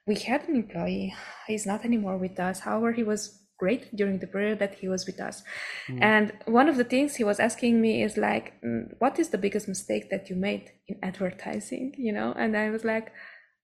we 0.09 0.15
had 0.29 0.41
an 0.49 0.55
employee 0.63 1.13
he's 1.47 1.65
not 1.71 1.85
anymore 1.89 2.17
with 2.25 2.37
us 2.39 2.57
however 2.67 2.91
he 2.99 3.05
was 3.13 3.21
great 3.59 3.93
during 3.95 4.17
the 4.19 4.27
period 4.27 4.57
that 4.57 4.75
he 4.75 4.87
was 4.87 5.05
with 5.05 5.19
us. 5.19 5.43
Mm. 5.89 6.01
And 6.01 6.33
one 6.45 6.69
of 6.69 6.77
the 6.77 6.85
things 6.85 7.15
he 7.15 7.25
was 7.25 7.39
asking 7.39 7.79
me 7.81 8.01
is 8.01 8.17
like, 8.17 8.53
mm, 8.63 8.95
what 8.99 9.19
is 9.19 9.29
the 9.29 9.37
biggest 9.37 9.67
mistake 9.67 10.09
that 10.09 10.29
you 10.29 10.35
made 10.35 10.71
in 10.87 10.97
advertising? 11.03 11.93
You 11.97 12.13
know, 12.13 12.33
and 12.35 12.57
I 12.57 12.69
was 12.69 12.83
like, 12.83 13.11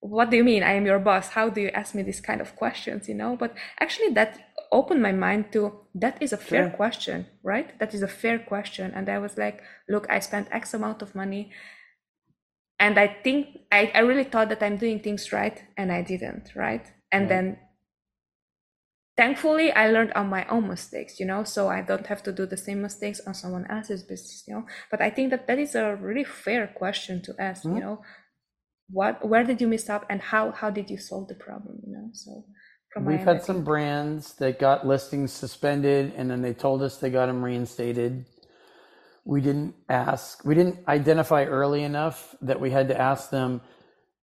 what 0.00 0.30
do 0.30 0.36
you 0.36 0.44
mean? 0.44 0.62
I 0.62 0.74
am 0.74 0.86
your 0.86 0.98
boss. 0.98 1.28
How 1.28 1.48
do 1.48 1.62
you 1.62 1.70
ask 1.70 1.94
me 1.94 2.02
this 2.02 2.20
kind 2.20 2.40
of 2.40 2.54
questions? 2.54 3.08
You 3.08 3.14
know, 3.14 3.36
but 3.36 3.54
actually 3.80 4.10
that 4.10 4.38
opened 4.70 5.02
my 5.02 5.12
mind 5.12 5.52
to 5.52 5.72
that 5.94 6.22
is 6.22 6.32
a 6.32 6.36
fair 6.36 6.68
sure. 6.68 6.76
question, 6.76 7.26
right? 7.42 7.78
That 7.80 7.94
is 7.94 8.02
a 8.02 8.08
fair 8.08 8.38
question. 8.38 8.92
And 8.94 9.08
I 9.08 9.18
was 9.18 9.38
like, 9.38 9.62
look, 9.88 10.06
I 10.10 10.18
spent 10.20 10.48
X 10.52 10.74
amount 10.74 11.00
of 11.00 11.14
money 11.14 11.50
and 12.78 12.98
I 12.98 13.08
think 13.08 13.60
I, 13.72 13.90
I 13.94 14.00
really 14.00 14.24
thought 14.24 14.48
that 14.50 14.62
I'm 14.62 14.76
doing 14.76 15.00
things 15.00 15.32
right 15.32 15.62
and 15.76 15.92
I 15.92 16.02
didn't, 16.02 16.52
right? 16.54 16.86
And 17.12 17.28
Right. 17.28 17.30
then 17.30 17.58
thankfully 19.16 19.72
I 19.72 19.90
learned 19.90 20.12
on 20.14 20.28
my 20.28 20.46
own 20.48 20.68
mistakes, 20.68 21.18
you 21.20 21.26
know, 21.26 21.44
so 21.44 21.68
I 21.68 21.82
don't 21.82 22.06
have 22.06 22.22
to 22.24 22.32
do 22.32 22.46
the 22.46 22.56
same 22.56 22.82
mistakes 22.82 23.20
on 23.26 23.34
someone 23.34 23.66
else's 23.70 24.02
business, 24.02 24.44
you 24.46 24.54
know. 24.54 24.66
But 24.90 25.00
I 25.00 25.10
think 25.10 25.30
that 25.30 25.46
that 25.46 25.58
is 25.58 25.74
a 25.74 25.96
really 25.96 26.24
fair 26.24 26.66
question 26.66 27.22
to 27.22 27.34
ask, 27.38 27.64
Mhm. 27.64 27.74
you 27.74 27.80
know, 27.80 28.02
what 28.90 29.26
where 29.26 29.44
did 29.44 29.60
you 29.60 29.68
mess 29.68 29.88
up 29.90 30.06
and 30.10 30.20
how 30.20 30.52
how 30.52 30.70
did 30.70 30.90
you 30.90 30.98
solve 30.98 31.28
the 31.28 31.34
problem, 31.34 31.80
you 31.86 31.92
know? 31.92 32.10
So 32.12 32.44
from 32.92 33.06
We've 33.06 33.24
had 33.24 33.42
some 33.44 33.64
brands 33.64 34.34
that 34.36 34.58
got 34.58 34.86
listings 34.86 35.32
suspended 35.32 36.14
and 36.16 36.30
then 36.30 36.42
they 36.42 36.54
told 36.54 36.82
us 36.82 36.98
they 36.98 37.10
got 37.10 37.26
them 37.26 37.44
reinstated. 37.44 38.26
We 39.26 39.40
didn't 39.40 39.74
ask, 39.88 40.44
we 40.44 40.54
didn't 40.54 40.86
identify 40.86 41.46
early 41.46 41.82
enough 41.82 42.36
that 42.42 42.60
we 42.60 42.70
had 42.70 42.86
to 42.88 43.00
ask 43.00 43.30
them, 43.30 43.60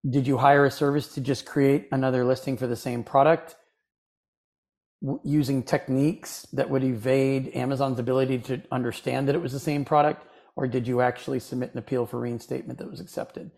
did 0.09 0.25
you 0.25 0.37
hire 0.37 0.63
a 0.63 0.71
service 0.71 1.13
to 1.15 1.21
just 1.21 1.45
create 1.45 1.89
another 1.91 2.23
listing 2.23 2.55
for 2.55 2.67
the 2.67 2.77
same 2.77 3.03
product? 3.03 3.57
Using 5.25 5.61
techniques 5.61 6.47
that 6.53 6.69
would 6.69 6.85
evade 6.85 7.51
Amazon's 7.53 7.99
ability 7.99 8.39
to 8.39 8.61
understand 8.71 9.27
that 9.27 9.35
it 9.35 9.41
was 9.41 9.51
the 9.51 9.59
same 9.59 9.83
product? 9.83 10.25
Or 10.55 10.67
did 10.67 10.87
you 10.87 11.01
actually 11.01 11.41
submit 11.41 11.73
an 11.73 11.79
appeal 11.79 12.05
for 12.05 12.21
reinstatement 12.21 12.79
that 12.79 12.89
was 12.89 13.01
accepted? 13.01 13.51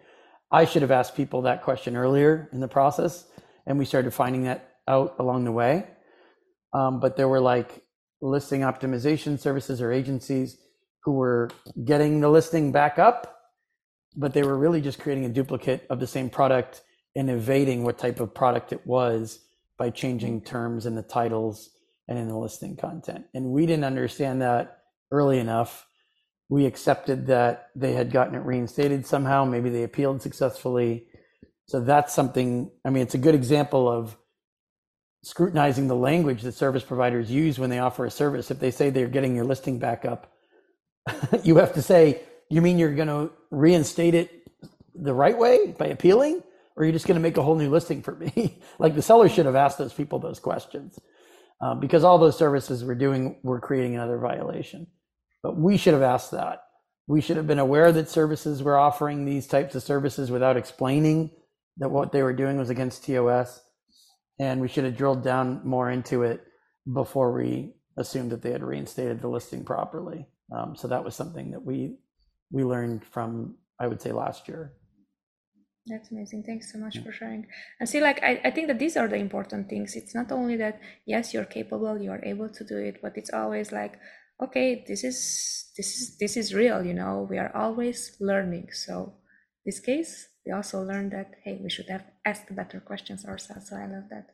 I 0.52 0.66
should 0.66 0.82
have 0.82 0.90
asked 0.90 1.16
people 1.16 1.44
that 1.44 1.62
question 1.62 1.96
earlier 1.96 2.50
in 2.54 2.60
the 2.60 2.68
process, 2.68 3.24
and 3.68 3.78
we 3.78 3.86
started 3.86 4.16
finding 4.16 4.46
that 4.46 4.72
out 4.88 5.16
along 5.20 5.44
the 5.44 5.52
way. 5.52 5.86
Um, 6.74 7.00
but 7.00 7.18
there 7.18 7.28
were 7.28 7.40
like 7.40 7.84
listing 8.20 8.62
optimization 8.62 9.40
services 9.40 9.80
or 9.80 9.92
agencies 9.92 10.58
who 11.06 11.12
were 11.12 11.52
getting 11.86 12.20
the 12.20 12.30
listing 12.30 12.72
back 12.72 12.98
up, 12.98 13.40
but 14.16 14.34
they 14.34 14.42
were 14.42 14.58
really 14.58 14.82
just 14.82 15.00
creating 15.00 15.24
a 15.26 15.30
duplicate 15.30 15.86
of 15.92 16.00
the 16.00 16.08
same 16.08 16.32
product 16.32 16.82
and 17.16 17.30
evading 17.30 17.84
what 17.84 18.00
type 18.00 18.20
of 18.20 18.34
product 18.34 18.74
it 18.74 18.86
was 18.88 19.40
by 19.78 19.92
changing 19.92 20.42
terms 20.42 20.88
in 20.88 20.96
the 20.96 21.04
titles 21.04 21.70
and 22.08 22.18
in 22.18 22.28
the 22.28 22.38
listing 22.38 22.76
content. 22.76 23.26
And 23.36 23.52
we 23.52 23.68
didn't 23.68 23.86
understand 23.86 24.42
that 24.42 24.80
early 25.12 25.38
enough. 25.38 25.86
We 26.50 26.66
accepted 26.66 27.28
that 27.28 27.70
they 27.76 27.94
had 27.94 28.12
gotten 28.12 28.34
it 28.34 28.40
reinstated 28.40 29.06
somehow. 29.06 29.46
Maybe 29.46 29.70
they 29.70 29.84
appealed 29.84 30.24
successfully. 30.24 31.06
So 31.68 31.82
that's 31.82 32.14
something, 32.14 32.72
I 32.84 32.90
mean, 32.90 33.04
it's 33.04 33.16
a 33.16 33.20
good 33.20 33.36
example 33.36 33.88
of 33.88 34.18
scrutinizing 35.24 35.88
the 35.88 35.96
language 35.96 36.42
that 36.44 36.54
service 36.54 36.84
providers 36.84 37.32
use 37.32 37.60
when 37.60 37.70
they 37.70 37.80
offer 37.80 38.06
a 38.06 38.12
service. 38.12 38.50
If 38.50 38.60
they 38.60 38.72
say 38.72 38.90
they're 38.90 39.08
getting 39.08 39.36
your 39.36 39.46
listing 39.46 39.78
back 39.78 40.06
up, 40.06 40.32
you 41.44 41.58
have 41.58 41.74
to 41.74 41.82
say, 41.82 42.22
you 42.50 42.62
mean 42.62 42.78
you're 42.78 42.96
going 42.96 43.08
to 43.08 43.32
reinstate 43.52 44.16
it 44.16 44.48
the 44.94 45.14
right 45.14 45.38
way 45.38 45.76
by 45.78 45.88
appealing? 45.88 46.42
Or 46.76 46.84
you're 46.84 46.88
you 46.88 46.94
just 46.94 47.08
going 47.08 47.16
to 47.16 47.22
make 47.22 47.38
a 47.38 47.44
whole 47.44 47.56
new 47.56 47.70
listing 47.70 48.02
for 48.02 48.16
me? 48.16 48.62
like 48.80 48.96
the 48.96 49.02
seller 49.02 49.30
should 49.30 49.46
have 49.46 49.56
asked 49.56 49.78
those 49.78 49.94
people 49.94 50.20
those 50.20 50.40
questions 50.40 51.00
uh, 51.62 51.76
because 51.76 52.04
all 52.04 52.18
those 52.18 52.38
services 52.38 52.84
we're 52.84 52.96
doing, 52.96 53.38
we're 53.44 53.62
creating 53.62 53.96
another 53.96 54.18
violation. 54.18 54.88
But 55.42 55.58
we 55.58 55.78
should 55.78 55.94
have 55.94 56.04
asked 56.04 56.32
that. 56.32 56.64
We 57.08 57.22
should 57.22 57.38
have 57.38 57.48
been 57.48 57.60
aware 57.60 57.92
that 57.92 58.10
services 58.10 58.64
were 58.64 58.78
offering 58.78 59.26
these 59.26 59.48
types 59.48 59.76
of 59.76 59.84
services 59.84 60.32
without 60.32 60.58
explaining 60.58 61.32
that 61.78 61.92
what 61.92 62.12
they 62.12 62.24
were 62.24 62.34
doing 62.34 62.58
was 62.58 62.70
against 62.70 63.06
TOS. 63.06 63.62
And 64.40 64.60
we 64.60 64.68
should 64.68 64.86
have 64.86 64.98
drilled 64.98 65.24
down 65.24 65.62
more 65.64 65.90
into 65.90 66.24
it 66.24 66.44
before 66.92 67.32
we 67.32 67.76
assumed 67.96 68.32
that 68.32 68.42
they 68.42 68.52
had 68.52 68.64
reinstated 68.64 69.22
the 69.22 69.28
listing 69.30 69.64
properly. 69.64 70.28
Um, 70.52 70.76
so 70.76 70.88
that 70.88 71.04
was 71.04 71.16
something 71.16 71.52
that 71.52 71.64
we 71.64 71.98
we 72.52 72.64
learned 72.64 73.04
from, 73.04 73.56
I 73.80 73.88
would 73.88 74.02
say, 74.02 74.12
last 74.12 74.48
year. 74.48 74.74
That's 75.88 76.10
amazing. 76.12 76.44
Thanks 76.44 76.72
so 76.72 76.80
much 76.80 76.96
Yeah. 76.96 77.04
for 77.04 77.12
sharing. 77.12 77.46
And 77.80 77.88
see, 77.88 78.02
like, 78.02 78.22
I, 78.24 78.42
I 78.44 78.52
think 78.52 78.68
that 78.68 78.80
these 78.80 78.98
are 78.98 79.08
the 79.08 79.18
important 79.18 79.70
things. 79.70 79.96
It's 79.96 80.16
not 80.16 80.32
only 80.32 80.56
that, 80.58 80.80
yes, 81.06 81.34
you're 81.34 81.46
capable, 81.46 82.02
you 82.02 82.12
are 82.12 82.24
able 82.24 82.50
to 82.50 82.64
do 82.64 82.78
it, 82.78 83.02
but 83.02 83.18
it's 83.18 83.32
always 83.32 83.72
like, 83.72 84.00
okay, 84.42 84.84
this 84.88 85.04
is, 85.04 85.72
this 85.78 85.96
is, 85.98 86.18
this 86.18 86.38
is 86.38 86.54
real, 86.56 86.84
you 86.84 86.94
know, 86.94 87.28
we 87.30 87.38
are 87.38 87.52
always 87.56 88.16
learning. 88.20 88.70
So 88.72 89.14
this 89.66 89.80
case, 89.80 90.28
we 90.46 90.52
also 90.52 90.82
learned 90.82 91.12
that, 91.12 91.36
hey, 91.44 91.60
we 91.62 91.70
should 91.70 91.90
have 91.90 92.06
asked 92.26 92.56
better 92.56 92.80
questions 92.80 93.26
ourselves. 93.26 93.70
So 93.70 93.76
I 93.76 93.86
love 93.86 94.10
that. 94.10 94.28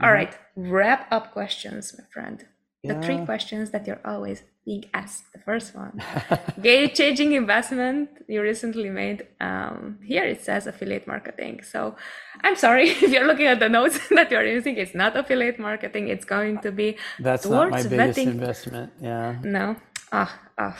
All 0.00 0.08
Mhm. 0.10 0.14
right. 0.14 0.38
Wrap 0.56 1.08
up 1.12 1.32
questions, 1.32 1.94
my 1.98 2.04
friend. 2.12 2.46
The 2.84 2.94
three 3.00 3.18
questions 3.24 3.70
that 3.70 3.86
you're 3.86 4.00
always 4.04 4.42
being 4.64 4.84
asked. 4.94 5.32
The 5.32 5.40
first 5.40 5.74
one. 5.74 6.02
game 6.62 6.90
changing 6.90 7.32
investment 7.32 8.08
you 8.28 8.40
recently 8.42 8.90
made 8.90 9.26
um, 9.40 9.98
here 10.02 10.24
it 10.24 10.40
says 10.42 10.66
affiliate 10.66 11.06
marketing 11.06 11.60
so 11.62 11.94
i'm 12.42 12.56
sorry 12.56 12.88
if 13.04 13.10
you're 13.10 13.26
looking 13.26 13.46
at 13.46 13.58
the 13.60 13.68
notes 13.68 13.98
that 14.10 14.30
you're 14.30 14.46
using 14.46 14.76
it's 14.76 14.94
not 14.94 15.16
affiliate 15.16 15.58
marketing 15.58 16.08
it's 16.08 16.24
going 16.24 16.58
to 16.60 16.72
be 16.72 16.96
That's 17.18 17.46
not 17.46 17.70
my 17.70 17.82
biggest 17.82 18.18
vetting- 18.18 18.26
investment. 18.28 18.92
Yeah. 19.00 19.36
no 19.42 19.76
ah 20.12 20.32
ah 20.58 20.76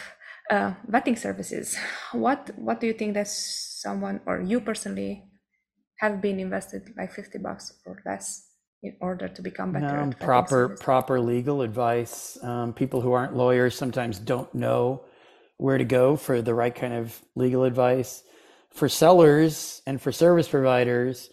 uh, 0.50 0.72
vetting 0.90 1.18
services 1.18 1.76
what 2.12 2.50
what 2.56 2.80
do 2.80 2.86
you 2.86 2.92
think 2.94 3.14
that 3.14 3.28
someone 3.28 4.20
or 4.26 4.40
you 4.40 4.60
personally 4.60 5.24
have 6.00 6.20
been 6.20 6.38
invested 6.40 6.82
like 6.96 7.12
50 7.12 7.38
bucks 7.38 7.72
or 7.86 8.00
less 8.06 8.53
in 8.84 8.94
order 9.00 9.28
to 9.28 9.42
become 9.42 9.72
better 9.72 9.86
at 9.86 10.20
proper 10.20 10.66
services? 10.66 10.84
proper 10.84 11.18
legal 11.18 11.62
advice. 11.62 12.38
Um, 12.42 12.74
people 12.74 13.00
who 13.00 13.12
aren't 13.12 13.34
lawyers 13.34 13.74
sometimes 13.74 14.18
don't 14.18 14.54
know 14.54 15.02
where 15.56 15.78
to 15.78 15.84
go 15.84 16.16
for 16.16 16.42
the 16.42 16.52
right 16.52 16.74
kind 16.74 16.92
of 16.92 17.18
legal 17.34 17.64
advice. 17.64 18.22
For 18.74 18.88
sellers 18.88 19.80
and 19.86 20.00
for 20.02 20.12
service 20.12 20.48
providers, 20.48 21.30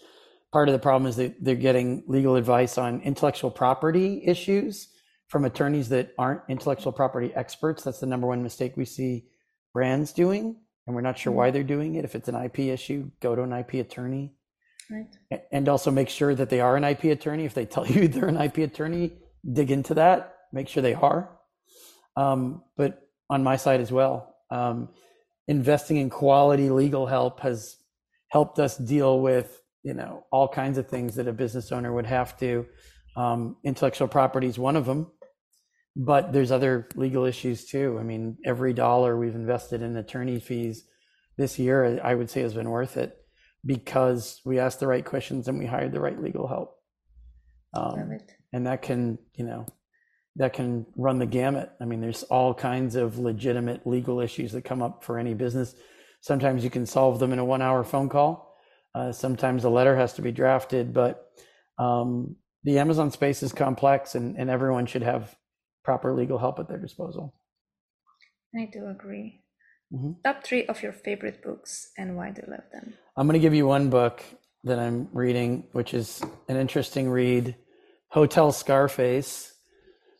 part 0.53 0.69
of 0.69 0.73
the 0.73 0.79
problem 0.79 1.09
is 1.09 1.17
that 1.17 1.43
they're 1.43 1.55
getting 1.55 2.03
legal 2.07 2.37
advice 2.37 2.77
on 2.77 3.01
intellectual 3.01 3.51
property 3.51 4.21
issues 4.25 4.87
from 5.27 5.43
attorneys 5.43 5.89
that 5.89 6.13
aren't 6.17 6.41
intellectual 6.47 6.93
property 6.93 7.33
experts. 7.35 7.83
That's 7.83 7.99
the 7.99 8.05
number 8.05 8.27
one 8.27 8.43
mistake 8.43 8.77
we 8.77 8.85
see 8.85 9.25
brands 9.73 10.13
doing, 10.13 10.55
and 10.87 10.95
we're 10.95 11.01
not 11.01 11.17
sure 11.17 11.33
why 11.33 11.51
they're 11.51 11.63
doing 11.63 11.95
it. 11.95 12.05
If 12.05 12.15
it's 12.15 12.29
an 12.29 12.35
IP 12.35 12.59
issue, 12.59 13.11
go 13.19 13.35
to 13.35 13.41
an 13.41 13.51
IP 13.51 13.73
attorney 13.75 14.33
right 14.91 15.07
and 15.51 15.67
also 15.69 15.91
make 15.91 16.09
sure 16.09 16.33
that 16.35 16.49
they 16.49 16.59
are 16.59 16.75
an 16.75 16.83
IP 16.83 17.05
attorney. 17.05 17.45
If 17.45 17.53
they 17.53 17.65
tell 17.65 17.85
you 17.87 18.07
they're 18.07 18.27
an 18.27 18.39
IP 18.39 18.57
attorney, 18.59 19.13
dig 19.51 19.71
into 19.71 19.93
that, 19.95 20.35
make 20.51 20.67
sure 20.67 20.83
they 20.83 20.93
are. 20.93 21.29
Um, 22.15 22.63
but 22.75 23.01
on 23.29 23.43
my 23.43 23.55
side 23.55 23.79
as 23.79 23.91
well, 23.91 24.35
um, 24.49 24.89
investing 25.47 25.97
in 25.97 26.09
quality 26.09 26.69
legal 26.69 27.05
help 27.05 27.39
has 27.41 27.77
helped 28.29 28.59
us 28.59 28.77
deal 28.77 29.19
with 29.19 29.61
you 29.83 29.93
know 29.93 30.25
all 30.31 30.47
kinds 30.47 30.77
of 30.77 30.87
things 30.87 31.15
that 31.15 31.27
a 31.27 31.33
business 31.33 31.71
owner 31.71 31.93
would 31.93 32.05
have 32.05 32.37
to. 32.39 32.65
Um, 33.15 33.57
intellectual 33.63 34.07
property 34.07 34.47
is 34.47 34.57
one 34.57 34.75
of 34.75 34.85
them, 34.85 35.11
but 35.95 36.31
there's 36.31 36.51
other 36.51 36.87
legal 36.95 37.25
issues 37.25 37.65
too. 37.65 37.97
I 37.99 38.03
mean, 38.03 38.37
every 38.45 38.73
dollar 38.73 39.17
we've 39.17 39.35
invested 39.35 39.81
in 39.81 39.97
attorney 39.97 40.39
fees 40.39 40.85
this 41.37 41.57
year, 41.59 41.99
I 42.03 42.13
would 42.15 42.29
say, 42.29 42.41
has 42.41 42.53
been 42.53 42.69
worth 42.69 42.97
it 42.97 43.20
because 43.65 44.41
we 44.45 44.59
asked 44.59 44.79
the 44.79 44.87
right 44.87 45.05
questions 45.05 45.47
and 45.47 45.59
we 45.59 45.65
hired 45.65 45.91
the 45.91 45.99
right 45.99 46.21
legal 46.21 46.47
help. 46.47 46.77
Um, 47.73 48.17
and 48.53 48.67
that 48.67 48.81
can, 48.81 49.17
you 49.35 49.45
know, 49.45 49.65
that 50.35 50.53
can 50.53 50.85
run 50.95 51.19
the 51.19 51.25
gamut. 51.25 51.71
I 51.79 51.85
mean, 51.85 52.01
there's 52.01 52.23
all 52.23 52.53
kinds 52.53 52.95
of 52.95 53.19
legitimate 53.19 53.85
legal 53.85 54.19
issues 54.19 54.51
that 54.53 54.63
come 54.63 54.81
up 54.81 55.03
for 55.03 55.17
any 55.17 55.33
business. 55.33 55.75
Sometimes 56.21 56.63
you 56.63 56.69
can 56.69 56.85
solve 56.85 57.19
them 57.19 57.33
in 57.33 57.39
a 57.39 57.45
one 57.45 57.61
hour 57.61 57.83
phone 57.83 58.09
call. 58.09 58.57
Uh, 58.93 59.11
sometimes 59.11 59.63
a 59.63 59.69
letter 59.69 59.95
has 59.95 60.13
to 60.13 60.21
be 60.21 60.31
drafted, 60.31 60.93
but 60.93 61.31
um, 61.77 62.35
the 62.63 62.79
Amazon 62.79 63.09
space 63.11 63.41
is 63.41 63.53
complex 63.53 64.15
and, 64.15 64.35
and 64.37 64.49
everyone 64.49 64.85
should 64.85 65.01
have 65.01 65.35
proper 65.83 66.13
legal 66.13 66.37
help 66.37 66.59
at 66.59 66.67
their 66.67 66.77
disposal. 66.77 67.33
i 68.55 68.69
do 68.71 68.87
agree 68.87 69.41
Mhm. 69.93 70.15
top 70.23 70.43
three 70.43 70.65
of 70.67 70.81
your 70.83 70.93
favorite 70.93 71.41
books 71.43 71.91
and 71.97 72.15
why 72.17 72.29
do 72.31 72.41
you 72.45 72.51
love 72.51 72.63
them 72.71 72.93
I'm 73.17 73.27
going 73.27 73.33
to 73.39 73.39
give 73.39 73.53
you 73.53 73.67
one 73.67 73.89
book 73.89 74.23
that 74.63 74.79
I'm 74.79 75.09
reading, 75.11 75.67
which 75.73 75.93
is 75.93 76.21
an 76.47 76.55
interesting 76.55 77.09
read 77.09 77.55
Hotel 78.09 78.51
Scarface, 78.51 79.53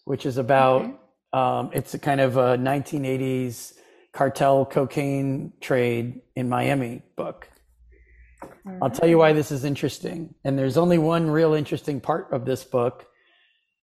which 0.06 0.26
is 0.26 0.38
about, 0.38 0.82
Okay. 0.84 0.94
um, 1.34 1.70
it's 1.74 1.94
a 1.94 2.00
kind 2.00 2.20
of 2.20 2.36
a 2.38 2.58
1980s 2.58 3.74
cartel 4.14 4.66
cocaine 4.66 5.54
trade 5.62 6.22
in 6.36 6.50
Miami 6.50 7.02
book. 7.16 7.48
I'll 8.82 8.90
tell 8.90 9.08
you 9.08 9.18
why 9.20 9.32
this 9.34 9.52
is 9.52 9.64
interesting. 9.64 10.34
And 10.44 10.58
there's 10.58 10.76
only 10.78 10.98
one 10.98 11.30
real 11.30 11.54
interesting 11.54 12.02
part 12.02 12.28
of 12.34 12.44
this 12.46 12.64
book. 12.64 13.08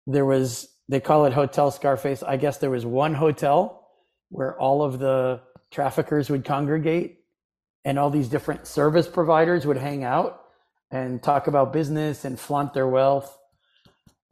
There 0.05 0.25
was, 0.25 0.67
they 0.89 0.99
call 0.99 1.25
it 1.25 1.33
Hotel 1.33 1.71
Scarface. 1.71 2.21
I 2.23 2.37
guess 2.37 2.57
there 2.57 2.69
was 2.69 2.85
one 2.85 3.13
hotel 3.15 3.87
where 4.29 4.59
all 4.59 4.83
of 4.83 4.99
the 4.99 5.41
traffickers 5.71 6.29
would 6.29 6.45
congregate 6.45 7.19
and 7.83 7.97
all 7.97 8.09
these 8.09 8.27
different 8.27 8.67
service 8.67 9.07
providers 9.07 9.65
would 9.65 9.77
hang 9.77 10.03
out 10.03 10.43
and 10.91 11.23
talk 11.23 11.47
about 11.47 11.73
business 11.73 12.25
and 12.25 12.39
flaunt 12.39 12.73
their 12.73 12.87
wealth. 12.87 13.37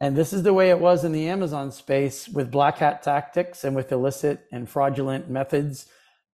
And 0.00 0.16
this 0.16 0.32
is 0.32 0.42
the 0.42 0.54
way 0.54 0.70
it 0.70 0.78
was 0.78 1.04
in 1.04 1.12
the 1.12 1.28
Amazon 1.28 1.72
space 1.72 2.28
with 2.28 2.50
black 2.50 2.78
hat 2.78 3.02
tactics 3.02 3.64
and 3.64 3.74
with 3.74 3.92
illicit 3.92 4.46
and 4.52 4.68
fraudulent 4.68 5.28
methods 5.28 5.86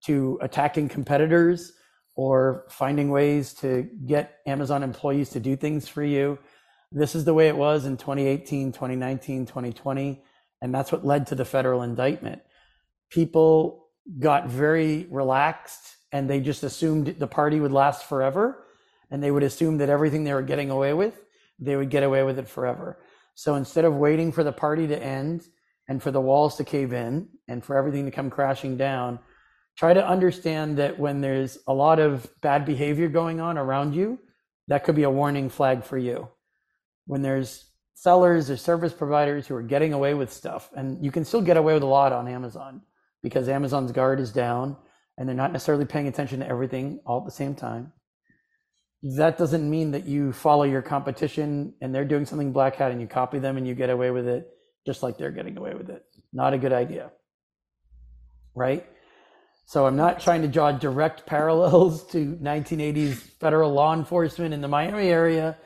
to 0.05 0.37
attacking 0.41 0.89
competitors 0.89 1.73
or 2.15 2.65
finding 2.69 3.09
ways 3.09 3.53
to 3.53 3.89
get 4.05 4.39
Amazon 4.45 4.83
employees 4.83 5.29
to 5.29 5.39
do 5.39 5.55
things 5.55 5.87
for 5.87 6.03
you. 6.03 6.37
This 6.91 7.15
is 7.15 7.25
the 7.25 7.33
way 7.33 7.47
it 7.47 7.57
was 7.57 7.85
in 7.85 7.97
2018, 7.97 8.71
2019, 8.71 9.45
2020. 9.45 10.23
And 10.61 10.73
that's 10.73 10.91
what 10.91 11.05
led 11.05 11.27
to 11.27 11.35
the 11.35 11.45
federal 11.45 11.83
indictment. 11.83 12.41
People 13.09 13.86
got 14.19 14.47
very 14.47 15.07
relaxed 15.09 15.97
and 16.11 16.29
they 16.29 16.39
just 16.39 16.63
assumed 16.63 17.15
the 17.19 17.27
party 17.27 17.59
would 17.59 17.71
last 17.71 18.05
forever. 18.05 18.63
And 19.09 19.23
they 19.23 19.31
would 19.31 19.43
assume 19.43 19.77
that 19.77 19.89
everything 19.89 20.23
they 20.23 20.33
were 20.33 20.41
getting 20.41 20.69
away 20.69 20.93
with, 20.93 21.23
they 21.59 21.75
would 21.75 21.89
get 21.89 22.03
away 22.03 22.23
with 22.23 22.39
it 22.39 22.47
forever. 22.47 22.99
So 23.35 23.55
instead 23.55 23.85
of 23.85 23.95
waiting 23.95 24.31
for 24.31 24.43
the 24.43 24.51
party 24.51 24.87
to 24.87 25.01
end 25.01 25.47
and 25.87 26.01
for 26.01 26.11
the 26.11 26.21
walls 26.21 26.57
to 26.57 26.63
cave 26.63 26.91
in 26.91 27.29
and 27.47 27.63
for 27.63 27.77
everything 27.77 28.05
to 28.05 28.11
come 28.11 28.29
crashing 28.29 28.77
down, 28.77 29.19
try 29.77 29.93
to 29.93 30.05
understand 30.05 30.77
that 30.77 30.99
when 30.99 31.21
there's 31.21 31.57
a 31.67 31.73
lot 31.73 31.99
of 31.99 32.29
bad 32.41 32.65
behavior 32.65 33.07
going 33.07 33.39
on 33.39 33.57
around 33.57 33.93
you, 33.93 34.19
that 34.67 34.83
could 34.83 34.95
be 34.95 35.03
a 35.03 35.09
warning 35.09 35.49
flag 35.49 35.83
for 35.83 35.97
you. 35.97 36.27
When 37.05 37.21
there's 37.21 37.65
sellers 37.93 38.49
or 38.49 38.57
service 38.57 38.91
providers 38.91 39.47
who 39.47 39.55
are 39.55 39.61
getting 39.61 39.93
away 39.93 40.13
with 40.13 40.33
stuff, 40.33 40.69
and 40.75 41.03
you 41.03 41.11
can 41.11 41.23
still 41.23 41.41
get 41.41 41.57
away 41.57 41.73
with 41.73 41.83
a 41.83 41.87
lot 41.87 42.11
on 42.11 42.27
Amazon 42.27 42.81
because 43.23 43.49
Amazon's 43.49 43.91
guard 43.91 44.19
is 44.19 44.31
down 44.31 44.77
and 45.17 45.27
they're 45.27 45.35
not 45.35 45.51
necessarily 45.51 45.85
paying 45.85 46.07
attention 46.07 46.39
to 46.39 46.47
everything 46.47 46.99
all 47.05 47.19
at 47.19 47.25
the 47.25 47.31
same 47.31 47.55
time. 47.55 47.91
That 49.03 49.37
doesn't 49.37 49.69
mean 49.69 49.91
that 49.91 50.05
you 50.05 50.33
follow 50.33 50.63
your 50.63 50.81
competition 50.81 51.73
and 51.81 51.93
they're 51.93 52.05
doing 52.05 52.25
something 52.25 52.51
black 52.51 52.75
hat 52.75 52.91
and 52.91 53.01
you 53.01 53.07
copy 53.07 53.39
them 53.39 53.57
and 53.57 53.67
you 53.67 53.75
get 53.75 53.89
away 53.89 54.11
with 54.11 54.27
it 54.27 54.47
just 54.85 55.03
like 55.03 55.17
they're 55.17 55.31
getting 55.31 55.57
away 55.57 55.73
with 55.73 55.89
it. 55.89 56.03
Not 56.33 56.53
a 56.53 56.57
good 56.57 56.73
idea. 56.73 57.11
Right? 58.55 58.85
So 59.65 59.85
I'm 59.85 59.97
not 59.97 60.21
trying 60.21 60.41
to 60.43 60.47
draw 60.47 60.71
direct 60.71 61.25
parallels 61.27 62.07
to 62.07 62.37
1980s 62.41 63.15
federal 63.39 63.73
law 63.73 63.93
enforcement 63.93 64.53
in 64.53 64.61
the 64.61 64.67
Miami 64.67 65.09
area 65.09 65.57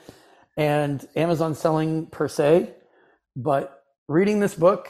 and 0.58 1.06
Amazon 1.16 1.56
selling 1.56 2.08
per 2.08 2.28
se, 2.28 2.74
but 3.36 3.84
reading 4.08 4.40
this 4.40 4.56
book, 4.56 4.90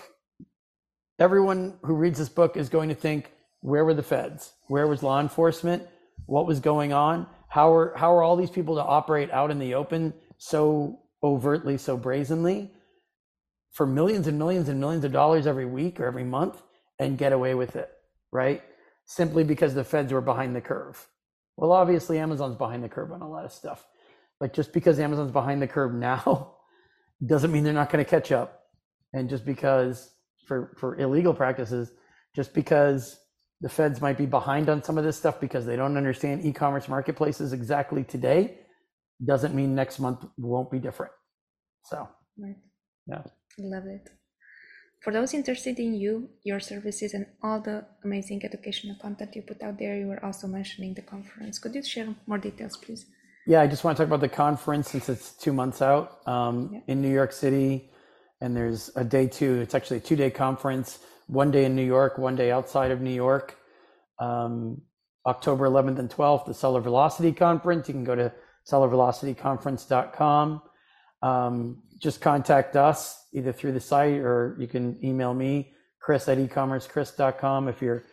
everyone 1.21 1.77
who 1.83 1.93
reads 1.93 2.17
this 2.17 2.29
book 2.29 2.57
is 2.57 2.67
going 2.67 2.89
to 2.89 2.95
think, 2.95 3.31
where 3.61 3.85
were 3.85 3.93
the 3.93 4.03
feds? 4.03 4.53
Where 4.67 4.87
was 4.87 5.03
law 5.03 5.21
enforcement? 5.21 5.83
What 6.25 6.47
was 6.47 6.59
going 6.59 6.93
on? 6.93 7.27
How 7.47 7.71
are 7.73 7.93
how 7.95 8.13
are 8.13 8.23
all 8.23 8.35
these 8.35 8.49
people 8.49 8.75
to 8.75 8.83
operate 8.83 9.29
out 9.31 9.51
in 9.51 9.59
the 9.59 9.75
open 9.75 10.13
so 10.37 10.99
overtly, 11.23 11.77
so 11.77 11.95
brazenly, 11.95 12.71
for 13.71 13.85
millions 13.85 14.25
and 14.25 14.39
millions 14.39 14.67
and 14.67 14.79
millions 14.79 15.05
of 15.05 15.11
dollars 15.11 15.45
every 15.45 15.65
week 15.65 15.99
or 15.99 16.05
every 16.05 16.23
month 16.23 16.61
and 16.97 17.17
get 17.17 17.33
away 17.33 17.53
with 17.53 17.75
it, 17.75 17.91
right? 18.31 18.63
Simply 19.05 19.43
because 19.43 19.75
the 19.75 19.83
feds 19.83 20.11
were 20.11 20.21
behind 20.21 20.55
the 20.55 20.61
curve. 20.61 21.07
Well, 21.55 21.71
obviously 21.71 22.17
Amazon's 22.17 22.55
behind 22.55 22.83
the 22.83 22.89
curve 22.89 23.11
on 23.11 23.21
a 23.21 23.29
lot 23.29 23.45
of 23.45 23.51
stuff. 23.51 23.85
But 24.39 24.53
just 24.53 24.73
because 24.73 24.99
Amazon's 24.99 25.31
behind 25.31 25.61
the 25.61 25.67
curve 25.67 25.93
now 26.11 26.55
doesn't 27.23 27.51
mean 27.51 27.63
they're 27.63 27.73
not 27.73 27.91
going 27.91 28.03
to 28.03 28.09
catch 28.09 28.31
up. 28.31 28.63
And 29.13 29.29
just 29.29 29.45
because 29.45 30.11
for 30.51 30.59
for 30.81 30.99
illegal 30.99 31.33
practices, 31.33 31.85
just 32.35 32.53
because 32.53 33.01
the 33.61 33.69
feds 33.69 34.01
might 34.01 34.17
be 34.17 34.25
behind 34.25 34.65
on 34.73 34.83
some 34.83 34.97
of 34.97 35.05
this 35.05 35.17
stuff 35.17 35.39
because 35.39 35.65
they 35.65 35.77
don't 35.81 35.95
understand 35.95 36.43
e-commerce 36.43 36.87
marketplaces 36.89 37.53
exactly 37.53 38.03
today 38.03 38.57
doesn't 39.31 39.53
mean 39.59 39.75
next 39.75 39.99
month 39.99 40.19
won't 40.37 40.69
be 40.75 40.79
different. 40.87 41.13
So 41.85 42.09
right. 42.37 42.57
yeah. 43.07 43.23
Love 43.59 43.87
it. 43.97 44.09
For 45.03 45.13
those 45.13 45.33
interested 45.33 45.79
in 45.79 45.93
you 45.93 46.13
your 46.43 46.59
services 46.59 47.13
and 47.13 47.25
all 47.43 47.61
the 47.61 47.85
amazing 48.03 48.43
educational 48.43 48.97
content 49.01 49.35
you 49.37 49.43
put 49.43 49.63
out 49.63 49.77
there 49.79 49.95
you 50.01 50.07
were 50.07 50.23
also 50.25 50.47
mentioning 50.47 50.93
the 50.95 51.05
conference. 51.13 51.59
Could 51.59 51.75
you 51.75 51.83
share 51.83 52.07
more 52.27 52.39
details 52.39 52.75
please? 52.83 53.05
Yeah 53.47 53.61
i 53.61 53.67
just 53.67 53.83
want 53.83 53.97
to 53.97 54.03
talk 54.03 54.07
about 54.07 54.21
the 54.21 54.35
conference 54.45 54.91
since 54.91 55.09
it's 55.09 55.33
two 55.33 55.53
months 55.61 55.81
out 55.81 56.27
um, 56.27 56.69
yeah. 56.73 56.79
in 56.91 57.01
new 57.01 57.13
york 57.21 57.31
city 57.31 57.90
and 58.41 58.55
there's 58.55 58.89
a 58.95 59.03
day 59.03 59.27
two 59.27 59.61
it's 59.61 59.75
actually 59.75 59.97
a 59.97 60.01
two 60.01 60.15
day 60.15 60.29
conference 60.29 60.99
one 61.31 61.49
day 61.49 61.63
in 61.63 61.75
New 61.75 61.85
York, 61.85 62.17
one 62.17 62.35
day 62.35 62.51
outside 62.51 62.91
of 62.91 62.99
New 62.99 63.13
York. 63.13 63.57
Um, 64.19 64.81
October 65.25 65.65
11th 65.65 65.97
and 65.99 66.09
12th, 66.09 66.45
the 66.45 66.53
Seller 66.53 66.81
Velocity 66.81 67.31
Conference. 67.31 67.87
You 67.87 67.93
can 67.93 68.03
go 68.03 68.15
to 68.15 68.33
sellervelocityconference.com. 68.69 70.61
Um, 71.21 71.83
just 71.99 72.19
contact 72.19 72.75
us 72.75 73.27
either 73.33 73.53
through 73.53 73.71
the 73.71 73.79
site 73.79 74.15
or 74.15 74.57
you 74.59 74.67
can 74.67 74.97
email 75.05 75.33
me, 75.33 75.71
chris 76.01 76.27
at 76.27 76.37
ecommercechris.com 76.37 77.69
if 77.69 77.81
you're 77.81 78.03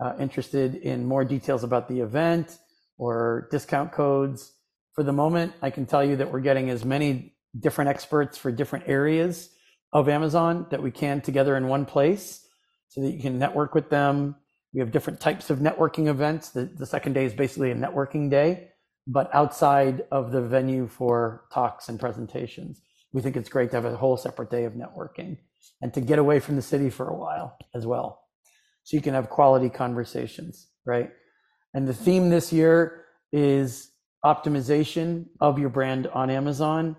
uh, 0.00 0.14
interested 0.18 0.76
in 0.76 1.04
more 1.04 1.24
details 1.24 1.62
about 1.62 1.88
the 1.88 2.00
event 2.00 2.58
or 2.96 3.46
discount 3.52 3.92
codes. 3.92 4.52
For 4.94 5.04
the 5.04 5.12
moment, 5.12 5.52
I 5.62 5.70
can 5.70 5.86
tell 5.86 6.02
you 6.02 6.16
that 6.16 6.32
we're 6.32 6.40
getting 6.40 6.70
as 6.70 6.84
many 6.84 7.36
different 7.60 7.90
experts 7.90 8.36
for 8.36 8.50
different 8.50 8.88
areas 8.88 9.50
of 9.92 10.08
Amazon 10.08 10.66
that 10.70 10.82
we 10.82 10.90
can 10.90 11.20
together 11.20 11.56
in 11.56 11.68
one 11.68 11.84
place 11.84 12.46
so 12.88 13.02
that 13.02 13.10
you 13.10 13.20
can 13.20 13.38
network 13.38 13.74
with 13.74 13.90
them. 13.90 14.36
We 14.72 14.80
have 14.80 14.90
different 14.90 15.20
types 15.20 15.50
of 15.50 15.58
networking 15.60 16.08
events. 16.08 16.50
The, 16.50 16.64
the 16.64 16.86
second 16.86 17.14
day 17.14 17.24
is 17.24 17.34
basically 17.34 17.70
a 17.70 17.74
networking 17.74 18.30
day, 18.30 18.68
but 19.06 19.34
outside 19.34 20.04
of 20.10 20.32
the 20.32 20.42
venue 20.42 20.86
for 20.88 21.44
talks 21.52 21.88
and 21.88 21.98
presentations. 21.98 22.82
We 23.12 23.22
think 23.22 23.36
it's 23.36 23.48
great 23.48 23.70
to 23.70 23.76
have 23.76 23.86
a 23.86 23.96
whole 23.96 24.16
separate 24.16 24.50
day 24.50 24.64
of 24.64 24.74
networking 24.74 25.38
and 25.80 25.94
to 25.94 26.00
get 26.00 26.18
away 26.18 26.40
from 26.40 26.56
the 26.56 26.62
city 26.62 26.90
for 26.90 27.08
a 27.08 27.16
while 27.16 27.56
as 27.74 27.86
well. 27.86 28.22
So 28.84 28.96
you 28.96 29.02
can 29.02 29.14
have 29.14 29.30
quality 29.30 29.70
conversations, 29.70 30.68
right? 30.84 31.10
And 31.74 31.86
the 31.86 31.94
theme 31.94 32.28
this 32.28 32.52
year 32.52 33.04
is 33.32 33.90
optimization 34.24 35.26
of 35.40 35.58
your 35.58 35.68
brand 35.68 36.06
on 36.08 36.30
Amazon 36.30 36.96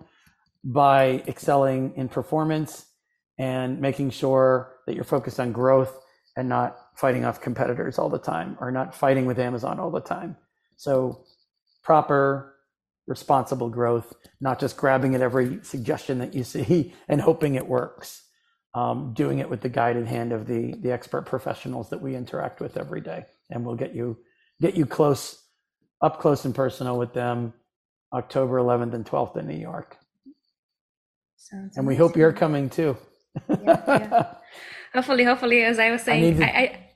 by 0.63 1.23
excelling 1.27 1.93
in 1.95 2.09
performance 2.09 2.85
and 3.37 3.79
making 3.79 4.09
sure 4.09 4.75
that 4.85 4.95
you're 4.95 5.03
focused 5.03 5.39
on 5.39 5.51
growth 5.51 5.97
and 6.35 6.49
not 6.49 6.77
fighting 6.95 7.25
off 7.25 7.41
competitors 7.41 7.97
all 7.97 8.09
the 8.09 8.19
time 8.19 8.57
or 8.59 8.71
not 8.71 8.93
fighting 8.93 9.25
with 9.25 9.39
Amazon 9.39 9.79
all 9.79 9.91
the 9.91 10.01
time. 10.01 10.35
So 10.75 11.23
proper 11.83 12.55
responsible 13.07 13.69
growth, 13.69 14.13
not 14.39 14.59
just 14.59 14.77
grabbing 14.77 15.15
at 15.15 15.21
every 15.21 15.59
suggestion 15.63 16.19
that 16.19 16.33
you 16.33 16.43
see 16.43 16.93
and 17.09 17.19
hoping 17.19 17.55
it 17.55 17.67
works. 17.67 18.23
Um, 18.75 19.13
doing 19.15 19.39
it 19.39 19.49
with 19.49 19.61
the 19.61 19.69
guided 19.69 20.05
hand 20.05 20.31
of 20.31 20.45
the 20.45 20.75
the 20.79 20.91
expert 20.91 21.25
professionals 21.25 21.89
that 21.89 21.99
we 21.99 22.15
interact 22.15 22.61
with 22.61 22.77
every 22.77 23.01
day, 23.01 23.25
and 23.49 23.65
we'll 23.65 23.75
get 23.75 23.95
you 23.95 24.15
get 24.61 24.77
you 24.77 24.85
close, 24.85 25.41
up 26.03 26.19
close 26.19 26.45
and 26.45 26.53
personal 26.53 26.95
with 26.95 27.11
them, 27.11 27.51
October 28.13 28.59
11th 28.59 28.93
and 28.93 29.05
12th 29.07 29.37
in 29.37 29.47
New 29.47 29.57
York. 29.57 29.97
Sounds 31.39 31.77
and 31.77 31.87
we 31.87 31.95
hope 31.95 32.17
you're 32.17 32.33
coming 32.33 32.69
too. 32.69 32.97
yeah, 33.49 33.81
yeah. 33.87 34.33
hopefully, 34.93 35.23
hopefully, 35.23 35.63
as 35.63 35.79
I 35.79 35.89
was 35.89 36.01
saying, 36.01 36.35
I, 36.35 36.37
to, 36.37 36.43
I, 36.43 36.61
I, 36.61 36.89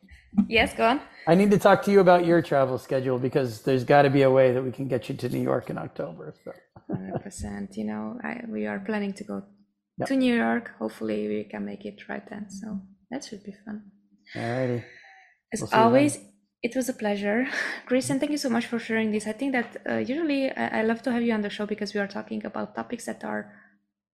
yes, 0.47 0.73
go 0.73 0.85
on. 0.85 0.99
I 1.25 1.35
need 1.35 1.51
to 1.51 1.57
talk 1.57 1.83
to 1.83 1.91
you 1.91 2.01
about 2.01 2.25
your 2.25 2.41
travel 2.41 2.77
schedule 2.77 3.17
because 3.17 3.61
there's 3.61 3.85
got 3.85 4.01
to 4.01 4.09
be 4.09 4.23
a 4.23 4.29
way 4.29 4.51
that 4.51 4.61
we 4.61 4.71
can 4.71 4.89
get 4.89 5.07
you 5.07 5.15
to 5.15 5.29
New 5.29 5.41
York 5.41 5.69
in 5.69 5.77
October. 5.77 6.35
Hundred 6.91 7.23
percent. 7.23 7.77
You 7.77 7.85
know, 7.85 8.19
I, 8.21 8.41
we 8.49 8.65
are 8.67 8.79
planning 8.79 9.13
to 9.13 9.23
go 9.23 9.43
yep. 9.97 10.09
to 10.09 10.15
New 10.17 10.35
York. 10.35 10.71
Hopefully, 10.77 11.27
we 11.29 11.45
can 11.45 11.63
make 11.65 11.85
it 11.85 12.01
right 12.09 12.27
then. 12.29 12.49
So 12.49 12.81
that 13.11 13.23
should 13.23 13.43
be 13.43 13.53
fun. 13.65 13.83
Alrighty. 14.35 14.83
As 15.53 15.61
we'll 15.61 15.69
always, 15.73 16.19
it 16.61 16.75
was 16.75 16.89
a 16.89 16.93
pleasure, 16.93 17.47
Chris, 17.85 18.09
and 18.09 18.19
thank 18.19 18.31
you 18.31 18.37
so 18.37 18.49
much 18.49 18.65
for 18.65 18.77
sharing 18.77 19.11
this. 19.11 19.25
I 19.25 19.31
think 19.31 19.53
that 19.53 19.77
uh, 19.89 19.97
usually 19.97 20.51
I, 20.51 20.79
I 20.79 20.83
love 20.83 21.01
to 21.03 21.11
have 21.13 21.23
you 21.23 21.33
on 21.33 21.41
the 21.41 21.49
show 21.49 21.65
because 21.65 21.93
we 21.93 22.01
are 22.01 22.07
talking 22.07 22.45
about 22.45 22.75
topics 22.75 23.05
that 23.05 23.23
are 23.23 23.53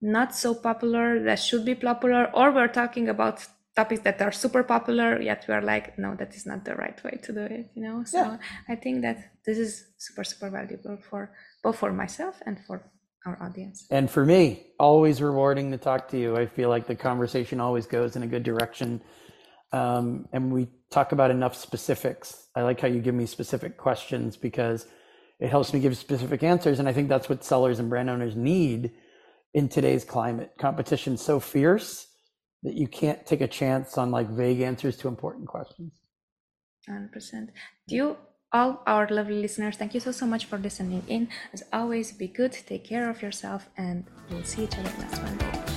not 0.01 0.35
so 0.35 0.53
popular 0.53 1.21
that 1.23 1.39
should 1.39 1.65
be 1.65 1.75
popular 1.75 2.29
or 2.33 2.51
we're 2.51 2.67
talking 2.67 3.09
about 3.09 3.45
topics 3.75 4.01
that 4.01 4.21
are 4.21 4.31
super 4.31 4.63
popular 4.63 5.21
yet 5.21 5.45
we 5.47 5.53
are 5.53 5.61
like 5.61 5.97
no 5.97 6.15
that 6.15 6.33
is 6.35 6.45
not 6.45 6.65
the 6.65 6.75
right 6.75 7.03
way 7.03 7.19
to 7.21 7.31
do 7.33 7.41
it 7.41 7.69
you 7.75 7.83
know? 7.83 8.03
So 8.03 8.17
yeah. 8.17 8.37
i 8.67 8.75
think 8.75 9.01
that 9.01 9.31
this 9.45 9.57
is 9.57 9.85
super 9.97 10.23
super 10.23 10.49
valuable 10.49 10.97
for 11.09 11.31
both 11.63 11.77
for 11.77 11.91
myself 11.91 12.41
and 12.45 12.59
for 12.65 12.83
our 13.25 13.37
audience. 13.41 13.85
And 13.91 14.09
for 14.09 14.25
me 14.25 14.67
always 14.79 15.21
rewarding 15.21 15.71
to 15.71 15.77
talk 15.77 16.07
to 16.09 16.17
you. 16.17 16.37
I 16.37 16.45
feel 16.45 16.69
like 16.69 16.87
the 16.87 16.95
conversation 16.95 17.59
always 17.59 17.85
goes 17.85 18.15
in 18.15 18.23
a 18.23 18.27
good 18.27 18.43
direction. 18.43 19.01
Um, 19.73 20.25
and 20.31 20.53
we 20.53 20.69
talk 20.89 21.11
about 21.11 21.29
enough 21.29 21.53
specifics. 21.53 22.47
I 22.55 22.61
like 22.61 22.79
how 22.79 22.87
you 22.87 23.01
give 23.01 23.13
me 23.13 23.25
specific 23.25 23.75
questions 23.75 24.37
because 24.37 24.87
it 25.39 25.49
helps 25.49 25.73
me 25.73 25.79
give 25.79 25.97
specific 25.97 26.43
answers 26.43 26.79
and 26.79 26.87
i 26.87 26.93
think 26.93 27.09
that's 27.09 27.29
what 27.29 27.43
sellers 27.43 27.79
and 27.79 27.89
brand 27.89 28.09
owners 28.09 28.35
need 28.35 28.91
in 29.53 29.67
today's 29.69 30.03
climate. 30.03 30.51
Competition's 30.59 31.21
so 31.21 31.39
fierce 31.39 32.07
that 32.63 32.75
you 32.75 32.87
can't 32.87 33.25
take 33.25 33.41
a 33.41 33.47
chance 33.47 33.97
on 33.97 34.11
like 34.11 34.29
vague 34.29 34.61
answers 34.61 34.97
to 34.97 35.07
important 35.07 35.47
questions. 35.47 35.93
100%. 36.89 37.49
Do 37.87 37.95
you, 37.95 38.17
all 38.51 38.81
our 38.85 39.07
lovely 39.09 39.41
listeners, 39.41 39.77
thank 39.77 39.93
you 39.93 39.99
so, 39.99 40.11
so 40.11 40.25
much 40.25 40.45
for 40.45 40.57
listening 40.57 41.03
in. 41.07 41.29
As 41.53 41.63
always, 41.71 42.11
be 42.11 42.27
good, 42.27 42.51
take 42.51 42.83
care 42.83 43.09
of 43.09 43.21
yourself, 43.21 43.69
and 43.77 44.05
we'll 44.29 44.43
see 44.43 44.63
each 44.63 44.77
other 44.77 44.91
next 44.99 45.21
Monday. 45.21 45.68